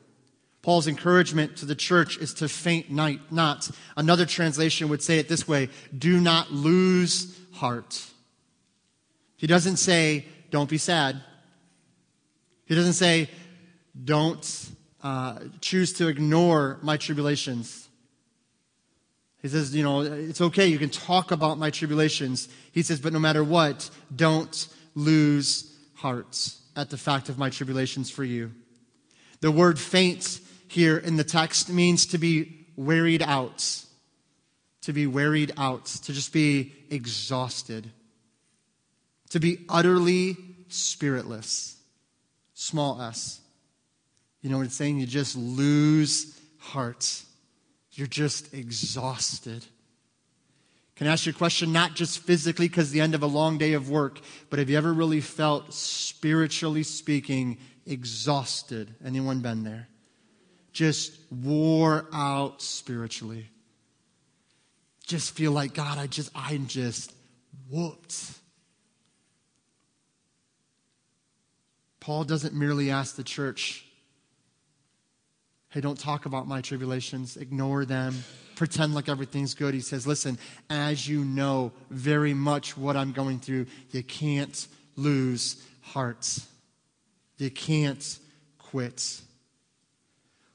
Paul's 0.65 0.89
encouragement 0.89 1.59
to 1.59 1.67
the 1.67 1.75
church 1.75 2.17
is 2.17 2.33
to 2.35 2.49
faint 2.49 2.91
not. 2.91 3.71
Another 3.99 4.25
translation 4.25 4.89
would 4.89 5.03
say 5.03 5.19
it 5.19 5.29
this 5.29 5.47
way 5.47 5.69
do 5.97 6.19
not 6.19 6.53
lose 6.53 7.39
heart. 7.53 8.03
He 9.37 9.47
doesn't 9.47 9.77
say, 9.77 10.25
don't 10.51 10.71
be 10.71 10.79
sad. 10.79 11.21
He 12.65 12.75
doesn't 12.75 12.95
say, 12.95 13.29
don't 14.07 14.71
uh, 15.03 15.41
choose 15.61 15.93
to 15.95 16.09
ignore 16.09 16.79
my 16.81 16.97
tribulations. 16.97 17.87
He 19.43 19.49
says, 19.49 19.77
you 19.77 19.83
know, 19.83 20.01
it's 20.01 20.41
okay, 20.41 20.67
you 20.67 20.79
can 20.79 20.89
talk 20.89 21.31
about 21.31 21.59
my 21.59 21.69
tribulations. 21.69 22.49
He 22.73 22.81
says, 22.81 23.01
but 23.01 23.13
no 23.13 23.19
matter 23.19 23.45
what, 23.45 23.91
don't 24.17 24.67
lose 24.95 25.77
heart 25.97 26.55
at 26.75 26.89
the 26.89 26.97
fact 26.97 27.29
of 27.29 27.37
my 27.37 27.51
tribulations 27.51 28.11
for 28.11 28.25
you. 28.25 28.53
The 29.43 29.51
word 29.51 29.79
faint 29.79 30.41
here 30.75 30.99
in 30.99 31.17
the 31.17 31.25
text 31.25 31.71
means 31.71 32.07
to 32.07 32.19
be 32.19 32.67
wearied 32.77 33.23
out. 33.23 33.85
To 34.83 34.93
be 34.93 35.07
wearied 35.07 35.53
out, 35.57 35.87
to 35.87 36.13
just 36.13 36.31
be 36.31 36.75
exhausted, 36.91 37.91
to 39.31 39.41
be 39.41 39.65
utterly 39.67 40.37
spiritless. 40.69 41.79
Small 42.53 43.01
s. 43.01 43.41
You 44.43 44.51
know 44.51 44.59
what 44.59 44.67
it's 44.67 44.75
saying? 44.75 45.01
You 45.01 45.07
just 45.07 45.37
lose 45.37 46.39
heart. 46.59 47.23
You're 47.93 48.07
just 48.07 48.53
exhausted. 48.53 49.65
Can 50.97 51.07
I 51.07 51.13
ask 51.13 51.25
you 51.25 51.31
a 51.31 51.35
question? 51.35 51.73
Not 51.73 51.95
just 51.95 52.19
physically 52.19 52.69
because 52.69 52.91
the 52.91 53.01
end 53.01 53.15
of 53.15 53.23
a 53.23 53.27
long 53.27 53.57
day 53.57 53.73
of 53.73 53.89
work, 53.89 54.21
but 54.51 54.59
have 54.59 54.69
you 54.69 54.77
ever 54.77 54.93
really 54.93 55.23
felt, 55.23 55.73
spiritually 55.73 56.83
speaking, 56.83 57.57
exhausted? 57.87 58.95
Anyone 59.03 59.41
been 59.41 59.65
there? 59.65 59.89
Just 60.75 61.19
wore 61.31 62.07
out 62.13 62.61
spiritually. 62.61 63.49
Just 65.07 65.35
feel 65.35 65.53
like, 65.53 65.73
God, 65.73 65.97
I 65.97 66.07
just, 66.07 66.31
I'm 66.35 66.67
just 66.67 67.15
whooped. 67.71 68.33
Paul 72.01 72.25
doesn't 72.25 72.55
merely 72.55 72.91
ask 72.91 73.17
the 73.17 73.25
church, 73.25 73.87
hey, 75.71 75.81
don't 75.81 75.99
talk 75.99 76.27
about 76.27 76.47
my 76.47 76.61
tribulations, 76.61 77.39
ignore 77.39 77.87
them 77.87 78.23
pretend 78.55 78.95
like 78.95 79.09
everything's 79.09 79.55
good. 79.55 79.75
He 79.75 79.81
says, 79.81 80.07
Listen, 80.07 80.39
as 80.71 81.09
you 81.09 81.25
know 81.25 81.73
very 81.91 82.35
much 82.35 82.77
what 82.77 82.97
I'm 82.97 83.13
going 83.13 83.41
through, 83.41 83.67
you 83.91 84.03
can't 84.03 84.67
lose 84.97 85.63
hearts. 85.83 86.47
You 87.37 87.51
can't 87.51 88.19
quit. 88.59 89.21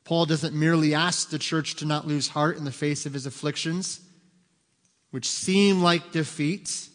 Paul 0.09 0.25
doesn't 0.25 0.55
merely 0.55 0.95
ask 0.95 1.29
the 1.29 1.37
church 1.37 1.75
to 1.75 1.85
not 1.85 2.07
lose 2.07 2.29
heart 2.29 2.57
in 2.57 2.65
the 2.65 2.71
face 2.71 3.05
of 3.05 3.13
his 3.13 3.27
afflictions, 3.27 4.01
which 5.11 5.29
seem 5.29 5.83
like 5.83 6.11
defeats 6.11 6.89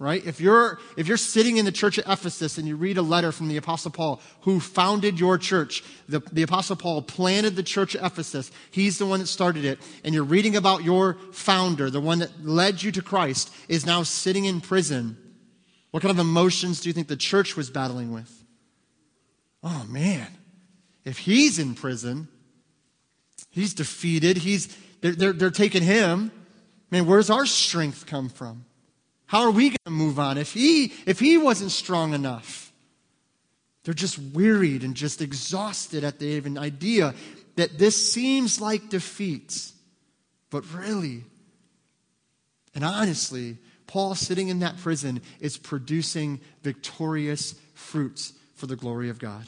right? 0.00 0.24
If 0.26 0.40
you're, 0.40 0.78
if 0.96 1.06
you're 1.06 1.18
sitting 1.18 1.58
in 1.58 1.66
the 1.66 1.70
church 1.70 1.98
at 1.98 2.06
Ephesus 2.08 2.56
and 2.56 2.66
you 2.66 2.74
read 2.74 2.96
a 2.96 3.02
letter 3.02 3.30
from 3.32 3.48
the 3.48 3.58
Apostle 3.58 3.90
Paul, 3.90 4.22
who 4.40 4.58
founded 4.58 5.20
your 5.20 5.36
church, 5.36 5.84
the, 6.08 6.20
the 6.32 6.42
Apostle 6.42 6.74
Paul 6.74 7.02
planted 7.02 7.54
the 7.54 7.62
church 7.62 7.94
at 7.94 8.02
Ephesus. 8.02 8.50
He's 8.70 8.96
the 8.96 9.04
one 9.04 9.20
that 9.20 9.26
started 9.26 9.66
it. 9.66 9.78
And 10.02 10.14
you're 10.14 10.24
reading 10.24 10.56
about 10.56 10.84
your 10.84 11.18
founder, 11.32 11.90
the 11.90 12.00
one 12.00 12.20
that 12.20 12.30
led 12.42 12.82
you 12.82 12.90
to 12.92 13.02
Christ, 13.02 13.52
is 13.68 13.84
now 13.84 14.02
sitting 14.02 14.46
in 14.46 14.62
prison. 14.62 15.18
What 15.90 16.02
kind 16.02 16.10
of 16.10 16.18
emotions 16.18 16.80
do 16.80 16.88
you 16.88 16.94
think 16.94 17.08
the 17.08 17.16
church 17.16 17.54
was 17.54 17.68
battling 17.68 18.10
with? 18.10 18.42
Oh, 19.62 19.84
man. 19.86 20.28
If 21.04 21.18
he's 21.18 21.58
in 21.58 21.74
prison, 21.74 22.28
he's 23.50 23.74
defeated, 23.74 24.38
he's, 24.38 24.74
they're, 25.00 25.12
they're, 25.12 25.32
they're 25.32 25.50
taking 25.50 25.82
him. 25.82 26.32
Man, 26.90 27.06
where's 27.06 27.30
our 27.30 27.46
strength 27.46 28.06
come 28.06 28.28
from? 28.28 28.64
How 29.26 29.42
are 29.42 29.50
we 29.50 29.68
going 29.68 29.76
to 29.84 29.90
move 29.90 30.18
on 30.18 30.38
if 30.38 30.52
he, 30.52 30.92
if 31.06 31.20
he 31.20 31.38
wasn't 31.38 31.70
strong 31.70 32.14
enough? 32.14 32.72
They're 33.84 33.94
just 33.94 34.18
wearied 34.18 34.82
and 34.82 34.94
just 34.94 35.22
exhausted 35.22 36.04
at 36.04 36.18
the 36.18 36.26
even 36.26 36.58
idea 36.58 37.14
that 37.56 37.78
this 37.78 38.12
seems 38.12 38.60
like 38.60 38.88
defeat. 38.88 39.72
But 40.50 40.64
really, 40.74 41.24
and 42.74 42.84
honestly, 42.84 43.58
Paul 43.86 44.14
sitting 44.14 44.48
in 44.48 44.60
that 44.60 44.78
prison 44.78 45.22
is 45.40 45.56
producing 45.56 46.40
victorious 46.62 47.54
fruits 47.74 48.32
for 48.54 48.66
the 48.66 48.76
glory 48.76 49.10
of 49.10 49.18
God. 49.18 49.46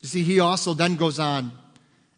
You 0.00 0.08
see, 0.08 0.22
he 0.22 0.40
also 0.40 0.74
then 0.74 0.96
goes 0.96 1.18
on, 1.18 1.52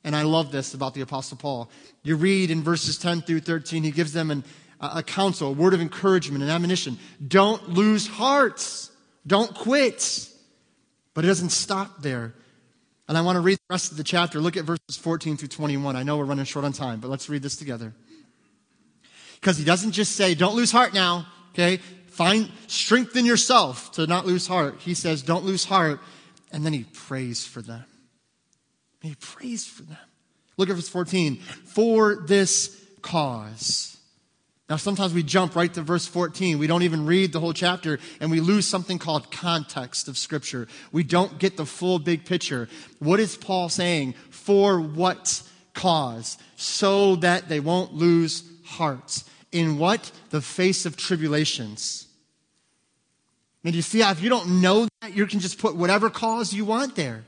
and 0.05 0.15
I 0.15 0.23
love 0.23 0.53
this 0.53 0.75
about 0.75 0.95
the 0.95 1.01
Apostle 1.01 1.39
Paul. 1.39 1.71
You 2.03 2.17
read 2.17 2.51
in 2.51 2.63
verses 2.63 2.99
10 2.99 3.23
through 3.23 3.41
13, 3.41 3.83
he 3.83 3.91
gives 3.91 4.13
them 4.13 4.31
an 4.31 4.45
a 4.81 5.03
counsel, 5.03 5.49
a 5.49 5.53
word 5.53 5.75
of 5.75 5.81
encouragement, 5.81 6.43
an 6.43 6.51
admonition. 6.51 6.99
Don't 7.27 7.71
lose 7.71 8.07
hearts. 8.07 8.91
Don't 9.27 9.55
quit. 9.55 10.29
But 11.15 11.25
it 11.25 11.29
doesn't 11.29 11.51
stop 11.51 12.03
there. 12.03 12.35
And 13.09 13.19
I 13.19 13.23
want 13.23 13.37
to 13.37 13.41
read 13.41 13.57
the 13.57 13.73
rest 13.73 13.91
of 13.93 13.97
the 13.97 14.05
chapter. 14.05 14.41
Look 14.41 14.57
at 14.57 14.65
verses 14.65 14.97
14 14.99 15.37
through 15.37 15.49
21. 15.49 15.97
I 15.97 16.03
know 16.03 16.17
we're 16.17 16.25
running 16.25 16.45
short 16.45 16.65
on 16.65 16.73
time, 16.73 17.01
but 17.01 17.11
let's 17.11 17.29
read 17.29 17.43
this 17.43 17.57
together. 17.57 17.93
Because 19.41 19.59
he 19.59 19.65
doesn't 19.65 19.93
just 19.93 20.13
say, 20.17 20.35
don't 20.35 20.55
lose 20.55 20.73
heart 20.73 20.95
now, 20.95 21.27
okay? 21.53 21.79
Find, 22.09 22.51
strengthen 22.67 23.27
yourself 23.27 23.93
to 23.93 24.07
not 24.07 24.27
lose 24.27 24.47
heart. 24.47 24.81
He 24.81 24.95
says, 24.95 25.23
don't 25.23 25.45
lose 25.45 25.65
heart. 25.65 26.01
And 26.51 26.65
then 26.65 26.73
he 26.73 26.85
prays 26.85 27.45
for 27.45 27.61
them. 27.61 27.85
He 29.05 29.15
prays 29.17 29.67
for 29.67 29.83
them. 29.83 29.99
Look 30.57 30.71
at 30.71 30.77
verse 30.77 30.89
14. 30.89 31.37
For 31.37 32.17
this 32.27 32.81
cause. 33.03 33.99
Now, 34.71 34.77
sometimes 34.77 35.13
we 35.13 35.23
jump 35.23 35.57
right 35.57 35.73
to 35.75 35.83
verse 35.83 36.07
14. 36.07 36.59
We 36.59 36.67
don't 36.67 36.85
even 36.85 37.05
read 37.05 37.33
the 37.33 37.41
whole 37.41 37.53
chapter 37.53 37.99
and 38.19 38.31
we 38.31 38.41
lose 38.41 38.67
something 38.67 38.99
called 38.99 39.31
context 39.31 40.09
of 40.09 40.17
Scripture. 40.17 40.69
We 40.91 41.03
don't 41.03 41.39
get 41.39 41.59
the 41.59 41.67
full 41.67 41.99
big 41.99 42.25
picture. 42.25 42.69
What 42.99 43.21
is 43.21 43.37
Paul 43.37 43.69
saying? 43.69 44.15
For 44.31 44.81
what 44.81 45.43
cause? 45.75 46.39
So 46.57 47.17
that 47.17 47.51
they 47.51 47.61
won't 47.61 47.93
lose 47.93 48.43
hearts. 48.65 49.29
In 49.53 49.79
what? 49.79 50.11
The 50.31 50.41
face 50.41 50.87
of 50.87 50.97
tribulations. 50.97 52.07
I 53.63 53.69
mean, 53.69 53.75
you 53.75 53.83
see 53.83 54.01
if 54.01 54.23
you 54.23 54.31
don't 54.31 54.63
know 54.63 54.89
that, 55.03 55.15
you 55.15 55.27
can 55.27 55.41
just 55.41 55.59
put 55.59 55.77
whatever 55.77 56.09
cause 56.09 56.55
you 56.55 56.65
want 56.65 56.97
there. 56.97 57.25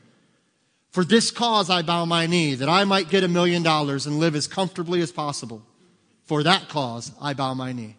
For 0.91 1.05
this 1.05 1.30
cause 1.30 1.68
I 1.68 1.82
bow 1.82 2.05
my 2.05 2.26
knee, 2.26 2.55
that 2.55 2.68
I 2.68 2.84
might 2.84 3.09
get 3.09 3.24
a 3.24 3.28
million 3.28 3.62
dollars 3.62 4.07
and 4.07 4.18
live 4.18 4.34
as 4.34 4.47
comfortably 4.47 5.01
as 5.01 5.12
possible. 5.12 5.62
For 6.24 6.43
that 6.43 6.68
cause, 6.68 7.12
I 7.20 7.34
bow 7.34 7.55
my 7.55 7.72
knee. 7.72 7.97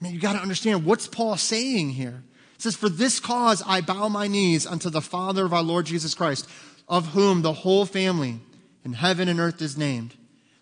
Man, 0.00 0.14
you 0.14 0.20
got 0.20 0.32
to 0.32 0.38
understand 0.38 0.84
what's 0.84 1.06
Paul 1.06 1.36
saying 1.36 1.90
here. 1.90 2.22
It 2.54 2.62
says, 2.62 2.76
For 2.76 2.88
this 2.88 3.20
cause 3.20 3.62
I 3.66 3.80
bow 3.80 4.08
my 4.08 4.26
knees 4.26 4.66
unto 4.66 4.88
the 4.88 5.02
Father 5.02 5.44
of 5.44 5.52
our 5.52 5.62
Lord 5.62 5.86
Jesus 5.86 6.14
Christ, 6.14 6.48
of 6.88 7.08
whom 7.08 7.42
the 7.42 7.52
whole 7.52 7.84
family 7.84 8.40
in 8.84 8.94
heaven 8.94 9.28
and 9.28 9.38
earth 9.38 9.60
is 9.60 9.76
named, 9.76 10.14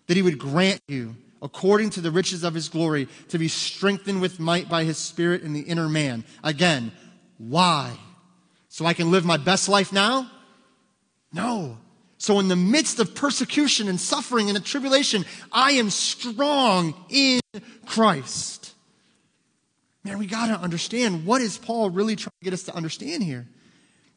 that 0.07 0.17
he 0.17 0.23
would 0.23 0.37
grant 0.39 0.81
you, 0.87 1.15
according 1.41 1.89
to 1.91 2.01
the 2.01 2.11
riches 2.11 2.43
of 2.43 2.53
his 2.53 2.67
glory, 2.67 3.07
to 3.29 3.37
be 3.37 3.47
strengthened 3.47 4.21
with 4.21 4.39
might 4.39 4.67
by 4.67 4.83
his 4.83 4.97
Spirit 4.97 5.41
in 5.41 5.53
the 5.53 5.61
inner 5.61 5.87
man. 5.87 6.25
Again, 6.43 6.91
why? 7.37 7.97
So 8.69 8.85
I 8.85 8.93
can 8.93 9.11
live 9.11 9.25
my 9.25 9.37
best 9.37 9.67
life 9.67 9.91
now? 9.91 10.29
No. 11.33 11.77
So, 12.17 12.39
in 12.39 12.47
the 12.49 12.55
midst 12.55 12.99
of 12.99 13.15
persecution 13.15 13.87
and 13.87 13.99
suffering 13.99 14.49
and 14.49 14.65
tribulation, 14.65 15.25
I 15.51 15.71
am 15.73 15.89
strong 15.89 16.93
in 17.09 17.39
Christ. 17.85 18.73
Man, 20.03 20.17
we 20.17 20.27
got 20.27 20.47
to 20.47 20.59
understand 20.59 21.25
what 21.25 21.41
is 21.41 21.57
Paul 21.57 21.89
really 21.89 22.15
trying 22.15 22.33
to 22.41 22.43
get 22.43 22.53
us 22.53 22.63
to 22.63 22.75
understand 22.75 23.23
here. 23.23 23.47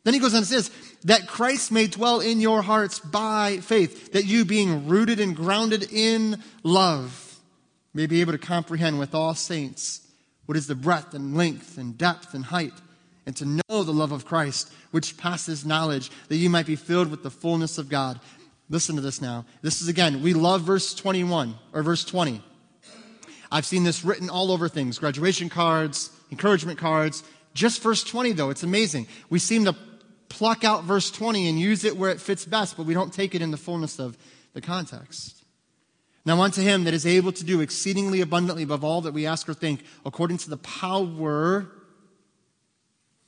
Then 0.05 0.15
he 0.15 0.21
goes 0.21 0.35
on 0.35 0.39
and 0.39 0.47
says, 0.47 0.71
that 1.05 1.29
Christ 1.29 1.71
may 1.71 1.87
dwell 1.87 2.21
in 2.21 2.41
your 2.41 2.63
hearts 2.63 2.99
by 2.99 3.59
faith, 3.59 4.13
that 4.13 4.25
you 4.25 4.45
being 4.45 4.89
rooted 4.89 5.21
and 5.21 5.37
grounded 5.37 5.93
in 5.93 6.43
love 6.65 7.39
may 7.95 8.07
be 8.07 8.21
able 8.21 8.33
to 8.33 8.39
comprehend 8.39 8.99
with 8.99 9.15
all 9.15 9.35
saints 9.35 10.01
what 10.47 10.57
is 10.57 10.67
the 10.67 10.75
breadth 10.75 11.15
and 11.15 11.37
length 11.37 11.79
and 11.79 11.97
depth 11.97 12.35
and 12.35 12.47
height 12.47 12.73
and 13.27 13.37
to 13.37 13.45
know 13.47 13.83
the 13.83 13.93
love 13.93 14.13
of 14.13 14.25
Christ, 14.25 14.73
which 14.91 15.17
passes 15.17 15.65
knowledge, 15.65 16.11
that 16.29 16.37
you 16.37 16.51
might 16.51 16.67
be 16.67 16.77
filled 16.77 17.11
with 17.11 17.23
the 17.23 17.31
fullness 17.31 17.79
of 17.79 17.89
God. 17.89 18.21
Listen 18.69 18.97
to 18.97 19.03
this 19.03 19.21
now. 19.21 19.45
This 19.61 19.81
is 19.81 19.89
again, 19.89 20.23
we 20.23 20.35
love 20.35 20.63
verse 20.63 20.95
21 20.95 21.55
or 21.73 21.83
verse 21.83 22.05
20. 22.05 22.43
I've 23.51 23.67
seen 23.67 23.85
this 23.85 24.05
written 24.05 24.31
all 24.31 24.51
over 24.51 24.69
things 24.69 24.99
graduation 24.99 25.49
cards, 25.49 26.11
encouragement 26.31 26.79
cards, 26.79 27.23
just 27.55 27.83
verse 27.83 28.03
20, 28.03 28.33
though. 28.33 28.51
It's 28.51 28.63
amazing. 28.63 29.07
We 29.29 29.39
seem 29.39 29.67
to 29.67 29.77
pluck 30.29 30.65
out 30.65 30.85
verse 30.85 31.11
20 31.11 31.49
and 31.49 31.61
use 31.61 31.85
it 31.85 31.97
where 31.97 32.11
it 32.11 32.21
fits 32.21 32.47
best, 32.47 32.77
but 32.77 32.87
we 32.87 32.95
don't 32.95 33.13
take 33.13 33.35
it 33.35 33.43
in 33.43 33.51
the 33.51 33.59
fullness 33.59 33.99
of 33.99 34.17
the 34.55 34.63
context. 34.63 35.45
Now, 36.25 36.41
unto 36.41 36.63
him 36.63 36.85
that 36.85 36.95
is 36.95 37.05
able 37.05 37.33
to 37.33 37.45
do 37.45 37.61
exceedingly 37.61 38.21
abundantly 38.21 38.63
above 38.63 38.85
all 38.85 39.01
that 39.03 39.13
we 39.13 39.27
ask 39.27 39.49
or 39.49 39.55
think, 39.55 39.83
according 40.07 40.39
to 40.39 40.51
the 40.51 40.57
power. 40.57 41.71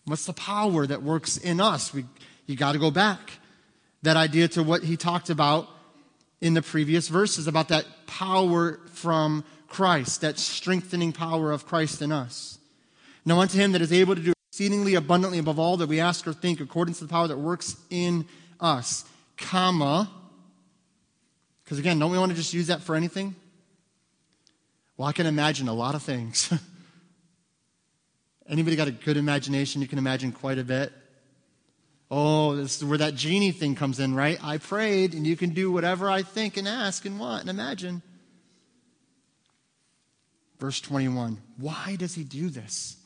What's 0.04 0.26
the 0.26 0.32
power 0.32 0.86
that 0.86 1.02
works 1.02 1.36
in 1.36 1.60
us? 1.60 1.94
We, 1.94 2.04
you 2.46 2.56
got 2.56 2.72
to 2.72 2.78
go 2.78 2.90
back. 2.90 3.32
That 4.02 4.16
idea 4.16 4.48
to 4.48 4.62
what 4.62 4.82
he 4.82 4.96
talked 4.96 5.30
about 5.30 5.68
in 6.40 6.52
the 6.52 6.62
previous 6.62 7.08
verses 7.08 7.46
about 7.46 7.68
that 7.68 7.86
power 8.06 8.80
from 8.92 9.44
Christ, 9.66 10.20
that 10.20 10.38
strengthening 10.38 11.12
power 11.12 11.52
of 11.52 11.66
Christ 11.66 12.02
in 12.02 12.12
us. 12.12 12.58
Now, 13.24 13.40
unto 13.40 13.58
him 13.58 13.72
that 13.72 13.80
is 13.80 13.92
able 13.92 14.14
to 14.14 14.20
do 14.20 14.34
exceedingly 14.50 14.94
abundantly 14.94 15.38
above 15.38 15.58
all 15.58 15.78
that 15.78 15.88
we 15.88 16.00
ask 16.00 16.26
or 16.26 16.34
think, 16.34 16.60
according 16.60 16.94
to 16.94 17.04
the 17.04 17.10
power 17.10 17.26
that 17.26 17.38
works 17.38 17.76
in 17.88 18.26
us, 18.60 19.06
comma. 19.38 20.10
Because 21.64 21.78
again, 21.78 21.98
don't 21.98 22.12
we 22.12 22.18
want 22.18 22.30
to 22.30 22.36
just 22.36 22.52
use 22.52 22.66
that 22.66 22.82
for 22.82 22.94
anything? 22.94 23.34
Well, 24.96 25.08
I 25.08 25.12
can 25.12 25.26
imagine 25.26 25.66
a 25.66 25.72
lot 25.72 25.94
of 25.94 26.02
things. 26.02 26.52
Anybody 28.48 28.76
got 28.76 28.88
a 28.88 28.92
good 28.92 29.16
imagination? 29.16 29.80
You 29.80 29.88
can 29.88 29.98
imagine 29.98 30.32
quite 30.32 30.58
a 30.58 30.64
bit. 30.64 30.92
Oh, 32.10 32.54
this 32.54 32.76
is 32.76 32.84
where 32.84 32.98
that 32.98 33.14
genie 33.14 33.50
thing 33.50 33.74
comes 33.74 33.98
in, 33.98 34.14
right? 34.14 34.38
I 34.42 34.58
prayed, 34.58 35.14
and 35.14 35.26
you 35.26 35.36
can 35.36 35.50
do 35.50 35.72
whatever 35.72 36.10
I 36.10 36.22
think 36.22 36.56
and 36.56 36.68
ask 36.68 37.04
and 37.04 37.18
want 37.18 37.40
and 37.40 37.50
imagine. 37.50 38.02
Verse 40.58 40.80
21. 40.80 41.38
Why 41.56 41.96
does 41.98 42.14
he 42.14 42.22
do 42.22 42.50
this? 42.50 42.96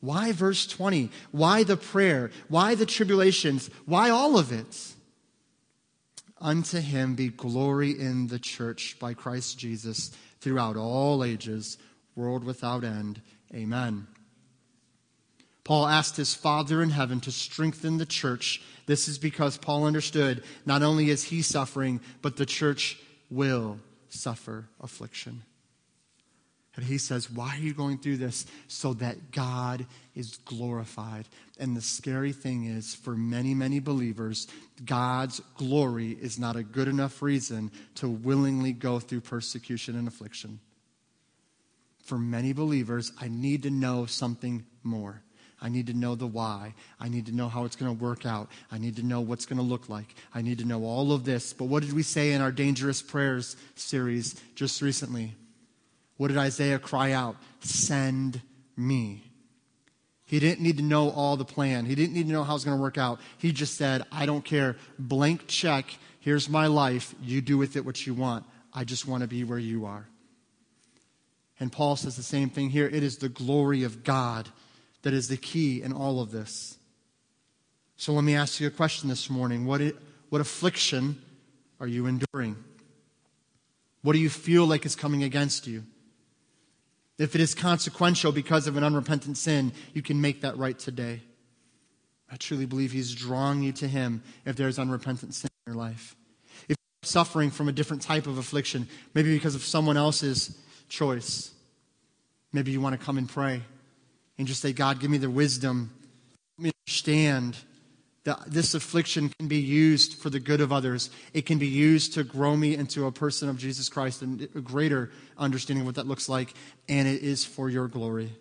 Why 0.00 0.32
verse 0.32 0.66
20? 0.66 1.10
Why 1.30 1.62
the 1.62 1.76
prayer? 1.76 2.30
Why 2.48 2.74
the 2.74 2.86
tribulations? 2.86 3.70
Why 3.86 4.10
all 4.10 4.38
of 4.38 4.52
it? 4.52 4.92
Unto 6.40 6.80
him 6.80 7.14
be 7.14 7.28
glory 7.28 7.98
in 7.98 8.26
the 8.26 8.38
church 8.38 8.98
by 9.00 9.14
Christ 9.14 9.58
Jesus 9.58 10.10
throughout 10.40 10.76
all 10.76 11.24
ages, 11.24 11.78
world 12.14 12.44
without 12.44 12.84
end. 12.84 13.22
Amen. 13.54 14.06
Paul 15.66 15.88
asked 15.88 16.16
his 16.16 16.32
Father 16.32 16.80
in 16.80 16.90
heaven 16.90 17.18
to 17.22 17.32
strengthen 17.32 17.98
the 17.98 18.06
church. 18.06 18.62
This 18.86 19.08
is 19.08 19.18
because 19.18 19.58
Paul 19.58 19.84
understood 19.84 20.44
not 20.64 20.84
only 20.84 21.10
is 21.10 21.24
he 21.24 21.42
suffering, 21.42 22.00
but 22.22 22.36
the 22.36 22.46
church 22.46 22.96
will 23.30 23.80
suffer 24.08 24.68
affliction. 24.80 25.42
And 26.76 26.84
he 26.84 26.98
says, 26.98 27.28
Why 27.28 27.56
are 27.56 27.60
you 27.60 27.74
going 27.74 27.98
through 27.98 28.18
this? 28.18 28.46
So 28.68 28.94
that 28.94 29.32
God 29.32 29.86
is 30.14 30.36
glorified. 30.44 31.26
And 31.58 31.76
the 31.76 31.80
scary 31.80 32.32
thing 32.32 32.66
is, 32.66 32.94
for 32.94 33.16
many, 33.16 33.52
many 33.52 33.80
believers, 33.80 34.46
God's 34.84 35.40
glory 35.56 36.12
is 36.12 36.38
not 36.38 36.54
a 36.54 36.62
good 36.62 36.86
enough 36.86 37.20
reason 37.22 37.72
to 37.96 38.08
willingly 38.08 38.72
go 38.72 39.00
through 39.00 39.22
persecution 39.22 39.96
and 39.96 40.06
affliction. 40.06 40.60
For 42.04 42.18
many 42.18 42.52
believers, 42.52 43.10
I 43.20 43.26
need 43.26 43.64
to 43.64 43.70
know 43.70 44.06
something 44.06 44.64
more. 44.84 45.22
I 45.60 45.68
need 45.68 45.86
to 45.86 45.94
know 45.94 46.14
the 46.14 46.26
why. 46.26 46.74
I 47.00 47.08
need 47.08 47.26
to 47.26 47.32
know 47.32 47.48
how 47.48 47.64
it's 47.64 47.76
going 47.76 47.96
to 47.96 48.04
work 48.04 48.26
out. 48.26 48.48
I 48.70 48.78
need 48.78 48.96
to 48.96 49.02
know 49.02 49.20
what's 49.20 49.46
going 49.46 49.56
to 49.56 49.64
look 49.64 49.88
like. 49.88 50.14
I 50.34 50.42
need 50.42 50.58
to 50.58 50.66
know 50.66 50.84
all 50.84 51.12
of 51.12 51.24
this. 51.24 51.52
But 51.52 51.64
what 51.64 51.82
did 51.82 51.94
we 51.94 52.02
say 52.02 52.32
in 52.32 52.42
our 52.42 52.52
Dangerous 52.52 53.00
Prayers 53.00 53.56
series 53.74 54.34
just 54.54 54.82
recently? 54.82 55.34
What 56.18 56.28
did 56.28 56.36
Isaiah 56.36 56.78
cry 56.78 57.12
out? 57.12 57.36
Send 57.60 58.42
me. 58.76 59.22
He 60.26 60.40
didn't 60.40 60.60
need 60.60 60.76
to 60.76 60.82
know 60.82 61.10
all 61.10 61.36
the 61.36 61.44
plan. 61.44 61.86
He 61.86 61.94
didn't 61.94 62.14
need 62.14 62.26
to 62.26 62.32
know 62.32 62.44
how 62.44 62.54
it's 62.54 62.64
going 62.64 62.76
to 62.76 62.82
work 62.82 62.98
out. 62.98 63.20
He 63.38 63.52
just 63.52 63.76
said, 63.76 64.02
I 64.12 64.26
don't 64.26 64.44
care. 64.44 64.76
Blank 64.98 65.46
check. 65.46 65.86
Here's 66.20 66.48
my 66.48 66.66
life. 66.66 67.14
You 67.22 67.40
do 67.40 67.56
with 67.56 67.76
it 67.76 67.84
what 67.84 68.06
you 68.06 68.12
want. 68.12 68.44
I 68.74 68.84
just 68.84 69.06
want 69.06 69.22
to 69.22 69.28
be 69.28 69.44
where 69.44 69.58
you 69.58 69.86
are. 69.86 70.06
And 71.58 71.72
Paul 71.72 71.96
says 71.96 72.16
the 72.16 72.22
same 72.22 72.50
thing 72.50 72.68
here. 72.68 72.86
It 72.86 73.02
is 73.02 73.18
the 73.18 73.28
glory 73.30 73.84
of 73.84 74.04
God 74.04 74.50
that 75.06 75.14
is 75.14 75.28
the 75.28 75.36
key 75.36 75.82
in 75.82 75.92
all 75.92 76.18
of 76.18 76.32
this. 76.32 76.78
So 77.96 78.12
let 78.12 78.24
me 78.24 78.34
ask 78.34 78.58
you 78.58 78.66
a 78.66 78.72
question 78.72 79.08
this 79.08 79.30
morning. 79.30 79.64
What, 79.64 79.80
it, 79.80 79.94
what 80.30 80.40
affliction 80.40 81.22
are 81.78 81.86
you 81.86 82.06
enduring? 82.06 82.56
What 84.02 84.14
do 84.14 84.18
you 84.18 84.28
feel 84.28 84.66
like 84.66 84.84
is 84.84 84.96
coming 84.96 85.22
against 85.22 85.68
you? 85.68 85.84
If 87.18 87.36
it 87.36 87.40
is 87.40 87.54
consequential 87.54 88.32
because 88.32 88.66
of 88.66 88.76
an 88.76 88.82
unrepentant 88.82 89.38
sin, 89.38 89.70
you 89.94 90.02
can 90.02 90.20
make 90.20 90.40
that 90.40 90.56
right 90.56 90.76
today. 90.76 91.22
I 92.28 92.34
truly 92.34 92.66
believe 92.66 92.90
He's 92.90 93.14
drawing 93.14 93.62
you 93.62 93.70
to 93.74 93.86
Him 93.86 94.24
if 94.44 94.56
there's 94.56 94.76
unrepentant 94.76 95.34
sin 95.34 95.50
in 95.68 95.74
your 95.74 95.80
life. 95.80 96.16
If 96.68 96.76
you're 96.80 97.08
suffering 97.08 97.52
from 97.52 97.68
a 97.68 97.72
different 97.72 98.02
type 98.02 98.26
of 98.26 98.38
affliction, 98.38 98.88
maybe 99.14 99.32
because 99.32 99.54
of 99.54 99.62
someone 99.62 99.96
else's 99.96 100.58
choice, 100.88 101.52
maybe 102.52 102.72
you 102.72 102.80
want 102.80 102.98
to 102.98 103.06
come 103.06 103.18
and 103.18 103.28
pray 103.28 103.62
and 104.38 104.46
just 104.46 104.60
say, 104.60 104.72
God, 104.72 105.00
give 105.00 105.10
me 105.10 105.18
the 105.18 105.30
wisdom, 105.30 105.90
let 106.58 106.64
me 106.64 106.72
understand 106.86 107.56
that 108.24 108.40
this 108.48 108.74
affliction 108.74 109.28
can 109.38 109.46
be 109.46 109.60
used 109.60 110.14
for 110.14 110.30
the 110.30 110.40
good 110.40 110.60
of 110.60 110.72
others. 110.72 111.10
It 111.32 111.46
can 111.46 111.58
be 111.58 111.68
used 111.68 112.14
to 112.14 112.24
grow 112.24 112.56
me 112.56 112.74
into 112.74 113.06
a 113.06 113.12
person 113.12 113.48
of 113.48 113.56
Jesus 113.56 113.88
Christ 113.88 114.20
and 114.20 114.42
a 114.42 114.60
greater 114.60 115.12
understanding 115.38 115.82
of 115.82 115.86
what 115.86 115.94
that 115.94 116.08
looks 116.08 116.28
like, 116.28 116.52
and 116.88 117.06
it 117.06 117.22
is 117.22 117.44
for 117.44 117.70
your 117.70 117.86
glory. 117.86 118.32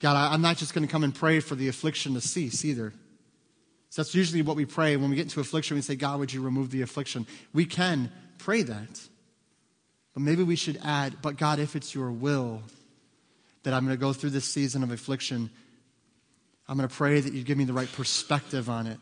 God, 0.00 0.16
I'm 0.16 0.40
not 0.42 0.56
just 0.56 0.74
going 0.74 0.86
to 0.86 0.90
come 0.90 1.04
and 1.04 1.14
pray 1.14 1.40
for 1.40 1.54
the 1.54 1.68
affliction 1.68 2.14
to 2.14 2.20
cease 2.20 2.64
either. 2.64 2.92
So 3.90 4.02
that's 4.02 4.14
usually 4.14 4.42
what 4.42 4.56
we 4.56 4.64
pray 4.64 4.96
when 4.96 5.08
we 5.10 5.16
get 5.16 5.22
into 5.22 5.40
affliction. 5.40 5.76
We 5.76 5.82
say, 5.82 5.96
God, 5.96 6.18
would 6.18 6.32
you 6.32 6.42
remove 6.42 6.70
the 6.70 6.82
affliction? 6.82 7.26
We 7.52 7.64
can 7.64 8.10
pray 8.38 8.62
that. 8.62 9.00
But 10.14 10.22
maybe 10.22 10.42
we 10.42 10.56
should 10.56 10.80
add, 10.82 11.16
but 11.22 11.36
God, 11.36 11.58
if 11.58 11.76
it's 11.76 11.94
your 11.94 12.10
will 12.10 12.62
that 13.64 13.74
I'm 13.74 13.84
going 13.84 13.96
to 13.96 14.00
go 14.00 14.12
through 14.12 14.30
this 14.30 14.44
season 14.44 14.82
of 14.82 14.90
affliction, 14.90 15.50
I'm 16.68 16.76
going 16.76 16.88
to 16.88 16.94
pray 16.94 17.20
that 17.20 17.32
you 17.34 17.42
give 17.42 17.58
me 17.58 17.64
the 17.64 17.72
right 17.72 17.90
perspective 17.92 18.70
on 18.70 18.86
it. 18.86 18.98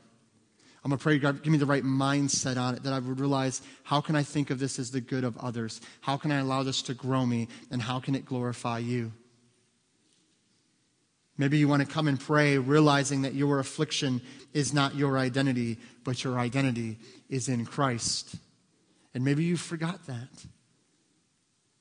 I'm 0.85 0.91
going 0.91 0.99
to 0.99 1.03
pray, 1.03 1.19
God, 1.19 1.43
give 1.45 1.53
me 1.53 1.59
the 1.59 1.67
right 1.67 1.85
mindset 1.85 2.57
on 2.57 2.75
it, 2.75 2.83
that 2.83 2.93
I 2.93 2.99
would 2.99 3.21
realize 3.21 3.63
how 3.85 4.01
can 4.01 4.17
I 4.17 4.25
think 4.25 4.51
of 4.51 4.59
this 4.59 4.81
as 4.81 4.91
the 4.91 5.01
good 5.01 5.23
of 5.23 5.39
others? 5.39 5.81
How 6.01 6.17
can 6.17 6.33
I 6.33 6.39
allow 6.39 6.65
this 6.65 6.83
to 6.83 6.95
grow 6.95 7.25
me? 7.25 7.47
And 7.71 7.81
how 7.81 8.01
can 8.01 8.17
it 8.17 8.25
glorify 8.25 8.79
you? 8.79 9.13
Maybe 11.39 11.59
you 11.59 11.69
want 11.69 11.87
to 11.87 11.89
come 11.93 12.09
and 12.09 12.19
pray, 12.19 12.59
realizing 12.59 13.23
that 13.23 13.35
your 13.35 13.59
affliction 13.61 14.23
is 14.53 14.75
not 14.75 14.97
your 14.97 15.19
identity, 15.19 15.79
but 16.05 16.25
your 16.25 16.39
identity 16.39 16.99
is 17.29 17.49
in 17.49 17.65
Christ. 17.65 18.35
And 19.15 19.25
maybe 19.25 19.45
you 19.45 19.57
forgot 19.57 20.07
that. 20.07 20.29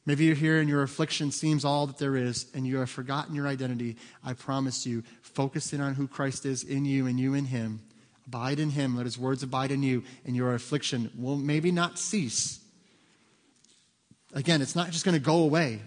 Maybe 0.06 0.26
you're 0.26 0.36
here 0.36 0.60
and 0.60 0.68
your 0.68 0.82
affliction 0.82 1.32
seems 1.32 1.64
all 1.64 1.86
that 1.88 1.98
there 1.98 2.16
is, 2.16 2.48
and 2.56 2.66
you 2.66 2.78
have 2.78 2.90
forgotten 2.90 3.36
your 3.36 3.48
identity. 3.48 3.98
I 4.24 4.34
promise 4.34 4.86
you, 4.86 5.04
focus 5.22 5.74
in 5.74 5.82
on 5.82 5.94
who 5.94 6.08
Christ 6.08 6.46
is 6.46 6.64
in 6.64 6.86
you 6.86 7.06
and 7.06 7.20
you 7.20 7.34
in 7.34 7.46
Him. 7.46 7.82
Abide 8.26 8.60
in 8.60 8.72
Him. 8.72 8.96
Let 8.96 9.06
His 9.06 9.20
words 9.20 9.44
abide 9.44 9.72
in 9.72 9.84
you, 9.84 10.04
and 10.26 10.36
your 10.36 10.56
affliction 10.56 11.12
will 11.16 11.38
maybe 11.38 11.72
not 11.72 12.00
cease. 12.00 12.60
Again, 14.34 14.62
it's 14.62 14.76
not 14.76 14.92
just 14.92 15.06
going 15.06 15.18
to 15.18 15.24
go 15.24 15.38
away. 15.38 15.82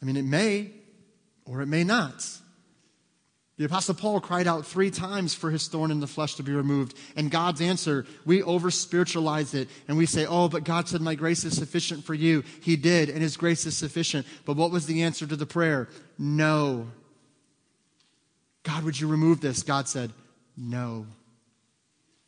I 0.00 0.04
mean, 0.04 0.16
it 0.16 0.24
may 0.24 0.70
or 1.44 1.60
it 1.60 1.66
may 1.66 1.84
not. 1.84 2.26
The 3.58 3.64
Apostle 3.64 3.94
Paul 3.94 4.20
cried 4.20 4.46
out 4.46 4.66
three 4.66 4.90
times 4.90 5.34
for 5.34 5.50
his 5.50 5.66
thorn 5.66 5.90
in 5.90 6.00
the 6.00 6.06
flesh 6.06 6.34
to 6.34 6.42
be 6.42 6.52
removed. 6.52 6.94
And 7.16 7.30
God's 7.30 7.62
answer, 7.62 8.04
we 8.26 8.42
over 8.42 8.70
spiritualize 8.70 9.54
it 9.54 9.68
and 9.88 9.96
we 9.96 10.04
say, 10.04 10.26
oh, 10.26 10.48
but 10.48 10.64
God 10.64 10.88
said, 10.88 11.00
my 11.00 11.14
grace 11.14 11.42
is 11.44 11.56
sufficient 11.56 12.04
for 12.04 12.12
you. 12.12 12.44
He 12.60 12.76
did, 12.76 13.08
and 13.08 13.22
his 13.22 13.38
grace 13.38 13.64
is 13.64 13.74
sufficient. 13.74 14.26
But 14.44 14.56
what 14.56 14.70
was 14.70 14.84
the 14.84 15.02
answer 15.02 15.26
to 15.26 15.36
the 15.36 15.46
prayer? 15.46 15.88
No. 16.18 16.88
God, 18.62 18.84
would 18.84 19.00
you 19.00 19.08
remove 19.08 19.40
this? 19.40 19.62
God 19.62 19.88
said, 19.88 20.10
no. 20.54 21.06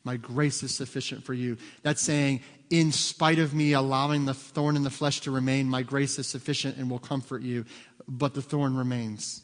My 0.05 0.17
grace 0.17 0.63
is 0.63 0.75
sufficient 0.75 1.25
for 1.25 1.35
you. 1.35 1.59
That's 1.83 2.01
saying, 2.01 2.41
in 2.71 2.91
spite 2.91 3.39
of 3.39 3.53
me 3.53 3.75
allowing 3.75 4.25
the 4.25 4.33
thorn 4.33 4.77
in 4.77 4.83
the 4.83 4.89
flesh 4.89 5.21
to 5.21 5.31
remain, 5.31 5.69
my 5.69 5.83
grace 5.83 6.19
is 6.19 6.27
sufficient 6.27 6.79
and 6.79 6.91
will 6.91 6.99
comfort 6.99 7.43
you. 7.43 7.67
But 8.07 8.33
the 8.33 8.41
thorn 8.41 8.75
remains. 8.75 9.43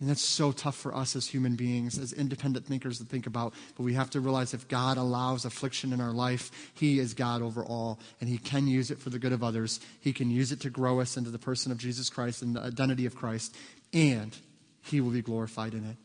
And 0.00 0.08
that's 0.08 0.22
so 0.22 0.50
tough 0.50 0.76
for 0.76 0.96
us 0.96 1.14
as 1.14 1.26
human 1.26 1.56
beings, 1.56 1.98
as 1.98 2.14
independent 2.14 2.64
thinkers 2.64 2.98
to 2.98 3.04
think 3.04 3.26
about. 3.26 3.52
But 3.76 3.82
we 3.82 3.92
have 3.92 4.08
to 4.10 4.20
realize 4.20 4.54
if 4.54 4.66
God 4.66 4.96
allows 4.96 5.44
affliction 5.44 5.92
in 5.92 6.00
our 6.00 6.12
life, 6.12 6.50
He 6.72 6.98
is 6.98 7.12
God 7.12 7.42
over 7.42 7.62
all, 7.62 8.00
and 8.18 8.28
He 8.28 8.38
can 8.38 8.66
use 8.66 8.90
it 8.90 8.98
for 8.98 9.10
the 9.10 9.18
good 9.18 9.32
of 9.32 9.44
others. 9.44 9.78
He 10.00 10.14
can 10.14 10.30
use 10.30 10.52
it 10.52 10.60
to 10.60 10.70
grow 10.70 11.00
us 11.00 11.18
into 11.18 11.28
the 11.28 11.38
person 11.38 11.70
of 11.70 11.76
Jesus 11.76 12.08
Christ 12.08 12.40
and 12.40 12.56
the 12.56 12.62
identity 12.62 13.04
of 13.04 13.14
Christ, 13.14 13.54
and 13.92 14.34
He 14.82 15.02
will 15.02 15.10
be 15.10 15.20
glorified 15.20 15.74
in 15.74 15.84
it. 15.84 15.96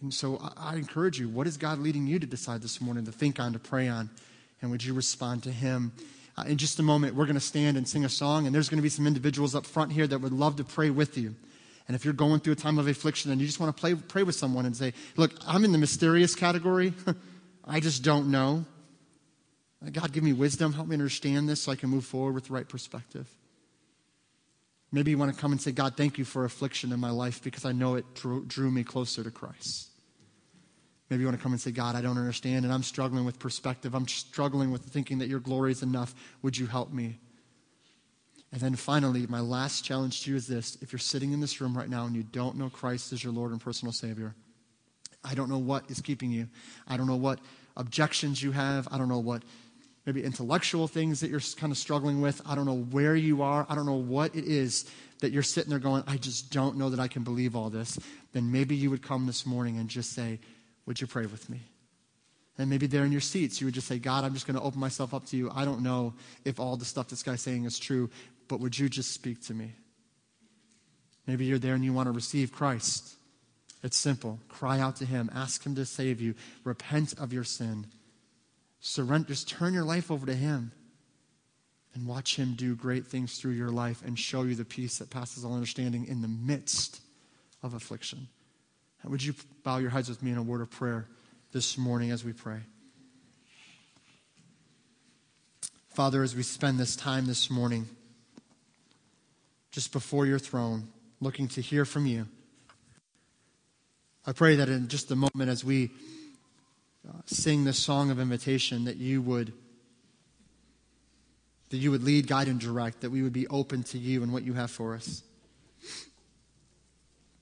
And 0.00 0.14
so 0.14 0.38
I, 0.40 0.74
I 0.74 0.76
encourage 0.76 1.18
you 1.18 1.28
what 1.28 1.48
is 1.48 1.56
God 1.56 1.80
leading 1.80 2.06
you 2.06 2.20
to 2.20 2.26
decide 2.26 2.62
this 2.62 2.80
morning, 2.80 3.06
to 3.06 3.12
think 3.12 3.40
on, 3.40 3.54
to 3.54 3.58
pray 3.58 3.88
on? 3.88 4.08
And 4.62 4.70
would 4.70 4.84
you 4.84 4.94
respond 4.94 5.42
to 5.42 5.50
Him? 5.50 5.92
Uh, 6.38 6.44
in 6.46 6.58
just 6.58 6.78
a 6.78 6.82
moment, 6.82 7.16
we're 7.16 7.24
going 7.24 7.34
to 7.34 7.40
stand 7.40 7.76
and 7.76 7.88
sing 7.88 8.04
a 8.04 8.08
song, 8.08 8.46
and 8.46 8.54
there's 8.54 8.68
going 8.68 8.78
to 8.78 8.82
be 8.82 8.88
some 8.88 9.06
individuals 9.06 9.56
up 9.56 9.66
front 9.66 9.90
here 9.90 10.06
that 10.06 10.20
would 10.20 10.32
love 10.32 10.56
to 10.56 10.64
pray 10.64 10.90
with 10.90 11.18
you. 11.18 11.34
And 11.88 11.94
if 11.94 12.04
you're 12.04 12.14
going 12.14 12.40
through 12.40 12.54
a 12.54 12.56
time 12.56 12.78
of 12.78 12.88
affliction 12.88 13.30
and 13.30 13.40
you 13.40 13.46
just 13.46 13.60
want 13.60 13.76
to 13.76 13.80
play, 13.80 13.94
pray 13.94 14.24
with 14.24 14.34
someone 14.34 14.66
and 14.66 14.76
say, 14.76 14.92
Look, 15.16 15.32
I'm 15.46 15.64
in 15.64 15.72
the 15.72 15.78
mysterious 15.78 16.34
category. 16.34 16.92
I 17.64 17.80
just 17.80 18.02
don't 18.02 18.30
know. 18.30 18.64
God, 19.92 20.12
give 20.12 20.24
me 20.24 20.32
wisdom. 20.32 20.72
Help 20.72 20.88
me 20.88 20.94
understand 20.94 21.48
this 21.48 21.62
so 21.62 21.72
I 21.72 21.76
can 21.76 21.90
move 21.90 22.04
forward 22.04 22.34
with 22.34 22.46
the 22.46 22.52
right 22.52 22.68
perspective. 22.68 23.28
Maybe 24.90 25.10
you 25.10 25.18
want 25.18 25.34
to 25.34 25.40
come 25.40 25.52
and 25.52 25.60
say, 25.60 25.72
God, 25.72 25.96
thank 25.96 26.16
you 26.16 26.24
for 26.24 26.44
affliction 26.44 26.92
in 26.92 27.00
my 27.00 27.10
life 27.10 27.42
because 27.42 27.64
I 27.64 27.72
know 27.72 27.96
it 27.96 28.14
drew, 28.14 28.44
drew 28.44 28.70
me 28.70 28.84
closer 28.84 29.22
to 29.22 29.30
Christ. 29.30 29.90
Maybe 31.10 31.20
you 31.20 31.26
want 31.26 31.38
to 31.38 31.42
come 31.42 31.52
and 31.52 31.60
say, 31.60 31.70
God, 31.70 31.94
I 31.94 32.00
don't 32.00 32.18
understand 32.18 32.64
and 32.64 32.72
I'm 32.72 32.82
struggling 32.82 33.24
with 33.24 33.38
perspective. 33.38 33.94
I'm 33.94 34.08
struggling 34.08 34.70
with 34.70 34.82
thinking 34.82 35.18
that 35.18 35.28
your 35.28 35.40
glory 35.40 35.72
is 35.72 35.82
enough. 35.82 36.14
Would 36.42 36.56
you 36.56 36.66
help 36.66 36.92
me? 36.92 37.18
And 38.56 38.62
then 38.62 38.74
finally, 38.74 39.26
my 39.26 39.40
last 39.40 39.84
challenge 39.84 40.22
to 40.22 40.30
you 40.30 40.36
is 40.38 40.46
this 40.46 40.78
if 40.80 40.90
you're 40.90 40.98
sitting 40.98 41.32
in 41.32 41.40
this 41.40 41.60
room 41.60 41.76
right 41.76 41.90
now 41.90 42.06
and 42.06 42.16
you 42.16 42.22
don't 42.22 42.56
know 42.56 42.70
Christ 42.70 43.12
as 43.12 43.22
your 43.22 43.34
Lord 43.34 43.52
and 43.52 43.60
personal 43.60 43.92
Savior, 43.92 44.34
I 45.22 45.34
don't 45.34 45.50
know 45.50 45.58
what 45.58 45.84
is 45.90 46.00
keeping 46.00 46.30
you. 46.30 46.48
I 46.88 46.96
don't 46.96 47.06
know 47.06 47.16
what 47.16 47.38
objections 47.76 48.42
you 48.42 48.52
have. 48.52 48.88
I 48.90 48.96
don't 48.96 49.10
know 49.10 49.18
what 49.18 49.42
maybe 50.06 50.24
intellectual 50.24 50.88
things 50.88 51.20
that 51.20 51.28
you're 51.28 51.42
kind 51.58 51.70
of 51.70 51.76
struggling 51.76 52.22
with. 52.22 52.40
I 52.46 52.54
don't 52.54 52.64
know 52.64 52.78
where 52.78 53.14
you 53.14 53.42
are. 53.42 53.66
I 53.68 53.74
don't 53.74 53.84
know 53.84 53.92
what 53.92 54.34
it 54.34 54.46
is 54.46 54.90
that 55.20 55.32
you're 55.32 55.42
sitting 55.42 55.68
there 55.68 55.78
going, 55.78 56.02
I 56.06 56.16
just 56.16 56.50
don't 56.50 56.78
know 56.78 56.88
that 56.88 56.98
I 56.98 57.08
can 57.08 57.24
believe 57.24 57.54
all 57.54 57.68
this. 57.68 57.98
Then 58.32 58.50
maybe 58.50 58.74
you 58.74 58.88
would 58.88 59.02
come 59.02 59.26
this 59.26 59.44
morning 59.44 59.76
and 59.76 59.90
just 59.90 60.14
say, 60.14 60.40
Would 60.86 60.98
you 60.98 61.06
pray 61.06 61.26
with 61.26 61.50
me? 61.50 61.60
And 62.58 62.70
maybe 62.70 62.86
there 62.86 63.04
in 63.04 63.12
your 63.12 63.20
seats, 63.20 63.60
you 63.60 63.66
would 63.66 63.74
just 63.74 63.86
say, 63.86 63.98
God, 63.98 64.24
I'm 64.24 64.32
just 64.32 64.46
going 64.46 64.58
to 64.58 64.64
open 64.64 64.80
myself 64.80 65.12
up 65.12 65.26
to 65.26 65.36
you. 65.36 65.50
I 65.54 65.66
don't 65.66 65.82
know 65.82 66.14
if 66.46 66.58
all 66.58 66.78
the 66.78 66.86
stuff 66.86 67.08
this 67.08 67.22
guy's 67.22 67.42
saying 67.42 67.64
is 67.64 67.78
true, 67.78 68.08
but 68.48 68.60
would 68.60 68.78
you 68.78 68.88
just 68.88 69.12
speak 69.12 69.42
to 69.46 69.54
me? 69.54 69.74
Maybe 71.26 71.44
you're 71.44 71.58
there 71.58 71.74
and 71.74 71.84
you 71.84 71.92
want 71.92 72.06
to 72.06 72.12
receive 72.12 72.52
Christ. 72.52 73.14
It's 73.82 73.96
simple. 73.96 74.40
Cry 74.48 74.80
out 74.80 74.96
to 74.96 75.04
Him, 75.04 75.30
ask 75.34 75.64
Him 75.64 75.74
to 75.74 75.84
save 75.84 76.20
you, 76.20 76.34
repent 76.64 77.14
of 77.18 77.32
your 77.32 77.44
sin. 77.44 77.86
Surrender, 78.80 79.28
just 79.28 79.48
turn 79.48 79.74
your 79.74 79.84
life 79.84 80.10
over 80.10 80.26
to 80.26 80.34
Him 80.34 80.72
and 81.94 82.06
watch 82.06 82.36
Him 82.36 82.54
do 82.54 82.76
great 82.76 83.06
things 83.06 83.38
through 83.38 83.52
your 83.52 83.70
life 83.70 84.02
and 84.04 84.18
show 84.18 84.42
you 84.42 84.54
the 84.54 84.64
peace 84.64 84.98
that 84.98 85.10
passes 85.10 85.44
all 85.44 85.54
understanding 85.54 86.06
in 86.06 86.22
the 86.22 86.28
midst 86.28 87.00
of 87.62 87.74
affliction. 87.74 88.28
would 89.04 89.22
you 89.22 89.34
bow 89.64 89.78
your 89.78 89.90
heads 89.90 90.08
with 90.08 90.22
me 90.22 90.30
in 90.30 90.36
a 90.36 90.42
word 90.42 90.60
of 90.60 90.70
prayer 90.70 91.08
this 91.52 91.78
morning 91.78 92.10
as 92.10 92.24
we 92.24 92.32
pray? 92.32 92.60
Father, 95.88 96.22
as 96.22 96.36
we 96.36 96.42
spend 96.42 96.78
this 96.78 96.94
time 96.94 97.24
this 97.24 97.50
morning, 97.50 97.88
just 99.76 99.92
before 99.92 100.24
your 100.24 100.38
throne, 100.38 100.88
looking 101.20 101.48
to 101.48 101.60
hear 101.60 101.84
from 101.84 102.06
you. 102.06 102.26
I 104.26 104.32
pray 104.32 104.56
that 104.56 104.70
in 104.70 104.88
just 104.88 105.10
a 105.10 105.14
moment 105.14 105.50
as 105.50 105.62
we 105.62 105.90
uh, 107.06 107.12
sing 107.26 107.64
this 107.64 107.76
song 107.76 108.10
of 108.10 108.18
invitation 108.18 108.86
that 108.86 108.96
you 108.96 109.20
would 109.20 109.52
that 111.68 111.76
you 111.76 111.90
would 111.90 112.02
lead, 112.02 112.26
guide 112.26 112.48
and 112.48 112.58
direct, 112.58 113.02
that 113.02 113.10
we 113.10 113.20
would 113.20 113.34
be 113.34 113.46
open 113.48 113.82
to 113.82 113.98
you 113.98 114.22
and 114.22 114.32
what 114.32 114.44
you 114.44 114.54
have 114.54 114.70
for 114.70 114.94
us. 114.94 115.22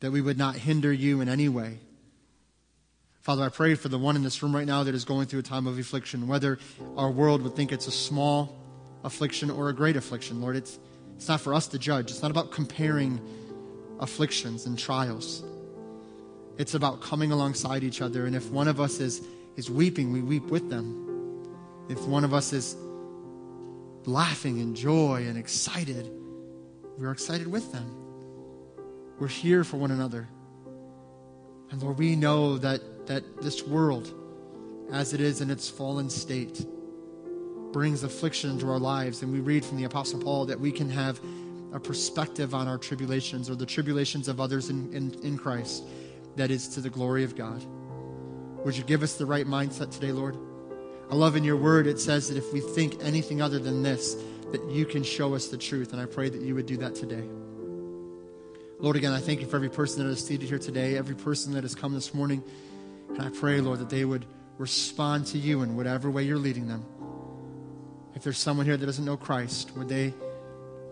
That 0.00 0.10
we 0.10 0.20
would 0.20 0.36
not 0.36 0.56
hinder 0.56 0.92
you 0.92 1.20
in 1.20 1.28
any 1.28 1.48
way. 1.48 1.78
Father, 3.20 3.44
I 3.44 3.48
pray 3.48 3.76
for 3.76 3.88
the 3.88 3.98
one 3.98 4.16
in 4.16 4.24
this 4.24 4.42
room 4.42 4.56
right 4.56 4.66
now 4.66 4.82
that 4.82 4.94
is 4.96 5.04
going 5.04 5.28
through 5.28 5.40
a 5.40 5.44
time 5.44 5.68
of 5.68 5.78
affliction, 5.78 6.26
whether 6.26 6.58
our 6.96 7.12
world 7.12 7.42
would 7.42 7.54
think 7.54 7.70
it's 7.70 7.86
a 7.86 7.92
small 7.92 8.58
affliction 9.04 9.52
or 9.52 9.68
a 9.68 9.72
great 9.72 9.94
affliction. 9.94 10.40
Lord, 10.40 10.56
it's 10.56 10.80
it's 11.16 11.28
not 11.28 11.40
for 11.40 11.54
us 11.54 11.68
to 11.68 11.78
judge. 11.78 12.10
It's 12.10 12.22
not 12.22 12.30
about 12.30 12.50
comparing 12.50 13.20
afflictions 14.00 14.66
and 14.66 14.78
trials. 14.78 15.44
It's 16.58 16.74
about 16.74 17.00
coming 17.00 17.32
alongside 17.32 17.82
each 17.82 18.00
other. 18.00 18.26
And 18.26 18.36
if 18.36 18.50
one 18.50 18.68
of 18.68 18.80
us 18.80 19.00
is, 19.00 19.26
is 19.56 19.70
weeping, 19.70 20.12
we 20.12 20.22
weep 20.22 20.46
with 20.46 20.70
them. 20.70 21.00
If 21.88 22.00
one 22.02 22.24
of 22.24 22.32
us 22.32 22.52
is 22.52 22.76
laughing 24.06 24.58
in 24.58 24.74
joy 24.74 25.24
and 25.26 25.36
excited, 25.36 26.10
we're 26.98 27.10
excited 27.10 27.46
with 27.46 27.72
them. 27.72 27.90
We're 29.18 29.28
here 29.28 29.64
for 29.64 29.76
one 29.76 29.90
another. 29.90 30.28
And 31.70 31.82
Lord, 31.82 31.98
we 31.98 32.16
know 32.16 32.58
that, 32.58 33.06
that 33.06 33.42
this 33.42 33.66
world, 33.66 34.12
as 34.92 35.12
it 35.12 35.20
is 35.20 35.40
in 35.40 35.50
its 35.50 35.68
fallen 35.68 36.10
state, 36.10 36.64
brings 37.74 38.04
affliction 38.04 38.50
into 38.50 38.70
our 38.70 38.78
lives. 38.78 39.22
And 39.22 39.32
we 39.32 39.40
read 39.40 39.64
from 39.64 39.78
the 39.78 39.84
Apostle 39.84 40.20
Paul 40.20 40.46
that 40.46 40.60
we 40.60 40.70
can 40.70 40.88
have 40.88 41.20
a 41.72 41.80
perspective 41.80 42.54
on 42.54 42.68
our 42.68 42.78
tribulations 42.78 43.50
or 43.50 43.56
the 43.56 43.66
tribulations 43.66 44.28
of 44.28 44.40
others 44.40 44.70
in, 44.70 44.94
in, 44.94 45.12
in 45.24 45.36
Christ 45.36 45.82
that 46.36 46.52
is 46.52 46.68
to 46.68 46.80
the 46.80 46.88
glory 46.88 47.24
of 47.24 47.34
God. 47.34 47.64
Would 48.64 48.76
you 48.76 48.84
give 48.84 49.02
us 49.02 49.16
the 49.16 49.26
right 49.26 49.44
mindset 49.44 49.90
today, 49.90 50.12
Lord? 50.12 50.38
I 51.10 51.16
love 51.16 51.34
in 51.34 51.42
your 51.42 51.56
word, 51.56 51.88
it 51.88 51.98
says 51.98 52.28
that 52.28 52.38
if 52.38 52.52
we 52.52 52.60
think 52.60 53.02
anything 53.02 53.42
other 53.42 53.58
than 53.58 53.82
this, 53.82 54.14
that 54.52 54.64
you 54.70 54.86
can 54.86 55.02
show 55.02 55.34
us 55.34 55.48
the 55.48 55.58
truth. 55.58 55.92
And 55.92 56.00
I 56.00 56.06
pray 56.06 56.28
that 56.28 56.40
you 56.42 56.54
would 56.54 56.66
do 56.66 56.76
that 56.76 56.94
today. 56.94 57.28
Lord, 58.78 58.94
again, 58.94 59.12
I 59.12 59.18
thank 59.18 59.40
you 59.40 59.48
for 59.48 59.56
every 59.56 59.68
person 59.68 60.04
that 60.04 60.10
is 60.10 60.24
seated 60.24 60.48
here 60.48 60.60
today, 60.60 60.96
every 60.96 61.16
person 61.16 61.52
that 61.54 61.64
has 61.64 61.74
come 61.74 61.92
this 61.92 62.14
morning. 62.14 62.44
And 63.08 63.20
I 63.20 63.30
pray, 63.30 63.60
Lord, 63.60 63.80
that 63.80 63.90
they 63.90 64.04
would 64.04 64.26
respond 64.58 65.26
to 65.26 65.38
you 65.38 65.62
in 65.62 65.74
whatever 65.74 66.08
way 66.08 66.22
you're 66.22 66.38
leading 66.38 66.68
them. 66.68 66.84
If 68.14 68.22
there's 68.22 68.38
someone 68.38 68.66
here 68.66 68.76
that 68.76 68.86
doesn't 68.86 69.04
know 69.04 69.16
Christ, 69.16 69.76
would 69.76 69.88
they, 69.88 70.14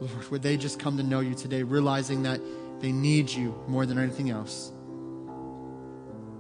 Lord, 0.01 0.31
would 0.31 0.43
they 0.43 0.57
just 0.57 0.79
come 0.79 0.97
to 0.97 1.03
know 1.03 1.21
you 1.21 1.35
today, 1.35 1.63
realizing 1.63 2.25
that 2.25 2.41
they 2.81 2.93
need 2.93 3.31
you 3.31 3.55
more 3.69 3.87
than 3.87 3.99
anything 3.99 4.31
else? 4.31 4.73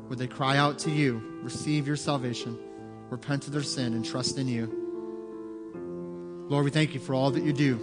Would 0.08 0.18
they 0.18 0.26
cry 0.26 0.56
out 0.56 0.78
to 0.80 0.90
you, 0.90 1.22
receive 1.42 1.86
your 1.86 1.96
salvation, 1.96 2.58
repent 3.10 3.46
of 3.46 3.52
their 3.52 3.62
sin, 3.62 3.94
and 3.94 4.04
trust 4.04 4.38
in 4.38 4.48
you? 4.48 4.78
Lord, 6.48 6.64
we 6.64 6.70
thank 6.70 6.92
you 6.92 7.00
for 7.00 7.14
all 7.14 7.30
that 7.30 7.42
you 7.44 7.52
do. 7.52 7.80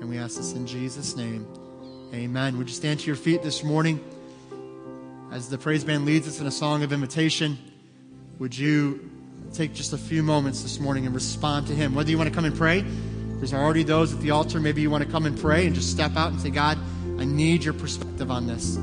And 0.00 0.08
we 0.08 0.18
ask 0.18 0.36
this 0.36 0.54
in 0.54 0.66
Jesus' 0.66 1.14
name. 1.14 1.46
Amen. 2.12 2.58
Would 2.58 2.68
you 2.68 2.74
stand 2.74 2.98
to 3.00 3.06
your 3.06 3.14
feet 3.14 3.42
this 3.42 3.62
morning 3.62 4.00
as 5.30 5.48
the 5.48 5.56
praise 5.56 5.84
band 5.84 6.04
leads 6.04 6.26
us 6.26 6.40
in 6.40 6.46
a 6.48 6.50
song 6.50 6.82
of 6.82 6.92
invitation? 6.92 7.56
Would 8.40 8.58
you 8.58 9.08
take 9.52 9.74
just 9.74 9.92
a 9.92 9.98
few 9.98 10.22
moments 10.22 10.62
this 10.62 10.80
morning 10.80 11.06
and 11.06 11.14
respond 11.14 11.66
to 11.66 11.74
Him. 11.74 11.94
Whether 11.94 12.10
you 12.10 12.18
want 12.18 12.28
to 12.28 12.34
come 12.34 12.44
and 12.44 12.56
pray, 12.56 12.82
there's 13.36 13.52
already 13.52 13.82
those 13.82 14.12
at 14.12 14.20
the 14.20 14.30
altar. 14.30 14.60
Maybe 14.60 14.82
you 14.82 14.90
want 14.90 15.04
to 15.04 15.10
come 15.10 15.26
and 15.26 15.38
pray 15.38 15.66
and 15.66 15.74
just 15.74 15.90
step 15.90 16.16
out 16.16 16.32
and 16.32 16.40
say, 16.40 16.50
God, 16.50 16.78
I 17.18 17.24
need 17.24 17.64
your 17.64 17.74
perspective 17.74 18.30
on 18.30 18.46
this. 18.46 18.76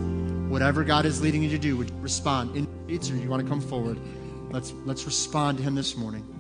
Whatever 0.50 0.84
God 0.84 1.06
is 1.06 1.22
leading 1.22 1.44
you 1.44 1.50
to 1.50 1.58
do, 1.58 1.78
would 1.78 1.90
you 1.90 1.96
respond 2.00 2.56
in 2.56 2.68
or 2.90 3.16
you 3.16 3.30
want 3.30 3.44
to 3.44 3.48
come 3.48 3.62
forward? 3.62 4.00
Let's 4.52 4.74
let's 4.86 5.06
respond 5.06 5.60
to 5.60 5.64
Him 5.64 5.76
this 5.76 5.96
morning. 5.96 6.39